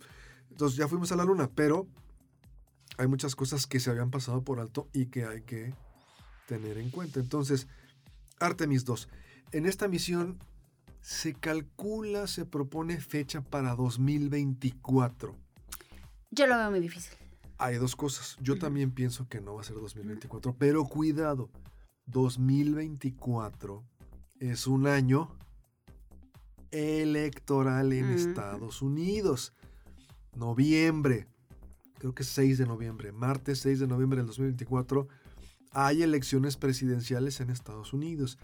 entonces 0.51 0.76
ya 0.76 0.88
fuimos 0.88 1.12
a 1.12 1.16
la 1.16 1.24
luna, 1.24 1.51
pero 1.55 1.86
hay 2.99 3.07
muchas 3.07 3.34
cosas 3.34 3.66
que 3.66 3.80
se 3.80 3.90
habían 3.90 4.11
pasado 4.11 4.43
por 4.43 4.61
alto 4.61 4.88
y 4.93 5.07
que 5.07 5.24
hay 5.24 5.43
que 5.43 5.74
tener 6.47 6.78
en 6.78 6.90
cuenta. 6.90 7.20
Entonces, 7.20 7.66
Artemis 8.38 8.84
2. 8.84 9.09
En 9.53 9.66
esta 9.66 9.88
misión 9.88 10.38
se 11.01 11.34
calcula, 11.34 12.26
se 12.26 12.45
propone 12.45 13.01
fecha 13.01 13.40
para 13.40 13.74
2024. 13.74 15.36
Yo 16.30 16.47
lo 16.47 16.57
veo 16.57 16.70
muy 16.70 16.80
difícil. 16.80 17.12
Hay 17.59 17.76
dos 17.76 17.95
cosas. 17.97 18.36
Yo 18.40 18.59
también 18.59 18.90
pienso 18.93 19.28
que 19.28 19.40
no 19.40 19.55
va 19.55 19.61
a 19.61 19.64
ser 19.64 19.76
2024, 19.76 20.57
pero 20.59 20.84
cuidado. 20.84 21.51
2024 22.07 23.82
es 24.40 24.66
un 24.66 24.86
año 24.86 25.30
electoral 26.70 27.92
en. 27.92 28.11
Estados 28.11 28.82
Unidos. 28.82 29.53
Noviembre, 30.34 31.26
creo 31.98 32.14
que 32.14 32.22
es 32.22 32.28
6 32.30 32.59
de 32.59 32.66
noviembre, 32.66 33.12
martes 33.12 33.59
6 33.61 33.80
de 33.80 33.86
noviembre 33.86 34.18
del 34.18 34.26
2024, 34.26 35.07
hay 35.72 36.03
elecciones 36.03 36.57
presidenciales 36.57 37.40
en 37.40 37.50
Estados 37.50 37.92
Unidos 37.92 38.38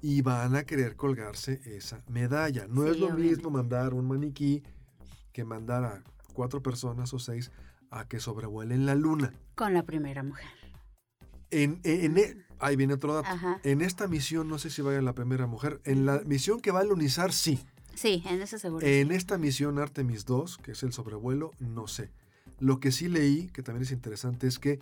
y 0.00 0.22
van 0.22 0.54
a 0.56 0.64
querer 0.64 0.96
colgarse 0.96 1.60
esa 1.66 2.02
medalla. 2.08 2.66
No 2.68 2.86
es 2.86 2.98
lo 2.98 3.10
mismo 3.10 3.50
mandar 3.50 3.92
un 3.94 4.08
maniquí 4.08 4.62
que 5.32 5.44
mandar 5.44 5.84
a 5.84 6.02
cuatro 6.32 6.62
personas 6.62 7.12
o 7.12 7.18
seis 7.18 7.52
a 7.90 8.06
que 8.08 8.20
sobrevuelen 8.20 8.86
la 8.86 8.94
luna. 8.94 9.34
Con 9.54 9.74
la 9.74 9.82
primera 9.82 10.22
mujer. 10.22 10.46
En, 11.50 11.80
en- 11.84 12.16
en 12.18 12.46
ahí 12.60 12.76
viene 12.76 12.94
otro 12.94 13.14
dato. 13.14 13.28
Ajá. 13.28 13.60
En 13.62 13.80
esta 13.80 14.08
misión, 14.08 14.48
no 14.48 14.58
sé 14.58 14.70
si 14.70 14.82
vaya 14.82 15.00
la 15.02 15.14
primera 15.14 15.46
mujer. 15.46 15.80
En 15.84 16.06
la 16.06 16.20
misión 16.24 16.60
que 16.60 16.70
va 16.70 16.80
a 16.80 16.84
lunizar, 16.84 17.32
sí. 17.32 17.60
Sí, 17.94 18.22
en 18.26 18.40
eso 18.40 18.58
seguro. 18.58 18.86
En 18.86 19.10
esta 19.10 19.38
misión 19.38 19.78
Artemis 19.78 20.24
2, 20.24 20.58
que 20.58 20.72
es 20.72 20.82
el 20.82 20.92
sobrevuelo, 20.92 21.50
no 21.58 21.88
sé. 21.88 22.12
Lo 22.60 22.80
que 22.80 22.92
sí 22.92 23.08
leí, 23.08 23.48
que 23.48 23.62
también 23.62 23.82
es 23.82 23.92
interesante, 23.92 24.46
es 24.46 24.58
que 24.58 24.80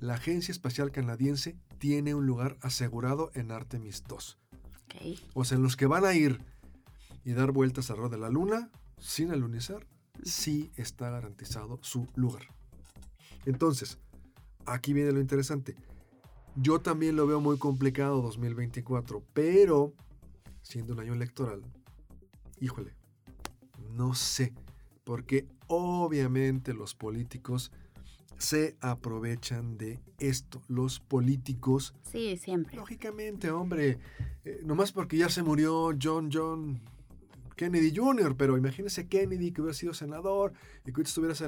la 0.00 0.14
Agencia 0.14 0.52
Espacial 0.52 0.92
Canadiense 0.92 1.56
tiene 1.78 2.14
un 2.14 2.26
lugar 2.26 2.56
asegurado 2.60 3.30
en 3.34 3.50
Artemis 3.50 4.04
2. 4.06 4.38
Ok. 4.84 5.18
O 5.34 5.44
sea, 5.44 5.56
en 5.56 5.62
los 5.62 5.76
que 5.76 5.86
van 5.86 6.04
a 6.04 6.14
ir 6.14 6.40
y 7.24 7.32
dar 7.32 7.52
vueltas 7.52 7.90
alrededor 7.90 8.10
de 8.12 8.18
la 8.18 8.28
Luna, 8.30 8.70
sin 8.98 9.30
alunizar, 9.30 9.86
sí 10.22 10.70
está 10.76 11.10
garantizado 11.10 11.78
su 11.82 12.06
lugar. 12.14 12.48
Entonces, 13.46 13.98
aquí 14.66 14.92
viene 14.92 15.12
lo 15.12 15.20
interesante. 15.20 15.76
Yo 16.56 16.80
también 16.80 17.16
lo 17.16 17.26
veo 17.26 17.40
muy 17.40 17.58
complicado 17.58 18.22
2024, 18.22 19.22
pero 19.32 19.92
siendo 20.62 20.92
un 20.92 21.00
año 21.00 21.12
electoral, 21.12 21.62
híjole, 22.60 22.94
no 23.92 24.14
sé, 24.14 24.52
porque 25.02 25.46
obviamente 25.66 26.72
los 26.72 26.94
políticos 26.94 27.72
se 28.38 28.76
aprovechan 28.80 29.76
de 29.78 30.00
esto. 30.18 30.62
Los 30.68 31.00
políticos. 31.00 31.94
Sí, 32.02 32.36
siempre. 32.36 32.76
Lógicamente, 32.76 33.50
hombre, 33.50 33.98
eh, 34.44 34.60
nomás 34.64 34.92
porque 34.92 35.16
ya 35.16 35.28
se 35.28 35.42
murió 35.42 35.90
John 36.00 36.30
John 36.32 36.80
Kennedy 37.56 37.92
Jr., 37.94 38.36
pero 38.36 38.56
imagínese 38.56 39.08
Kennedy 39.08 39.52
que 39.52 39.60
hubiera 39.60 39.76
sido 39.76 39.94
senador 39.94 40.52
y 40.86 40.92
que 40.92 41.02
estuviera 41.02 41.34
se, 41.34 41.46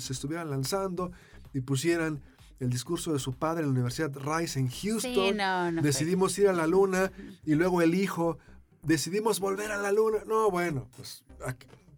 se 0.00 0.12
estuviera 0.12 0.44
lanzando 0.44 1.12
y 1.52 1.60
pusieran 1.60 2.22
el 2.60 2.70
discurso 2.70 3.12
de 3.12 3.18
su 3.18 3.34
padre 3.34 3.60
en 3.60 3.68
la 3.68 3.72
Universidad 3.72 4.12
Rice 4.14 4.58
en 4.58 4.68
Houston. 4.68 5.82
decidimos 5.82 6.38
ir 6.38 6.48
a 6.48 6.52
la 6.52 6.66
luna 6.66 7.12
y 7.44 7.54
luego 7.54 7.82
el 7.82 7.94
hijo, 7.94 8.38
decidimos 8.82 9.40
volver 9.40 9.72
a 9.72 9.76
la 9.76 9.92
luna. 9.92 10.18
No, 10.26 10.50
bueno, 10.50 10.88
pues 10.96 11.24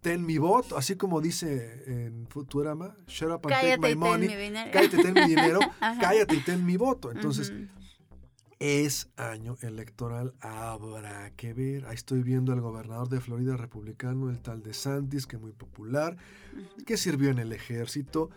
ten 0.01 0.25
mi 0.25 0.37
voto, 0.37 0.77
así 0.77 0.95
como 0.95 1.21
dice 1.21 1.83
en 1.87 2.27
Futurama, 2.27 2.95
shut 3.07 3.29
up 3.29 3.41
and 3.43 3.49
cállate 3.49 3.81
take 3.81 3.95
my 3.95 3.95
money, 3.95 4.27
cállate, 4.71 4.97
ten 4.97 5.13
mi 5.13 5.25
dinero, 5.27 5.59
cállate 5.79 6.35
y 6.35 6.39
ten 6.41 6.65
mi 6.65 6.77
voto. 6.77 7.11
Entonces, 7.11 7.51
es 8.59 9.09
año 9.15 9.57
electoral, 9.61 10.33
habrá 10.41 11.31
que 11.31 11.53
ver. 11.53 11.85
Ahí 11.85 11.95
estoy 11.95 12.23
viendo 12.23 12.51
al 12.51 12.59
gobernador 12.59 13.07
de 13.07 13.21
Florida 13.21 13.55
republicano, 13.55 14.29
el 14.29 14.41
tal 14.41 14.61
de 14.61 14.73
Santis, 14.73 15.25
que 15.25 15.37
es 15.37 15.41
muy 15.41 15.53
popular, 15.53 16.17
que 16.85 16.97
sirvió 16.97 17.29
en 17.29 17.39
el 17.39 17.53
ejército, 17.53 18.29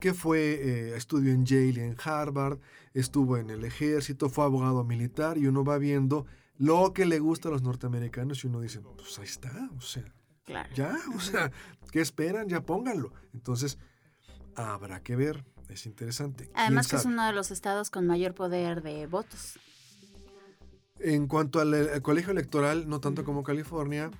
que 0.00 0.14
fue, 0.14 0.40
eh, 0.40 0.96
estudió 0.96 1.32
en 1.32 1.44
Yale 1.46 1.68
y 1.68 1.80
en 1.80 1.96
Harvard, 2.02 2.58
estuvo 2.94 3.36
en 3.36 3.50
el 3.50 3.64
ejército, 3.64 4.28
fue 4.28 4.44
abogado 4.44 4.82
militar 4.82 5.38
y 5.38 5.46
uno 5.46 5.64
va 5.64 5.78
viendo 5.78 6.26
lo 6.58 6.92
que 6.92 7.06
le 7.06 7.20
gusta 7.20 7.48
a 7.48 7.52
los 7.52 7.62
norteamericanos 7.62 8.42
y 8.42 8.48
uno 8.48 8.60
dice, 8.60 8.80
pues 8.80 9.18
ahí 9.18 9.24
está, 9.24 9.70
o 9.76 9.80
sea, 9.80 10.04
ya, 10.74 10.96
o 11.14 11.20
sea, 11.20 11.50
¿qué 11.92 12.00
esperan? 12.00 12.48
Ya 12.48 12.62
pónganlo. 12.62 13.12
Entonces, 13.32 13.78
habrá 14.56 15.02
que 15.02 15.16
ver, 15.16 15.44
es 15.68 15.86
interesante. 15.86 16.50
Además 16.54 16.88
que 16.88 16.96
es 16.96 17.04
uno 17.04 17.24
de 17.26 17.32
los 17.32 17.50
estados 17.50 17.90
con 17.90 18.06
mayor 18.06 18.34
poder 18.34 18.82
de 18.82 19.06
votos. 19.06 19.58
En 20.98 21.28
cuanto 21.28 21.60
al, 21.60 22.02
colegio 22.02 22.32
electoral, 22.32 22.88
no 22.88 23.00
tanto 23.00 23.24
como 23.24 23.42
California, 23.42 24.10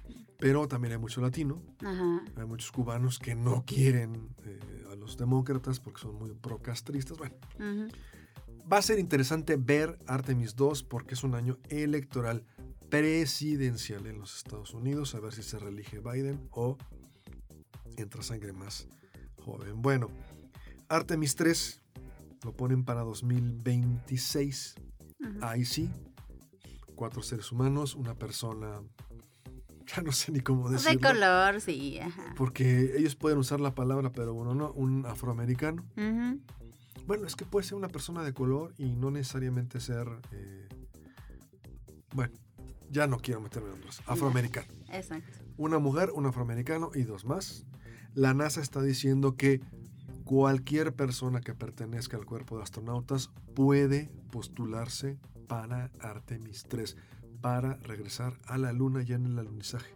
pero 0.41 0.67
también 0.67 0.93
hay 0.93 0.99
mucho 0.99 1.21
latino. 1.21 1.63
Hay 2.37 2.47
muchos 2.47 2.73
cubanos 2.73 3.19
que 3.19 3.35
no 3.35 3.65
quieren 3.67 4.35
eh, 4.45 4.87
a 4.91 4.95
los 4.97 5.17
demócratas 5.17 5.79
porque 5.79 6.01
son 6.01 6.17
muy 6.17 6.33
procastristas. 6.33 7.19
Bueno, 7.19 7.37
va 8.71 8.79
a 8.79 8.83
ser 8.83 8.99
interesante 8.99 9.57
ver 9.57 9.99
Artemis 10.07 10.57
2 10.57 10.83
porque 10.85 11.15
es 11.15 11.23
un 11.23 11.35
año 11.35 11.59
electoral 11.69 12.45
presidencial 12.89 14.07
en 14.07 14.19
los 14.19 14.37
Estados 14.39 14.75
Unidos, 14.75 15.15
a 15.15 15.21
ver 15.21 15.33
si 15.33 15.43
se 15.43 15.59
reelige 15.59 16.01
Biden 16.01 16.49
o 16.51 16.77
entra 17.97 18.23
sangre 18.23 18.53
más 18.53 18.89
joven. 19.37 19.83
Bueno, 19.83 20.09
Artemis 20.89 21.37
3 21.37 21.83
lo 22.45 22.57
ponen 22.57 22.85
para 22.85 23.03
2026. 23.03 24.77
Ahí 25.43 25.67
sí, 25.67 25.91
cuatro 26.97 27.23
seres 27.23 27.53
humanos, 27.53 27.95
una 27.95 28.15
persona, 28.15 28.81
ya 29.97 30.03
no 30.03 30.13
sé 30.13 30.33
ni 30.33 30.41
cómo 30.41 30.71
decirlo. 30.71 30.93
De 30.93 31.15
color, 31.15 31.61
sí. 31.61 31.99
Porque 32.37 32.95
ellos 32.97 33.17
pueden 33.17 33.39
usar 33.39 33.61
la 33.61 33.75
palabra, 33.75 34.13
pero 34.13 34.35
uno 34.35 34.55
no, 34.55 34.73
un 34.73 35.07
afroamericano. 35.07 35.85
Bueno, 37.07 37.27
es 37.27 37.35
que 37.35 37.45
puede 37.45 37.67
ser 37.67 37.77
una 37.77 37.89
persona 37.89 38.23
de 38.23 38.33
color 38.33 38.73
y 38.79 38.93
no 38.93 39.11
necesariamente 39.11 39.81
ser, 39.81 40.07
eh, 40.33 40.69
bueno, 42.15 42.33
ya 42.91 43.07
no 43.07 43.19
quiero 43.19 43.41
meterme 43.41 43.71
en 43.71 43.79
otros, 43.79 44.03
afroamericano. 44.07 44.69
Exacto. 44.93 45.39
Una 45.57 45.79
mujer, 45.79 46.11
un 46.15 46.27
afroamericano 46.27 46.91
y 46.95 47.03
dos 47.03 47.25
más. 47.25 47.67
La 48.15 48.35
NASA 48.35 48.61
está 48.61 48.83
diciendo 48.83 49.35
que 49.35 49.61
cualquier 50.25 50.95
persona 50.95 51.41
que 51.41 51.55
pertenezca 51.55 52.17
al 52.17 52.27
cuerpo 52.27 52.57
de 52.57 52.63
astronautas 52.63 53.31
puede 53.55 54.11
postularse 54.31 55.19
para 55.49 55.91
Artemis 55.99 56.65
3, 56.69 56.97
para 57.41 57.75
regresar 57.77 58.39
a 58.47 58.59
la 58.59 58.73
Luna 58.73 59.03
ya 59.03 59.17
en 59.17 59.27
el 59.27 59.39
alunizaje. 59.39 59.95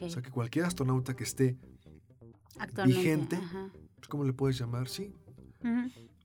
O 0.00 0.08
sea 0.08 0.22
que 0.22 0.30
cualquier 0.30 0.64
astronauta 0.64 1.14
que 1.14 1.24
esté 1.24 1.56
vigente, 2.84 3.38
pues, 3.96 4.08
¿cómo 4.08 4.24
le 4.24 4.32
puedes 4.32 4.58
llamar? 4.58 4.88
Sí. 4.88 5.14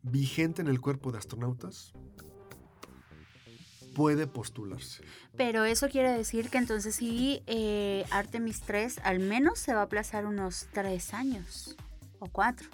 Vigente 0.03 0.61
en 0.61 0.67
el 0.67 0.81
cuerpo 0.81 1.11
de 1.11 1.19
astronautas, 1.19 1.93
puede 3.95 4.25
postularse. 4.25 5.03
Pero 5.37 5.63
eso 5.65 5.89
quiere 5.89 6.11
decir 6.11 6.49
que 6.49 6.57
entonces 6.57 6.95
sí, 6.95 7.43
eh, 7.45 8.05
Artemis 8.09 8.61
3 8.61 8.99
al 9.03 9.19
menos 9.19 9.59
se 9.59 9.73
va 9.73 9.81
a 9.81 9.83
aplazar 9.83 10.25
unos 10.25 10.67
tres 10.73 11.13
años 11.13 11.75
o 12.19 12.27
cuatro 12.27 12.69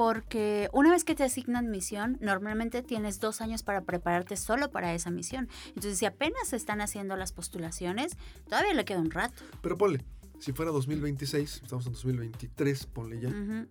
porque 0.00 0.70
una 0.72 0.90
vez 0.90 1.04
que 1.04 1.14
te 1.14 1.24
asignan 1.24 1.70
misión, 1.70 2.16
normalmente 2.22 2.82
tienes 2.82 3.20
dos 3.20 3.42
años 3.42 3.62
para 3.62 3.82
prepararte 3.82 4.34
solo 4.38 4.70
para 4.70 4.94
esa 4.94 5.10
misión. 5.10 5.46
Entonces, 5.68 5.98
si 5.98 6.06
apenas 6.06 6.48
se 6.48 6.56
están 6.56 6.80
haciendo 6.80 7.16
las 7.16 7.32
postulaciones, 7.32 8.16
todavía 8.48 8.72
le 8.72 8.86
queda 8.86 8.98
un 8.98 9.10
rato. 9.10 9.44
Pero 9.60 9.76
ponle, 9.76 10.02
si 10.38 10.52
fuera 10.52 10.70
2026, 10.70 11.60
estamos 11.64 11.84
en 11.84 11.92
2023, 11.92 12.86
ponle 12.86 13.20
ya, 13.20 13.66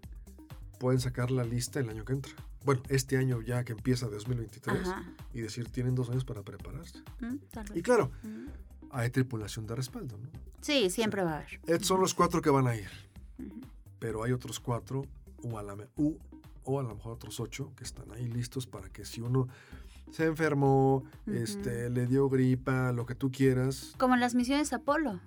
pueden 0.77 0.99
sacar 0.99 1.31
la 1.31 1.43
lista 1.43 1.79
el 1.79 1.89
año 1.89 2.05
que 2.05 2.13
entra. 2.13 2.31
Bueno, 2.63 2.83
este 2.89 3.17
año 3.17 3.41
ya 3.41 3.63
que 3.63 3.71
empieza 3.71 4.05
2023 4.05 4.87
y 5.33 5.41
decir, 5.41 5.67
tienen 5.71 5.95
dos 5.95 6.11
años 6.11 6.25
para 6.25 6.43
prepararse. 6.43 6.99
Mm, 7.21 7.37
y 7.73 7.81
claro, 7.81 8.11
hay 8.91 9.09
tripulación 9.09 9.65
de 9.65 9.75
respaldo, 9.75 10.19
¿no? 10.19 10.29
Sí, 10.61 10.91
siempre 10.91 11.23
va 11.23 11.31
a 11.31 11.35
haber. 11.37 11.59
Estos 11.65 11.87
son 11.87 11.99
los 11.99 12.13
cuatro 12.13 12.39
que 12.39 12.51
van 12.51 12.67
a 12.67 12.75
ir. 12.75 12.91
Pero 13.97 14.23
hay 14.23 14.31
otros 14.31 14.59
cuatro 14.59 15.05
o 15.43 15.57
a, 15.57 15.63
la, 15.63 15.75
o 15.95 16.79
a 16.79 16.83
lo 16.83 16.95
mejor 16.95 17.13
otros 17.13 17.39
ocho 17.39 17.71
que 17.75 17.83
están 17.83 18.11
ahí 18.11 18.27
listos 18.27 18.67
para 18.67 18.89
que 18.89 19.05
si 19.05 19.21
uno 19.21 19.47
se 20.11 20.25
enfermó, 20.25 21.03
este, 21.27 21.89
le 21.89 22.07
dio 22.07 22.29
gripa, 22.29 22.91
lo 22.91 23.05
que 23.05 23.15
tú 23.15 23.31
quieras. 23.31 23.93
Como 23.97 24.15
las 24.15 24.35
misiones 24.35 24.73
Apolo. 24.73 25.19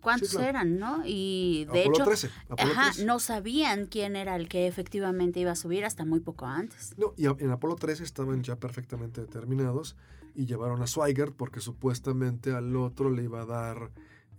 ¿Cuántos 0.00 0.34
eran, 0.36 0.78
no? 0.78 1.02
Y 1.04 1.66
de 1.72 1.82
Apolo 1.82 1.96
hecho, 1.96 2.04
13, 2.04 2.30
ajá, 2.56 2.92
no 3.04 3.18
sabían 3.18 3.84
quién 3.84 4.16
era 4.16 4.34
el 4.36 4.48
que 4.48 4.66
efectivamente 4.66 5.40
iba 5.40 5.50
a 5.50 5.56
subir 5.56 5.84
hasta 5.84 6.06
muy 6.06 6.20
poco 6.20 6.46
antes. 6.46 6.94
No, 6.96 7.12
y 7.18 7.26
en 7.26 7.50
Apolo 7.50 7.76
13 7.76 8.04
estaban 8.04 8.42
ya 8.42 8.56
perfectamente 8.56 9.20
determinados 9.20 9.96
y 10.34 10.46
llevaron 10.46 10.80
a 10.80 10.86
Swigert 10.86 11.34
porque 11.36 11.60
supuestamente 11.60 12.52
al 12.52 12.74
otro 12.76 13.10
le 13.10 13.24
iba 13.24 13.42
a 13.42 13.44
dar 13.46 13.90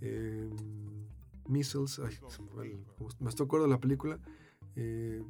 eh, 0.01 0.49
missiles. 1.47 1.99
Ay, 1.99 2.17
me 3.19 3.29
estoy 3.29 3.45
acuerdo 3.45 3.67
de 3.67 3.71
la 3.71 3.79
película 3.79 4.17
eh, 4.75 5.23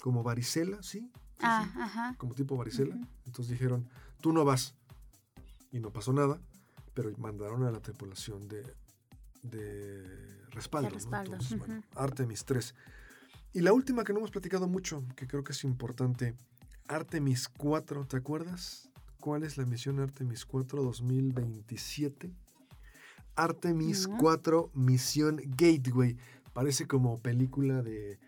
como 0.00 0.22
varicela, 0.22 0.82
¿sí? 0.82 1.10
Ah, 1.40 2.14
como 2.18 2.34
tipo 2.34 2.56
varicela. 2.56 2.96
Entonces 3.26 3.52
dijeron, 3.52 3.88
tú 4.20 4.32
no 4.32 4.44
vas. 4.44 4.74
Y 5.72 5.80
no 5.80 5.92
pasó 5.92 6.12
nada, 6.12 6.40
pero 6.94 7.12
mandaron 7.18 7.64
a 7.64 7.70
la 7.70 7.80
tripulación 7.80 8.48
de, 8.48 8.62
de 9.42 10.46
respaldo. 10.50 10.88
Entonces, 10.88 11.58
bueno, 11.58 11.82
Artemis 11.94 12.44
3. 12.44 12.74
Y 13.52 13.60
la 13.60 13.72
última 13.72 14.04
que 14.04 14.12
no 14.12 14.20
hemos 14.20 14.30
platicado 14.30 14.68
mucho, 14.68 15.04
que 15.16 15.26
creo 15.26 15.42
que 15.44 15.52
es 15.52 15.64
importante, 15.64 16.34
Artemis 16.88 17.48
4, 17.48 18.06
¿te 18.06 18.16
acuerdas? 18.16 18.88
¿Cuál 19.20 19.42
es 19.42 19.56
la 19.56 19.64
misión 19.64 19.98
Artemis 19.98 20.44
4 20.44 20.82
2027? 20.82 22.30
Artemis 23.34 24.08
4 24.18 24.70
Misión 24.74 25.40
Gateway. 25.56 26.16
Parece 26.52 26.86
como 26.86 27.18
película 27.18 27.82
de 27.82 28.18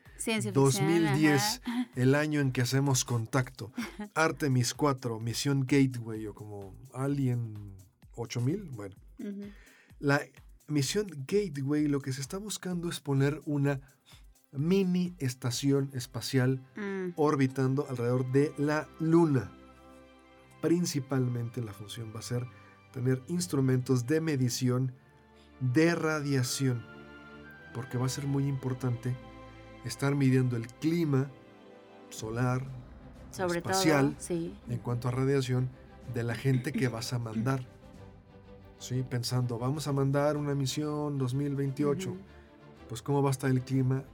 2010, 0.52 1.62
el 1.96 2.14
año 2.14 2.40
en 2.40 2.52
que 2.52 2.62
hacemos 2.62 3.04
contacto. 3.04 3.72
Artemis 4.14 4.74
4, 4.74 5.20
Misión 5.20 5.66
Gateway 5.66 6.26
o 6.26 6.34
como 6.34 6.74
Alien 6.92 7.76
8000. 8.14 8.70
Bueno, 8.72 8.96
la 9.98 10.22
misión 10.66 11.06
Gateway 11.26 11.88
lo 11.88 12.00
que 12.00 12.12
se 12.12 12.20
está 12.20 12.38
buscando 12.38 12.88
es 12.88 13.00
poner 13.00 13.40
una 13.46 13.80
mini 14.52 15.14
estación 15.18 15.90
espacial 15.92 16.60
mm. 16.76 17.12
orbitando 17.16 17.86
alrededor 17.88 18.30
de 18.32 18.52
la 18.58 18.88
Luna. 18.98 19.52
Principalmente 20.60 21.62
la 21.62 21.72
función 21.72 22.12
va 22.14 22.20
a 22.20 22.22
ser 22.22 22.46
tener 22.92 23.22
instrumentos 23.28 24.06
de 24.06 24.20
medición 24.20 24.92
de 25.60 25.94
radiación, 25.94 26.84
porque 27.74 27.98
va 27.98 28.06
a 28.06 28.10
ser 28.10 28.26
muy 28.26 28.46
importante 28.46 29.16
estar 29.84 30.14
midiendo 30.14 30.56
el 30.56 30.66
clima 30.66 31.30
solar, 32.10 32.62
Sobre 33.30 33.58
espacial, 33.58 34.16
todo, 34.16 34.38
en 34.68 34.78
cuanto 34.78 35.08
a 35.08 35.10
radiación, 35.10 35.68
de 36.14 36.22
la 36.22 36.34
gente 36.34 36.72
que 36.72 36.88
vas 36.88 37.12
a 37.12 37.18
mandar. 37.18 37.66
¿Sí? 38.78 39.04
Pensando, 39.08 39.58
vamos 39.58 39.88
a 39.88 39.92
mandar 39.92 40.36
una 40.36 40.54
misión 40.54 41.18
2028. 41.18 42.16
Pues 42.88 43.02
cómo 43.02 43.22
va 43.22 43.30
a 43.30 43.32
estar 43.32 43.50
el 43.50 43.62
clima 43.62 44.04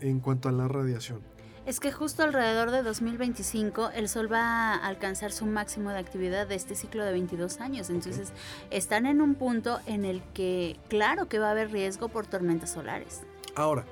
en 0.00 0.20
cuanto 0.20 0.48
a 0.48 0.52
la 0.52 0.68
radiación. 0.68 1.20
Es 1.66 1.78
que 1.78 1.92
justo 1.92 2.22
alrededor 2.22 2.70
de 2.70 2.82
2025 2.82 3.90
el 3.94 4.08
Sol 4.08 4.32
va 4.32 4.74
a 4.74 4.86
alcanzar 4.86 5.30
su 5.30 5.46
máximo 5.46 5.90
de 5.90 5.98
actividad 5.98 6.46
de 6.46 6.54
este 6.54 6.74
ciclo 6.74 7.04
de 7.04 7.12
22 7.12 7.60
años. 7.60 7.90
Entonces 7.90 8.32
están 8.70 9.06
en 9.06 9.20
un 9.20 9.34
punto 9.34 9.78
en 9.86 10.04
el 10.04 10.22
que 10.34 10.78
claro 10.88 11.28
que 11.28 11.38
va 11.38 11.48
a 11.48 11.50
haber 11.52 11.70
riesgo 11.70 12.08
por 12.08 12.26
tormentas 12.26 12.70
solares. 12.70 13.22
Ahora, 13.54 13.84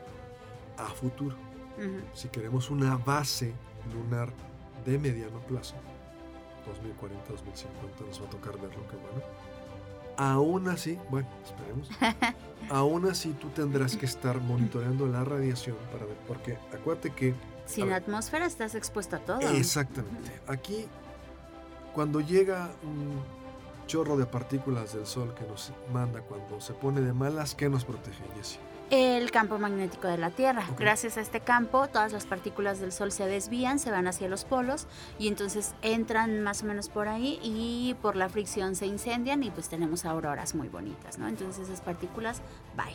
a 0.79 0.87
futuro, 0.87 1.37
si 2.15 2.29
queremos 2.29 2.71
una 2.71 2.97
base 2.97 3.53
lunar 3.93 4.33
de 4.85 4.99
mediano 4.99 5.39
plazo, 5.41 5.75
2040, 6.67 7.29
2050, 7.29 8.05
nos 8.05 8.21
va 8.21 8.27
a 8.27 8.31
tocar 8.31 8.53
ver 8.59 8.71
lo 8.77 8.87
que 8.89 8.97
bueno. 8.97 9.23
Aún 10.17 10.69
así, 10.69 10.99
bueno, 11.11 11.29
esperemos. 11.45 11.89
aún 12.71 13.09
así 13.09 13.31
tú 13.41 13.49
tendrás 13.51 13.97
que 13.97 14.07
estar 14.07 14.41
monitoreando 14.41 15.07
la 15.07 15.25
radiación 15.25 15.77
para 15.93 16.05
ver, 16.07 16.17
porque 16.27 16.59
acuérdate 16.75 17.11
que... 17.11 17.35
Sin 17.67 17.93
atmósfera 17.93 18.47
estás 18.47 18.75
expuesto 18.75 19.17
a 19.17 19.19
todo. 19.21 19.41
Exactamente. 19.41 20.33
Aquí, 20.49 20.87
cuando 21.95 22.21
llega 22.21 22.71
un 22.83 23.23
chorro 23.87 24.17
de 24.17 24.27
partículas 24.27 24.95
del 24.95 25.07
sol 25.07 25.35
que 25.35 25.45
nos 25.45 25.73
manda 25.93 26.21
cuando 26.23 26.61
se 26.61 26.73
pone 26.73 27.01
de 27.01 27.13
malas, 27.13 27.55
¿qué 27.55 27.69
nos 27.69 27.85
protege, 27.85 28.23
Jessie? 28.37 28.61
El 28.91 29.31
campo 29.31 29.59
magnético 29.59 30.09
de 30.09 30.19
la 30.19 30.31
Tierra. 30.31 30.65
Gracias 30.79 31.19
a 31.19 31.21
este 31.21 31.41
campo, 31.41 31.89
todas 31.89 32.13
las 32.13 32.25
partículas 32.27 32.81
del 32.81 32.93
Sol 32.93 33.13
se 33.13 33.27
desvían, 33.27 33.79
se 33.79 33.91
van 33.91 34.07
hacia 34.07 34.29
los 34.29 34.45
polos 34.45 34.87
y 35.19 35.29
entonces 35.29 35.75
entran 35.83 36.43
más 36.43 36.63
o 36.63 36.67
menos 36.67 36.89
por 36.89 37.09
ahí 37.09 37.39
y 37.43 37.95
por 38.01 38.17
la 38.17 38.29
fricción 38.29 38.75
se 38.75 38.87
incendian 38.87 39.43
y 39.43 39.51
pues 39.51 39.69
tenemos 39.69 40.05
auroras 40.05 40.55
muy 40.55 40.69
bonitas, 40.69 41.19
¿no? 41.19 41.29
Entonces 41.29 41.69
esas 41.69 41.81
partículas, 41.81 42.41
bye. 42.77 42.95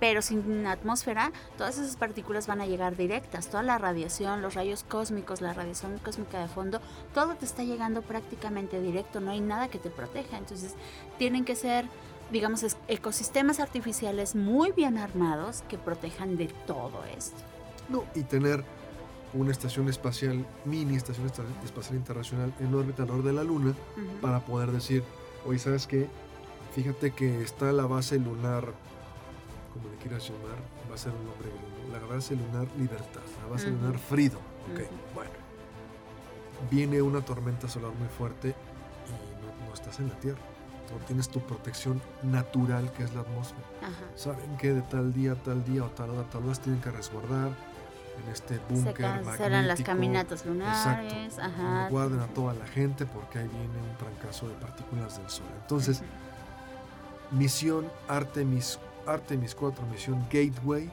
Pero 0.00 0.22
sin 0.22 0.66
atmósfera, 0.66 1.32
todas 1.56 1.78
esas 1.78 1.96
partículas 1.96 2.46
van 2.46 2.60
a 2.60 2.66
llegar 2.66 2.96
directas. 2.96 3.48
Toda 3.48 3.62
la 3.62 3.78
radiación, 3.78 4.42
los 4.42 4.54
rayos 4.54 4.84
cósmicos, 4.84 5.40
la 5.40 5.54
radiación 5.54 5.98
cósmica 5.98 6.40
de 6.40 6.48
fondo, 6.48 6.80
todo 7.14 7.36
te 7.36 7.44
está 7.44 7.62
llegando 7.62 8.02
prácticamente 8.02 8.82
directo. 8.82 9.20
No 9.20 9.30
hay 9.30 9.40
nada 9.40 9.68
que 9.68 9.78
te 9.78 9.90
proteja. 9.90 10.36
Entonces, 10.36 10.74
tienen 11.16 11.44
que 11.44 11.54
ser 11.54 11.86
digamos, 12.34 12.66
ecosistemas 12.88 13.60
artificiales 13.60 14.34
muy 14.34 14.72
bien 14.72 14.98
armados 14.98 15.62
que 15.68 15.78
protejan 15.78 16.36
de 16.36 16.48
todo 16.66 17.04
esto. 17.16 17.36
No, 17.88 18.04
y 18.12 18.24
tener 18.24 18.64
una 19.34 19.52
estación 19.52 19.88
espacial, 19.88 20.44
mini 20.64 20.96
estación 20.96 21.30
espacial 21.64 21.96
internacional 21.96 22.52
en 22.58 22.74
órbita 22.74 23.04
alrededor 23.04 23.24
de 23.24 23.32
la 23.34 23.44
Luna 23.44 23.72
para 24.20 24.40
poder 24.40 24.72
decir, 24.72 25.04
oye, 25.46 25.60
¿sabes 25.60 25.86
qué? 25.86 26.08
Fíjate 26.74 27.12
que 27.12 27.40
está 27.40 27.70
la 27.70 27.86
base 27.86 28.18
lunar, 28.18 28.72
como 29.72 29.88
le 29.88 29.96
quieras 29.98 30.28
llamar, 30.28 30.58
va 30.90 30.96
a 30.96 30.98
ser 30.98 31.12
un 31.12 31.24
nombre 31.26 31.48
la 31.92 32.00
base 32.12 32.34
lunar 32.34 32.66
Libertad, 32.76 33.22
la 33.44 33.48
base 33.48 33.70
lunar 33.70 33.96
Frido. 33.96 34.38
Ok, 34.72 34.80
bueno. 35.14 35.30
Viene 36.68 37.00
una 37.00 37.20
tormenta 37.20 37.68
solar 37.68 37.92
muy 37.92 38.08
fuerte 38.08 38.48
y 38.48 39.68
no 39.68 39.72
estás 39.72 40.00
en 40.00 40.08
la 40.08 40.18
Tierra 40.18 40.53
tienes 40.98 41.28
tu 41.28 41.40
protección 41.40 42.00
natural 42.22 42.92
que 42.92 43.04
es 43.04 43.14
la 43.14 43.20
atmósfera. 43.22 43.62
Saben 44.16 44.56
que 44.56 44.72
de 44.72 44.82
tal 44.82 45.12
día, 45.12 45.34
tal 45.34 45.64
día 45.64 45.84
o 45.84 45.88
tal 45.88 46.10
hora, 46.10 46.24
tal 46.30 46.44
hora 46.44 46.54
tienen 46.54 46.80
que 46.80 46.90
resguardar 46.90 47.50
en 48.22 48.32
este 48.32 48.60
búnker 48.68 49.24
Serán 49.36 49.66
las 49.66 49.82
caminatas 49.82 50.46
lunares. 50.46 51.12
Exacto. 51.12 51.90
Guarden 51.90 52.20
a 52.20 52.26
toda 52.28 52.54
la 52.54 52.66
gente 52.66 53.06
porque 53.06 53.40
ahí 53.40 53.48
viene 53.48 53.66
un 53.66 53.96
trancazo 53.98 54.48
de 54.48 54.54
partículas 54.54 55.18
del 55.18 55.28
Sol. 55.28 55.46
Entonces, 55.60 56.02
misión 57.30 57.90
Artemis, 58.08 58.78
Artemis 59.06 59.54
4, 59.54 59.84
misión 59.86 60.24
Gateway, 60.30 60.90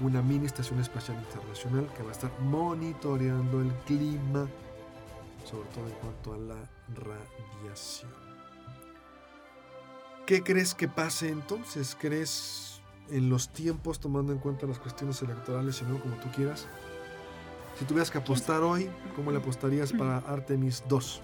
una 0.00 0.22
mini 0.22 0.46
estación 0.46 0.80
espacial 0.80 1.18
internacional 1.18 1.88
que 1.96 2.02
va 2.02 2.10
a 2.10 2.12
estar 2.12 2.30
monitoreando 2.40 3.60
el 3.60 3.72
clima, 3.86 4.46
sobre 5.44 5.68
todo 5.70 5.86
en 5.86 5.94
cuanto 5.94 6.34
a 6.34 6.36
la 6.36 6.56
radiación. 6.94 8.17
¿Qué 10.28 10.42
crees 10.42 10.74
que 10.74 10.88
pase 10.88 11.30
entonces? 11.30 11.96
¿Crees 11.98 12.82
en 13.10 13.30
los 13.30 13.48
tiempos, 13.48 13.98
tomando 13.98 14.30
en 14.30 14.38
cuenta 14.38 14.66
las 14.66 14.78
cuestiones 14.78 15.22
electorales 15.22 15.80
y 15.80 15.90
no 15.90 15.98
como 15.98 16.16
tú 16.16 16.28
quieras? 16.36 16.66
Si 17.78 17.86
tuvieras 17.86 18.10
que 18.10 18.18
apostar 18.18 18.60
hoy, 18.60 18.90
¿cómo 19.16 19.32
le 19.32 19.38
apostarías 19.38 19.90
para 19.90 20.18
Artemis 20.18 20.84
2? 20.86 21.22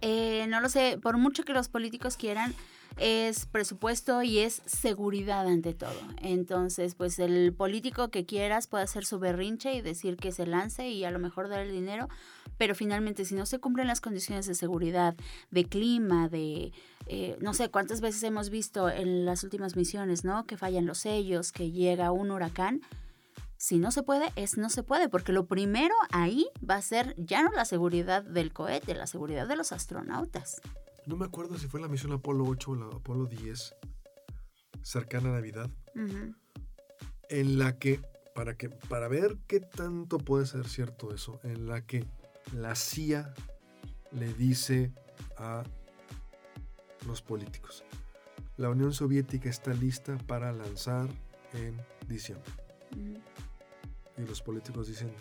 Eh, 0.00 0.46
no 0.48 0.62
lo 0.62 0.70
sé, 0.70 0.98
por 1.02 1.18
mucho 1.18 1.42
que 1.42 1.52
los 1.52 1.68
políticos 1.68 2.16
quieran, 2.16 2.54
es 2.98 3.46
presupuesto 3.46 4.22
y 4.22 4.38
es 4.38 4.62
seguridad 4.66 5.46
ante 5.46 5.74
todo. 5.74 5.98
Entonces, 6.20 6.94
pues 6.94 7.18
el 7.18 7.52
político 7.52 8.10
que 8.10 8.26
quieras 8.26 8.66
puede 8.66 8.84
hacer 8.84 9.04
su 9.04 9.18
berrinche 9.18 9.74
y 9.74 9.80
decir 9.80 10.16
que 10.16 10.32
se 10.32 10.46
lance 10.46 10.88
y 10.88 11.04
a 11.04 11.10
lo 11.10 11.18
mejor 11.18 11.48
dar 11.48 11.60
el 11.60 11.72
dinero, 11.72 12.08
pero 12.58 12.74
finalmente 12.74 13.24
si 13.24 13.34
no 13.34 13.46
se 13.46 13.58
cumplen 13.58 13.86
las 13.86 14.00
condiciones 14.00 14.46
de 14.46 14.54
seguridad, 14.54 15.14
de 15.50 15.64
clima, 15.64 16.28
de 16.28 16.72
eh, 17.06 17.36
no 17.40 17.54
sé 17.54 17.68
cuántas 17.70 18.00
veces 18.00 18.22
hemos 18.22 18.50
visto 18.50 18.88
en 18.88 19.24
las 19.24 19.42
últimas 19.42 19.76
misiones, 19.76 20.24
¿no? 20.24 20.46
Que 20.46 20.56
fallan 20.56 20.86
los 20.86 20.98
sellos, 20.98 21.52
que 21.52 21.70
llega 21.70 22.12
un 22.12 22.30
huracán. 22.30 22.82
Si 23.56 23.78
no 23.78 23.92
se 23.92 24.02
puede, 24.02 24.32
es 24.34 24.58
no 24.58 24.70
se 24.70 24.82
puede, 24.82 25.08
porque 25.08 25.32
lo 25.32 25.46
primero 25.46 25.94
ahí 26.10 26.48
va 26.68 26.76
a 26.76 26.82
ser 26.82 27.14
ya 27.16 27.42
no 27.42 27.52
la 27.52 27.64
seguridad 27.64 28.24
del 28.24 28.52
cohete, 28.52 28.94
la 28.94 29.06
seguridad 29.06 29.46
de 29.46 29.56
los 29.56 29.70
astronautas. 29.70 30.60
No 31.06 31.16
me 31.16 31.24
acuerdo 31.24 31.58
si 31.58 31.66
fue 31.66 31.80
la 31.80 31.88
misión 31.88 32.12
Apolo 32.12 32.44
8 32.44 32.70
o 32.70 32.74
la 32.76 32.86
Apolo 32.86 33.26
10, 33.26 33.74
cercana 34.82 35.30
a 35.30 35.32
Navidad, 35.32 35.70
en 37.28 37.58
la 37.58 37.78
que 37.78 38.00
para, 38.34 38.56
que, 38.56 38.68
para 38.68 39.08
ver 39.08 39.38
qué 39.46 39.60
tanto 39.60 40.18
puede 40.18 40.46
ser 40.46 40.66
cierto 40.68 41.12
eso, 41.12 41.40
en 41.42 41.66
la 41.66 41.84
que 41.84 42.06
la 42.54 42.74
CIA 42.74 43.34
le 44.12 44.32
dice 44.32 44.92
a 45.36 45.64
los 47.06 47.20
políticos, 47.20 47.84
la 48.56 48.70
Unión 48.70 48.92
Soviética 48.92 49.50
está 49.50 49.74
lista 49.74 50.16
para 50.26 50.52
lanzar 50.52 51.08
en 51.52 51.80
diciembre. 52.06 52.50
Y 54.16 54.22
los 54.22 54.40
políticos 54.40 54.86
dicen, 54.86 55.12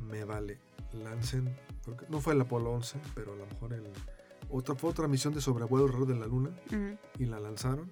me 0.00 0.24
vale, 0.24 0.58
lancen, 0.92 1.56
porque 1.84 2.06
no 2.08 2.20
fue 2.20 2.34
el 2.34 2.40
Apolo 2.40 2.72
11, 2.72 2.98
pero 3.14 3.32
a 3.32 3.36
lo 3.36 3.46
mejor 3.46 3.72
el 3.72 3.86
otra, 4.56 4.74
fue 4.74 4.90
otra 4.90 5.08
misión 5.08 5.34
de 5.34 5.40
sobrevuelo 5.40 5.86
alrededor 5.86 6.08
de 6.08 6.20
la 6.20 6.26
Luna 6.26 6.50
y 7.18 7.24
la 7.26 7.40
lanzaron 7.40 7.90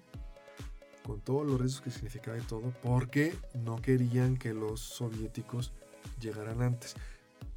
con 1.02 1.20
todos 1.20 1.46
los 1.46 1.60
riesgos 1.60 1.82
que 1.82 1.90
significaba 1.90 2.38
y 2.38 2.42
todo, 2.42 2.72
porque 2.82 3.34
no 3.54 3.76
querían 3.82 4.36
que 4.36 4.54
los 4.54 4.80
soviéticos 4.80 5.72
llegaran 6.20 6.62
antes. 6.62 6.94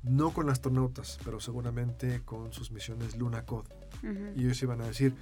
No 0.02 0.32
con 0.32 0.50
astronautas, 0.50 1.20
pero 1.24 1.40
seguramente 1.40 2.22
con 2.26 2.52
sus 2.54 2.72
misiones 2.72 3.16
Luna 3.18 3.46
Code. 3.46 3.70
Y 4.36 4.46
ellos 4.46 4.62
iban 4.64 4.82
a 4.82 4.88
decir, 4.88 5.16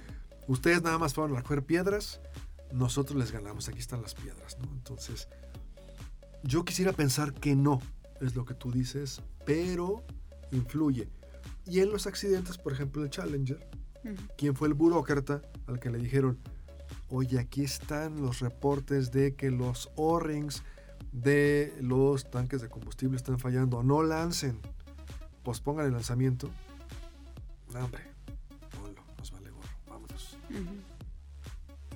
ustedes 0.48 0.82
nada 0.82 0.98
más 0.98 1.14
fueron 1.14 1.34
a 1.34 1.40
recoger 1.40 1.64
piedras, 1.64 2.20
nosotros 2.72 3.18
les 3.18 3.30
ganamos, 3.30 3.68
aquí 3.68 3.78
están 3.78 4.02
las 4.02 4.14
piedras, 4.14 4.58
¿no? 4.58 4.70
Entonces, 4.72 5.28
yo 6.42 6.64
quisiera 6.64 6.92
pensar 6.92 7.32
que 7.34 7.54
no, 7.54 7.80
es 8.20 8.34
lo 8.34 8.44
que 8.44 8.54
tú 8.54 8.72
dices, 8.72 9.22
pero 9.44 10.04
influye. 10.52 11.08
Y 11.66 11.80
en 11.80 11.90
los 11.90 12.06
accidentes, 12.06 12.58
por 12.58 12.72
ejemplo, 12.72 13.02
el 13.02 13.10
Challenger, 13.10 13.66
quien 14.36 14.54
fue 14.54 14.68
el 14.68 14.74
burócrata 14.74 15.42
al 15.66 15.80
que 15.80 15.90
le 15.90 15.98
dijeron, 15.98 16.38
oye, 17.08 17.38
aquí 17.38 17.62
están 17.62 18.20
los 18.20 18.40
reportes 18.40 19.12
de 19.12 19.34
que 19.34 19.50
los 19.50 19.90
O-rings 19.96 20.62
de 21.12 21.72
los 21.80 22.30
tanques 22.30 22.60
de 22.60 22.68
combustible 22.68 23.16
están 23.16 23.38
fallando, 23.38 23.82
no 23.82 24.02
lancen, 24.02 24.58
pospongan 25.42 25.86
el 25.86 25.92
lanzamiento. 25.92 26.50
No, 27.72 27.84
hombre, 27.84 28.02
ponlo, 28.78 29.02
nos 29.18 29.30
vale 29.30 29.50
gorro, 29.50 29.68
vámonos. 29.88 30.36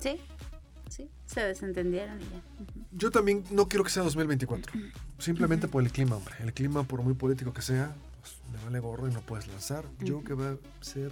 Sí, 0.01 0.21
sí, 0.89 1.11
se 1.27 1.41
desentendieron 1.41 2.21
y 2.21 2.25
ya. 2.25 2.43
Yo 2.93 3.11
también 3.11 3.45
no 3.51 3.69
quiero 3.69 3.85
que 3.85 3.91
sea 3.91 4.03
2024, 4.03 4.73
simplemente 5.19 5.69
por 5.69 5.83
el 5.83 5.91
clima, 5.91 6.17
hombre. 6.17 6.35
El 6.41 6.53
clima, 6.55 6.85
por 6.85 7.03
muy 7.03 7.15
político 7.15 7.53
que 7.53 7.63
sea, 7.63 7.95
pues, 8.29 8.53
me 8.53 8.59
vale 8.65 8.81
gorro 8.81 9.09
y 9.09 9.13
no 9.13 9.21
puedes 9.21 9.47
lanzar. 9.49 9.85
Yo 10.01 10.25
que 10.25 10.33
va 10.35 10.53
a 10.53 10.59
ser 10.81 11.11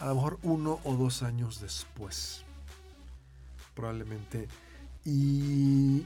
a 0.00 0.06
lo 0.06 0.14
mejor 0.16 0.40
uno 0.42 0.80
o 0.84 0.96
dos 0.96 1.22
años 1.22 1.60
después. 1.60 2.44
Probablemente. 3.74 4.48
Y 5.04 6.04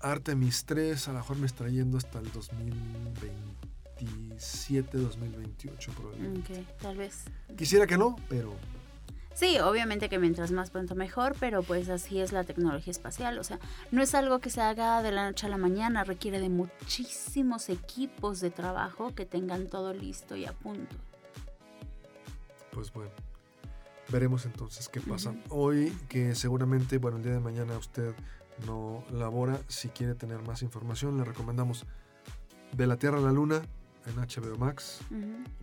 Artemis 0.00 0.64
3 0.64 1.08
a 1.08 1.12
lo 1.12 1.18
mejor 1.18 1.36
me 1.38 1.46
está 1.46 1.68
yendo 1.68 1.98
hasta 1.98 2.18
el 2.18 2.32
2027, 2.32 4.98
2028 4.98 5.92
probablemente. 5.92 6.60
Ok, 6.60 6.66
tal 6.80 6.96
vez. 6.96 7.24
Quisiera 7.56 7.86
que 7.86 7.96
no, 7.96 8.16
pero 8.28 8.56
Sí, 9.34 9.58
obviamente 9.58 10.08
que 10.08 10.18
mientras 10.18 10.50
más 10.50 10.70
pronto 10.70 10.94
mejor, 10.94 11.34
pero 11.40 11.62
pues 11.62 11.88
así 11.88 12.20
es 12.20 12.32
la 12.32 12.44
tecnología 12.44 12.90
espacial. 12.90 13.38
O 13.38 13.44
sea, 13.44 13.58
no 13.90 14.02
es 14.02 14.14
algo 14.14 14.40
que 14.40 14.50
se 14.50 14.60
haga 14.60 15.02
de 15.02 15.10
la 15.10 15.26
noche 15.26 15.46
a 15.46 15.50
la 15.50 15.56
mañana, 15.56 16.04
requiere 16.04 16.38
de 16.38 16.48
muchísimos 16.48 17.68
equipos 17.68 18.40
de 18.40 18.50
trabajo 18.50 19.14
que 19.14 19.26
tengan 19.26 19.68
todo 19.68 19.94
listo 19.94 20.36
y 20.36 20.44
a 20.44 20.52
punto. 20.52 20.96
Pues 22.72 22.92
bueno, 22.92 23.10
veremos 24.10 24.46
entonces 24.46 24.88
qué 24.88 25.00
pasa. 25.00 25.34
Hoy, 25.48 25.92
que 26.08 26.34
seguramente, 26.34 26.98
bueno, 26.98 27.16
el 27.16 27.22
día 27.22 27.32
de 27.32 27.40
mañana 27.40 27.76
usted 27.76 28.14
no 28.66 29.02
labora, 29.10 29.58
si 29.68 29.88
quiere 29.88 30.14
tener 30.14 30.42
más 30.42 30.62
información, 30.62 31.18
le 31.18 31.24
recomendamos 31.24 31.84
De 32.72 32.86
la 32.86 32.96
Tierra 32.96 33.18
a 33.18 33.22
la 33.22 33.32
Luna 33.32 33.62
en 34.06 34.16
HBO 34.16 34.56
Max, 34.58 35.00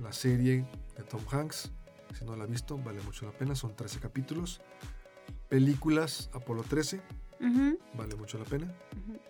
la 0.01 0.13
serie 0.13 0.65
de 0.97 1.03
Tom 1.03 1.21
Hanks. 1.31 1.71
Si 2.17 2.25
no 2.25 2.35
la 2.35 2.43
ha 2.43 2.47
visto, 2.47 2.77
vale 2.77 3.01
mucho 3.01 3.25
la 3.25 3.31
pena, 3.31 3.55
son 3.55 3.75
13 3.75 3.99
capítulos. 3.99 4.61
Películas, 5.47 6.29
Apolo 6.33 6.63
13, 6.63 7.01
Ujú. 7.41 7.77
vale 7.95 8.15
mucho 8.15 8.37
la 8.37 8.45
pena. 8.45 8.73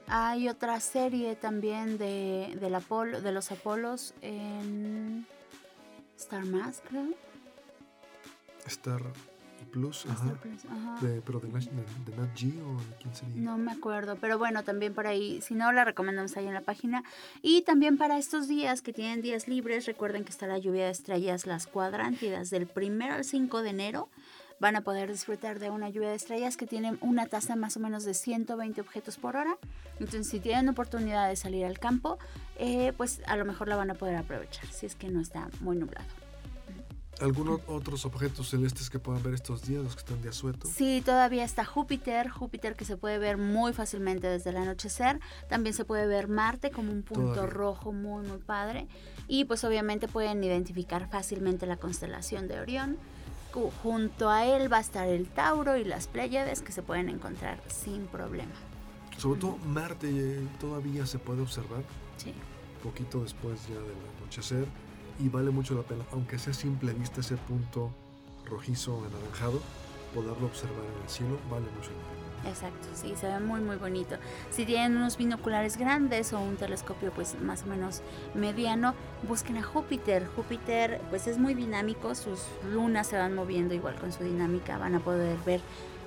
Hay 0.07 0.49
otra 0.49 0.79
serie 0.79 1.35
también 1.35 1.97
de, 1.97 2.55
del 2.59 2.75
Apolo, 2.75 3.21
de 3.21 3.31
los 3.31 3.51
Apolos 3.51 4.13
en 4.21 5.25
Star 6.17 6.45
Más, 6.45 6.81
creo. 6.87 7.07
Star 8.65 9.01
Plus, 9.71 9.97
Star 10.05 10.11
ajá. 10.17 10.33
Plus, 10.41 10.65
ajá. 10.65 10.97
De, 11.05 11.21
pero 11.21 11.39
de, 11.39 11.47
de- 11.47 11.61
de 12.11 12.17
Nat 12.17 12.35
Geo, 12.37 12.51
¿de 12.77 12.95
quién 13.01 13.15
sería? 13.15 13.35
No 13.41 13.57
me 13.57 13.71
acuerdo, 13.71 14.17
pero 14.19 14.37
bueno, 14.37 14.63
también 14.63 14.93
por 14.93 15.07
ahí, 15.07 15.41
si 15.41 15.53
no, 15.55 15.71
la 15.71 15.85
recomendamos 15.85 16.35
ahí 16.37 16.47
en 16.47 16.53
la 16.53 16.61
página. 16.61 17.03
Y 17.41 17.61
también 17.61 17.97
para 17.97 18.17
estos 18.17 18.47
días 18.47 18.81
que 18.81 18.93
tienen 18.93 19.21
días 19.21 19.47
libres, 19.47 19.85
recuerden 19.85 20.23
que 20.23 20.31
está 20.31 20.47
la 20.47 20.57
lluvia 20.57 20.85
de 20.85 20.91
estrellas, 20.91 21.45
las 21.45 21.67
cuadrántidas, 21.67 22.49
del 22.49 22.67
1 22.75 23.13
al 23.13 23.23
5 23.23 23.61
de 23.61 23.69
enero. 23.69 24.09
Van 24.61 24.75
a 24.75 24.81
poder 24.81 25.09
disfrutar 25.09 25.57
de 25.59 25.69
una 25.69 25.89
lluvia 25.89 26.09
de 26.09 26.15
estrellas 26.15 26.57
que 26.57 26.67
tienen 26.67 26.97
una 26.99 27.27
tasa 27.27 27.55
más 27.55 27.77
o 27.77 27.79
menos 27.79 28.03
de 28.03 28.13
120 28.13 28.81
objetos 28.81 29.15
por 29.17 29.37
hora. 29.37 29.55
Entonces, 30.01 30.27
si 30.27 30.41
tienen 30.41 30.67
oportunidad 30.67 31.29
de 31.29 31.37
salir 31.37 31.65
al 31.65 31.79
campo, 31.79 32.17
eh, 32.57 32.91
pues 32.97 33.21
a 33.25 33.37
lo 33.37 33.45
mejor 33.45 33.69
la 33.69 33.77
van 33.77 33.89
a 33.91 33.93
poder 33.93 34.17
aprovechar, 34.17 34.65
si 34.67 34.85
es 34.85 34.95
que 34.95 35.07
no 35.09 35.21
está 35.21 35.47
muy 35.61 35.77
nublado. 35.77 36.05
¿Algunos 37.21 37.59
otros 37.67 38.05
objetos 38.05 38.49
celestes 38.49 38.89
que 38.89 38.97
puedan 38.99 39.21
ver 39.21 39.33
estos 39.33 39.63
días, 39.67 39.83
los 39.83 39.93
que 39.95 39.99
están 39.99 40.21
de 40.21 40.29
asueto? 40.29 40.67
Sí, 40.73 41.01
todavía 41.05 41.43
está 41.43 41.65
Júpiter, 41.65 42.29
Júpiter 42.29 42.75
que 42.75 42.85
se 42.85 42.95
puede 42.97 43.17
ver 43.17 43.37
muy 43.37 43.73
fácilmente 43.73 44.27
desde 44.27 44.51
el 44.51 44.57
anochecer. 44.57 45.19
También 45.49 45.73
se 45.73 45.83
puede 45.85 46.07
ver 46.07 46.27
Marte 46.27 46.71
como 46.71 46.91
un 46.91 47.03
punto 47.03 47.33
Todavía. 47.33 47.45
rojo 47.53 47.91
muy, 47.91 48.25
muy 48.25 48.37
padre. 48.37 48.87
Y 49.27 49.45
pues 49.45 49.63
obviamente 49.63 50.07
pueden 50.07 50.43
identificar 50.43 51.09
fácilmente 51.09 51.65
la 51.65 51.77
constelación 51.77 52.47
de 52.47 52.59
Orión. 52.59 52.97
Junto 53.83 54.29
a 54.29 54.45
él 54.45 54.71
va 54.71 54.77
a 54.77 54.81
estar 54.81 55.07
el 55.07 55.27
Tauro 55.27 55.75
y 55.75 55.83
las 55.83 56.07
Pléyades 56.07 56.61
que 56.61 56.71
se 56.71 56.81
pueden 56.83 57.09
encontrar 57.09 57.59
sin 57.67 58.05
problema. 58.05 58.53
Sobre 59.17 59.39
todo 59.41 59.57
Marte 59.57 60.07
eh, 60.09 60.47
todavía 60.61 61.05
se 61.05 61.19
puede 61.19 61.41
observar 61.41 61.83
Sí. 62.17 62.33
poquito 62.83 63.21
después 63.23 63.59
ya 63.67 63.75
del 63.75 63.97
anochecer 64.21 64.65
y 65.19 65.29
vale 65.29 65.51
mucho 65.51 65.75
la 65.75 65.83
pena, 65.83 66.03
aunque 66.11 66.39
sea 66.39 66.53
simple 66.53 66.93
vista 66.93 67.19
ese 67.21 67.35
punto 67.35 67.91
rojizo 68.45 69.03
anaranjado, 69.05 69.61
poderlo 70.13 70.47
observar 70.47 70.83
en 70.83 71.03
el 71.03 71.09
cielo 71.09 71.37
vale 71.49 71.65
mucho 71.75 71.91
la 71.91 71.97
pena. 71.97 72.19
Exacto, 72.45 72.87
sí, 72.93 73.13
se 73.19 73.27
ve 73.27 73.39
muy 73.39 73.59
muy 73.59 73.75
bonito. 73.75 74.15
Si 74.49 74.65
tienen 74.65 74.95
unos 74.95 75.17
binoculares 75.17 75.77
grandes 75.77 76.31
o 76.31 76.39
un 76.39 76.55
telescopio 76.55 77.11
pues 77.11 77.35
más 77.41 77.63
o 77.63 77.65
menos 77.67 78.01
mediano, 78.33 78.93
busquen 79.27 79.57
a 79.57 79.63
Júpiter. 79.63 80.25
Júpiter 80.35 81.01
pues 81.09 81.27
es 81.27 81.37
muy 81.37 81.53
dinámico, 81.53 82.15
sus 82.15 82.39
lunas 82.71 83.07
se 83.07 83.17
van 83.17 83.35
moviendo 83.35 83.73
igual 83.73 83.95
con 83.95 84.13
su 84.13 84.23
dinámica, 84.23 84.77
van 84.77 84.95
a 84.95 84.99
poder 85.01 85.37
ver 85.45 85.59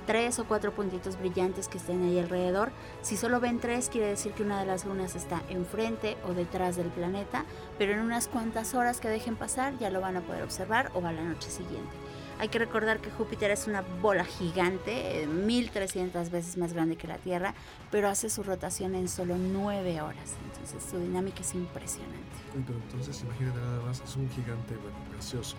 tres 0.07 0.38
o 0.38 0.44
cuatro 0.44 0.72
puntitos 0.72 1.18
brillantes 1.18 1.68
que 1.68 1.78
estén 1.78 2.05
ahí 2.05 2.18
alrededor. 2.18 2.72
Si 3.03 3.16
solo 3.16 3.40
ven 3.40 3.61
tres, 3.61 3.88
quiere 3.88 4.09
decir 4.09 4.32
que 4.32 4.42
una 4.42 4.61
de 4.61 4.66
las 4.66 4.84
lunas 4.84 5.14
está 5.14 5.42
enfrente 5.48 6.16
o 6.28 6.34
detrás 6.34 6.76
del 6.76 6.88
planeta, 6.88 7.44
pero 7.78 7.92
en 7.92 8.00
unas 8.00 8.28
cuantas 8.28 8.74
horas 8.74 9.00
que 9.00 9.09
dejen 9.09 9.36
pasar 9.36 9.78
ya 9.78 9.90
lo 9.90 10.00
van 10.00 10.16
a 10.16 10.20
poder 10.20 10.42
observar 10.42 10.90
o 10.94 11.05
a 11.07 11.12
la 11.12 11.22
noche 11.22 11.50
siguiente. 11.50 11.90
Hay 12.38 12.48
que 12.48 12.59
recordar 12.59 12.98
que 12.98 13.11
Júpiter 13.11 13.53
es 13.53 13.68
una 13.68 13.82
bola 13.82 14.24
gigante, 14.24 15.22
eh, 15.22 15.26
1300 15.28 16.30
veces 16.30 16.57
más 16.57 16.72
grande 16.72 16.96
que 16.96 17.07
la 17.07 17.18
Tierra, 17.18 17.55
pero 17.90 18.09
hace 18.09 18.28
su 18.30 18.42
rotación 18.42 18.96
en 18.96 19.09
solo 19.09 19.36
9 19.36 20.00
horas. 20.00 20.34
Entonces 20.50 20.90
su 20.90 20.98
dinámica 20.98 21.42
es 21.42 21.55
impresionante. 21.55 22.16
Pero 22.53 22.78
entonces 22.78 23.22
imagínate 23.22 23.61
nada 23.61 23.80
más, 23.82 24.00
es 24.00 24.16
un 24.16 24.28
gigante 24.30 24.74
bueno, 24.74 24.96
gaseoso. 25.14 25.57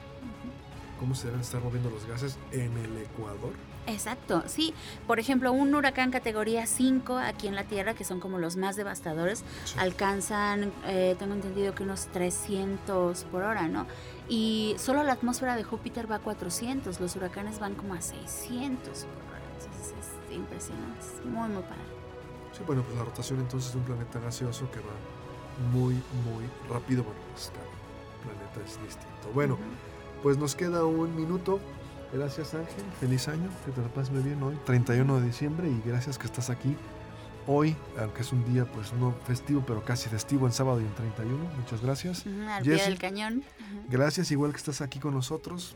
¿Cómo 1.00 1.16
se 1.16 1.28
deben 1.28 1.41
estar 1.41 1.62
moviendo 1.62 1.89
los 1.89 2.06
gases 2.06 2.38
en 2.52 2.78
el 2.78 2.98
Ecuador? 2.98 3.54
Exacto, 3.86 4.44
sí. 4.48 4.74
Por 5.08 5.20
ejemplo, 5.20 5.52
un 5.52 5.76
huracán 5.76 6.10
categoría 6.10 6.66
5 6.66 7.18
aquí 7.18 7.48
en 7.48 7.56
la 7.56 7.66
Tierra, 7.66 7.94
que 7.94 8.04
son 8.06 8.20
como 8.20 8.40
los 8.40 8.56
más 8.56 8.76
devastadores, 8.78 9.44
Sí. 9.66 9.76
alcanzan, 9.78 10.72
eh, 10.86 11.16
tengo 11.20 11.34
entendido 11.34 11.76
que 11.76 11.84
unos 11.84 12.08
300 12.08 13.26
por 13.26 13.44
hora, 13.44 13.68
¿no? 13.68 13.86
Y 14.30 14.76
solo 14.80 15.04
la 15.04 15.14
atmósfera 15.14 15.56
de 15.58 15.64
Júpiter 15.66 16.10
va 16.10 16.16
a 16.16 16.20
400, 16.20 17.02
los 17.02 17.16
huracanes 17.18 17.60
van 17.60 17.76
como 17.76 17.94
a 17.94 18.02
600 18.02 19.00
por 19.06 19.24
hora. 19.34 19.44
Entonces 19.60 19.94
es 20.30 20.34
impresionante, 20.36 21.00
es 21.02 21.26
muy, 21.26 21.50
muy 21.50 21.64
padre. 21.64 21.84
Sí, 22.54 22.62
bueno, 22.66 22.84
pues 22.84 22.98
la 22.98 23.04
rotación 23.04 23.40
entonces 23.42 23.74
de 23.74 23.80
un 23.80 23.84
planeta 23.86 24.20
gaseoso 24.20 24.70
que 24.72 24.80
va 24.80 25.70
muy, 25.74 25.96
muy 25.96 26.46
rápido. 26.70 27.04
Bueno, 27.04 27.20
pues 27.34 27.52
cada 27.54 27.66
planeta 28.24 28.60
es 28.66 28.82
distinto. 28.86 29.30
Bueno, 29.34 29.56
Ujú. 29.56 29.64
pues 30.24 30.38
nos 30.38 30.56
queda 30.56 30.86
un 30.86 31.14
minuto. 31.16 31.60
Gracias 32.14 32.53
Ángel, 32.53 32.86
feliz 32.99 33.28
año, 33.28 33.49
que 33.66 33.72
te 33.72 33.82
lo 33.82 33.88
pases 33.88 34.11
muy 34.11 34.22
bien 34.22 34.41
hoy, 34.43 34.55
31 34.66 35.20
de 35.20 35.26
diciembre, 35.26 35.68
y 35.68 35.82
gracias 35.84 36.20
que 36.20 36.28
estás 36.28 36.51
aquí 36.51 36.78
hoy, 37.47 37.76
aunque 37.99 38.22
es 38.22 38.32
un 38.32 38.45
día 38.53 38.66
pues 38.66 38.93
no 38.93 39.14
festivo, 39.26 39.64
pero 39.66 39.84
casi 39.84 40.09
festivo 40.09 40.45
en 40.45 40.53
sábado 40.53 40.80
y 40.80 40.84
en 40.84 40.93
31. 40.93 41.38
Muchas 41.57 41.82
gracias. 41.82 42.26
Al 42.47 42.64
pie 42.64 42.76
del 42.76 42.99
cañón. 42.99 43.43
Gracias, 43.89 44.32
igual 44.32 44.51
que 44.51 44.57
estás 44.57 44.82
aquí 44.82 44.99
con 44.99 45.14
nosotros. 45.14 45.76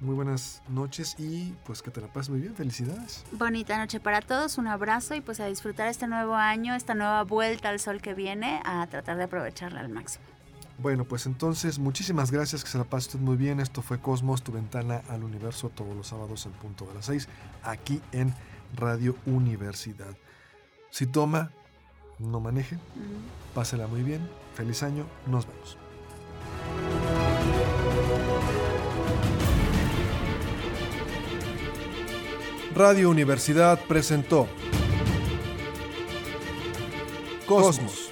Muy 0.00 0.14
buenas 0.16 0.62
noches 0.68 1.14
y 1.18 1.54
pues 1.64 1.80
que 1.80 1.90
te 1.90 2.00
la 2.00 2.08
pases 2.08 2.30
muy 2.30 2.40
bien. 2.40 2.54
Felicidades. 2.56 3.24
Bonita 3.32 3.78
noche 3.78 4.00
para 4.00 4.20
todos, 4.20 4.58
un 4.58 4.66
abrazo 4.66 5.14
y 5.14 5.20
pues 5.20 5.38
a 5.38 5.46
disfrutar 5.46 5.86
este 5.88 6.08
nuevo 6.08 6.34
año, 6.34 6.74
esta 6.74 6.94
nueva 6.94 7.22
vuelta 7.22 7.68
al 7.68 7.78
sol 7.78 8.00
que 8.00 8.14
viene, 8.14 8.60
a 8.64 8.86
tratar 8.88 9.16
de 9.16 9.24
aprovecharla 9.24 9.80
al 9.80 9.88
máximo. 9.88 10.24
Bueno, 10.82 11.04
pues 11.04 11.26
entonces 11.26 11.78
muchísimas 11.78 12.32
gracias, 12.32 12.64
que 12.64 12.70
se 12.70 12.76
la 12.76 12.82
pase 12.82 13.06
usted 13.06 13.20
muy 13.20 13.36
bien. 13.36 13.60
Esto 13.60 13.82
fue 13.82 14.00
Cosmos, 14.00 14.42
tu 14.42 14.50
ventana 14.50 15.02
al 15.08 15.22
universo, 15.22 15.68
todos 15.68 15.94
los 15.94 16.08
sábados 16.08 16.44
en 16.44 16.52
punto 16.52 16.84
de 16.86 16.94
las 16.94 17.06
6, 17.06 17.28
aquí 17.62 18.00
en 18.10 18.34
Radio 18.74 19.14
Universidad. 19.24 20.16
Si 20.90 21.06
toma, 21.06 21.52
no 22.18 22.40
maneje, 22.40 22.78
pásela 23.54 23.86
muy 23.86 24.02
bien, 24.02 24.28
feliz 24.56 24.82
año, 24.82 25.06
nos 25.26 25.46
vemos. 25.46 25.78
Radio 32.74 33.08
Universidad 33.08 33.78
presentó 33.86 34.48
Cosmos. 37.46 38.11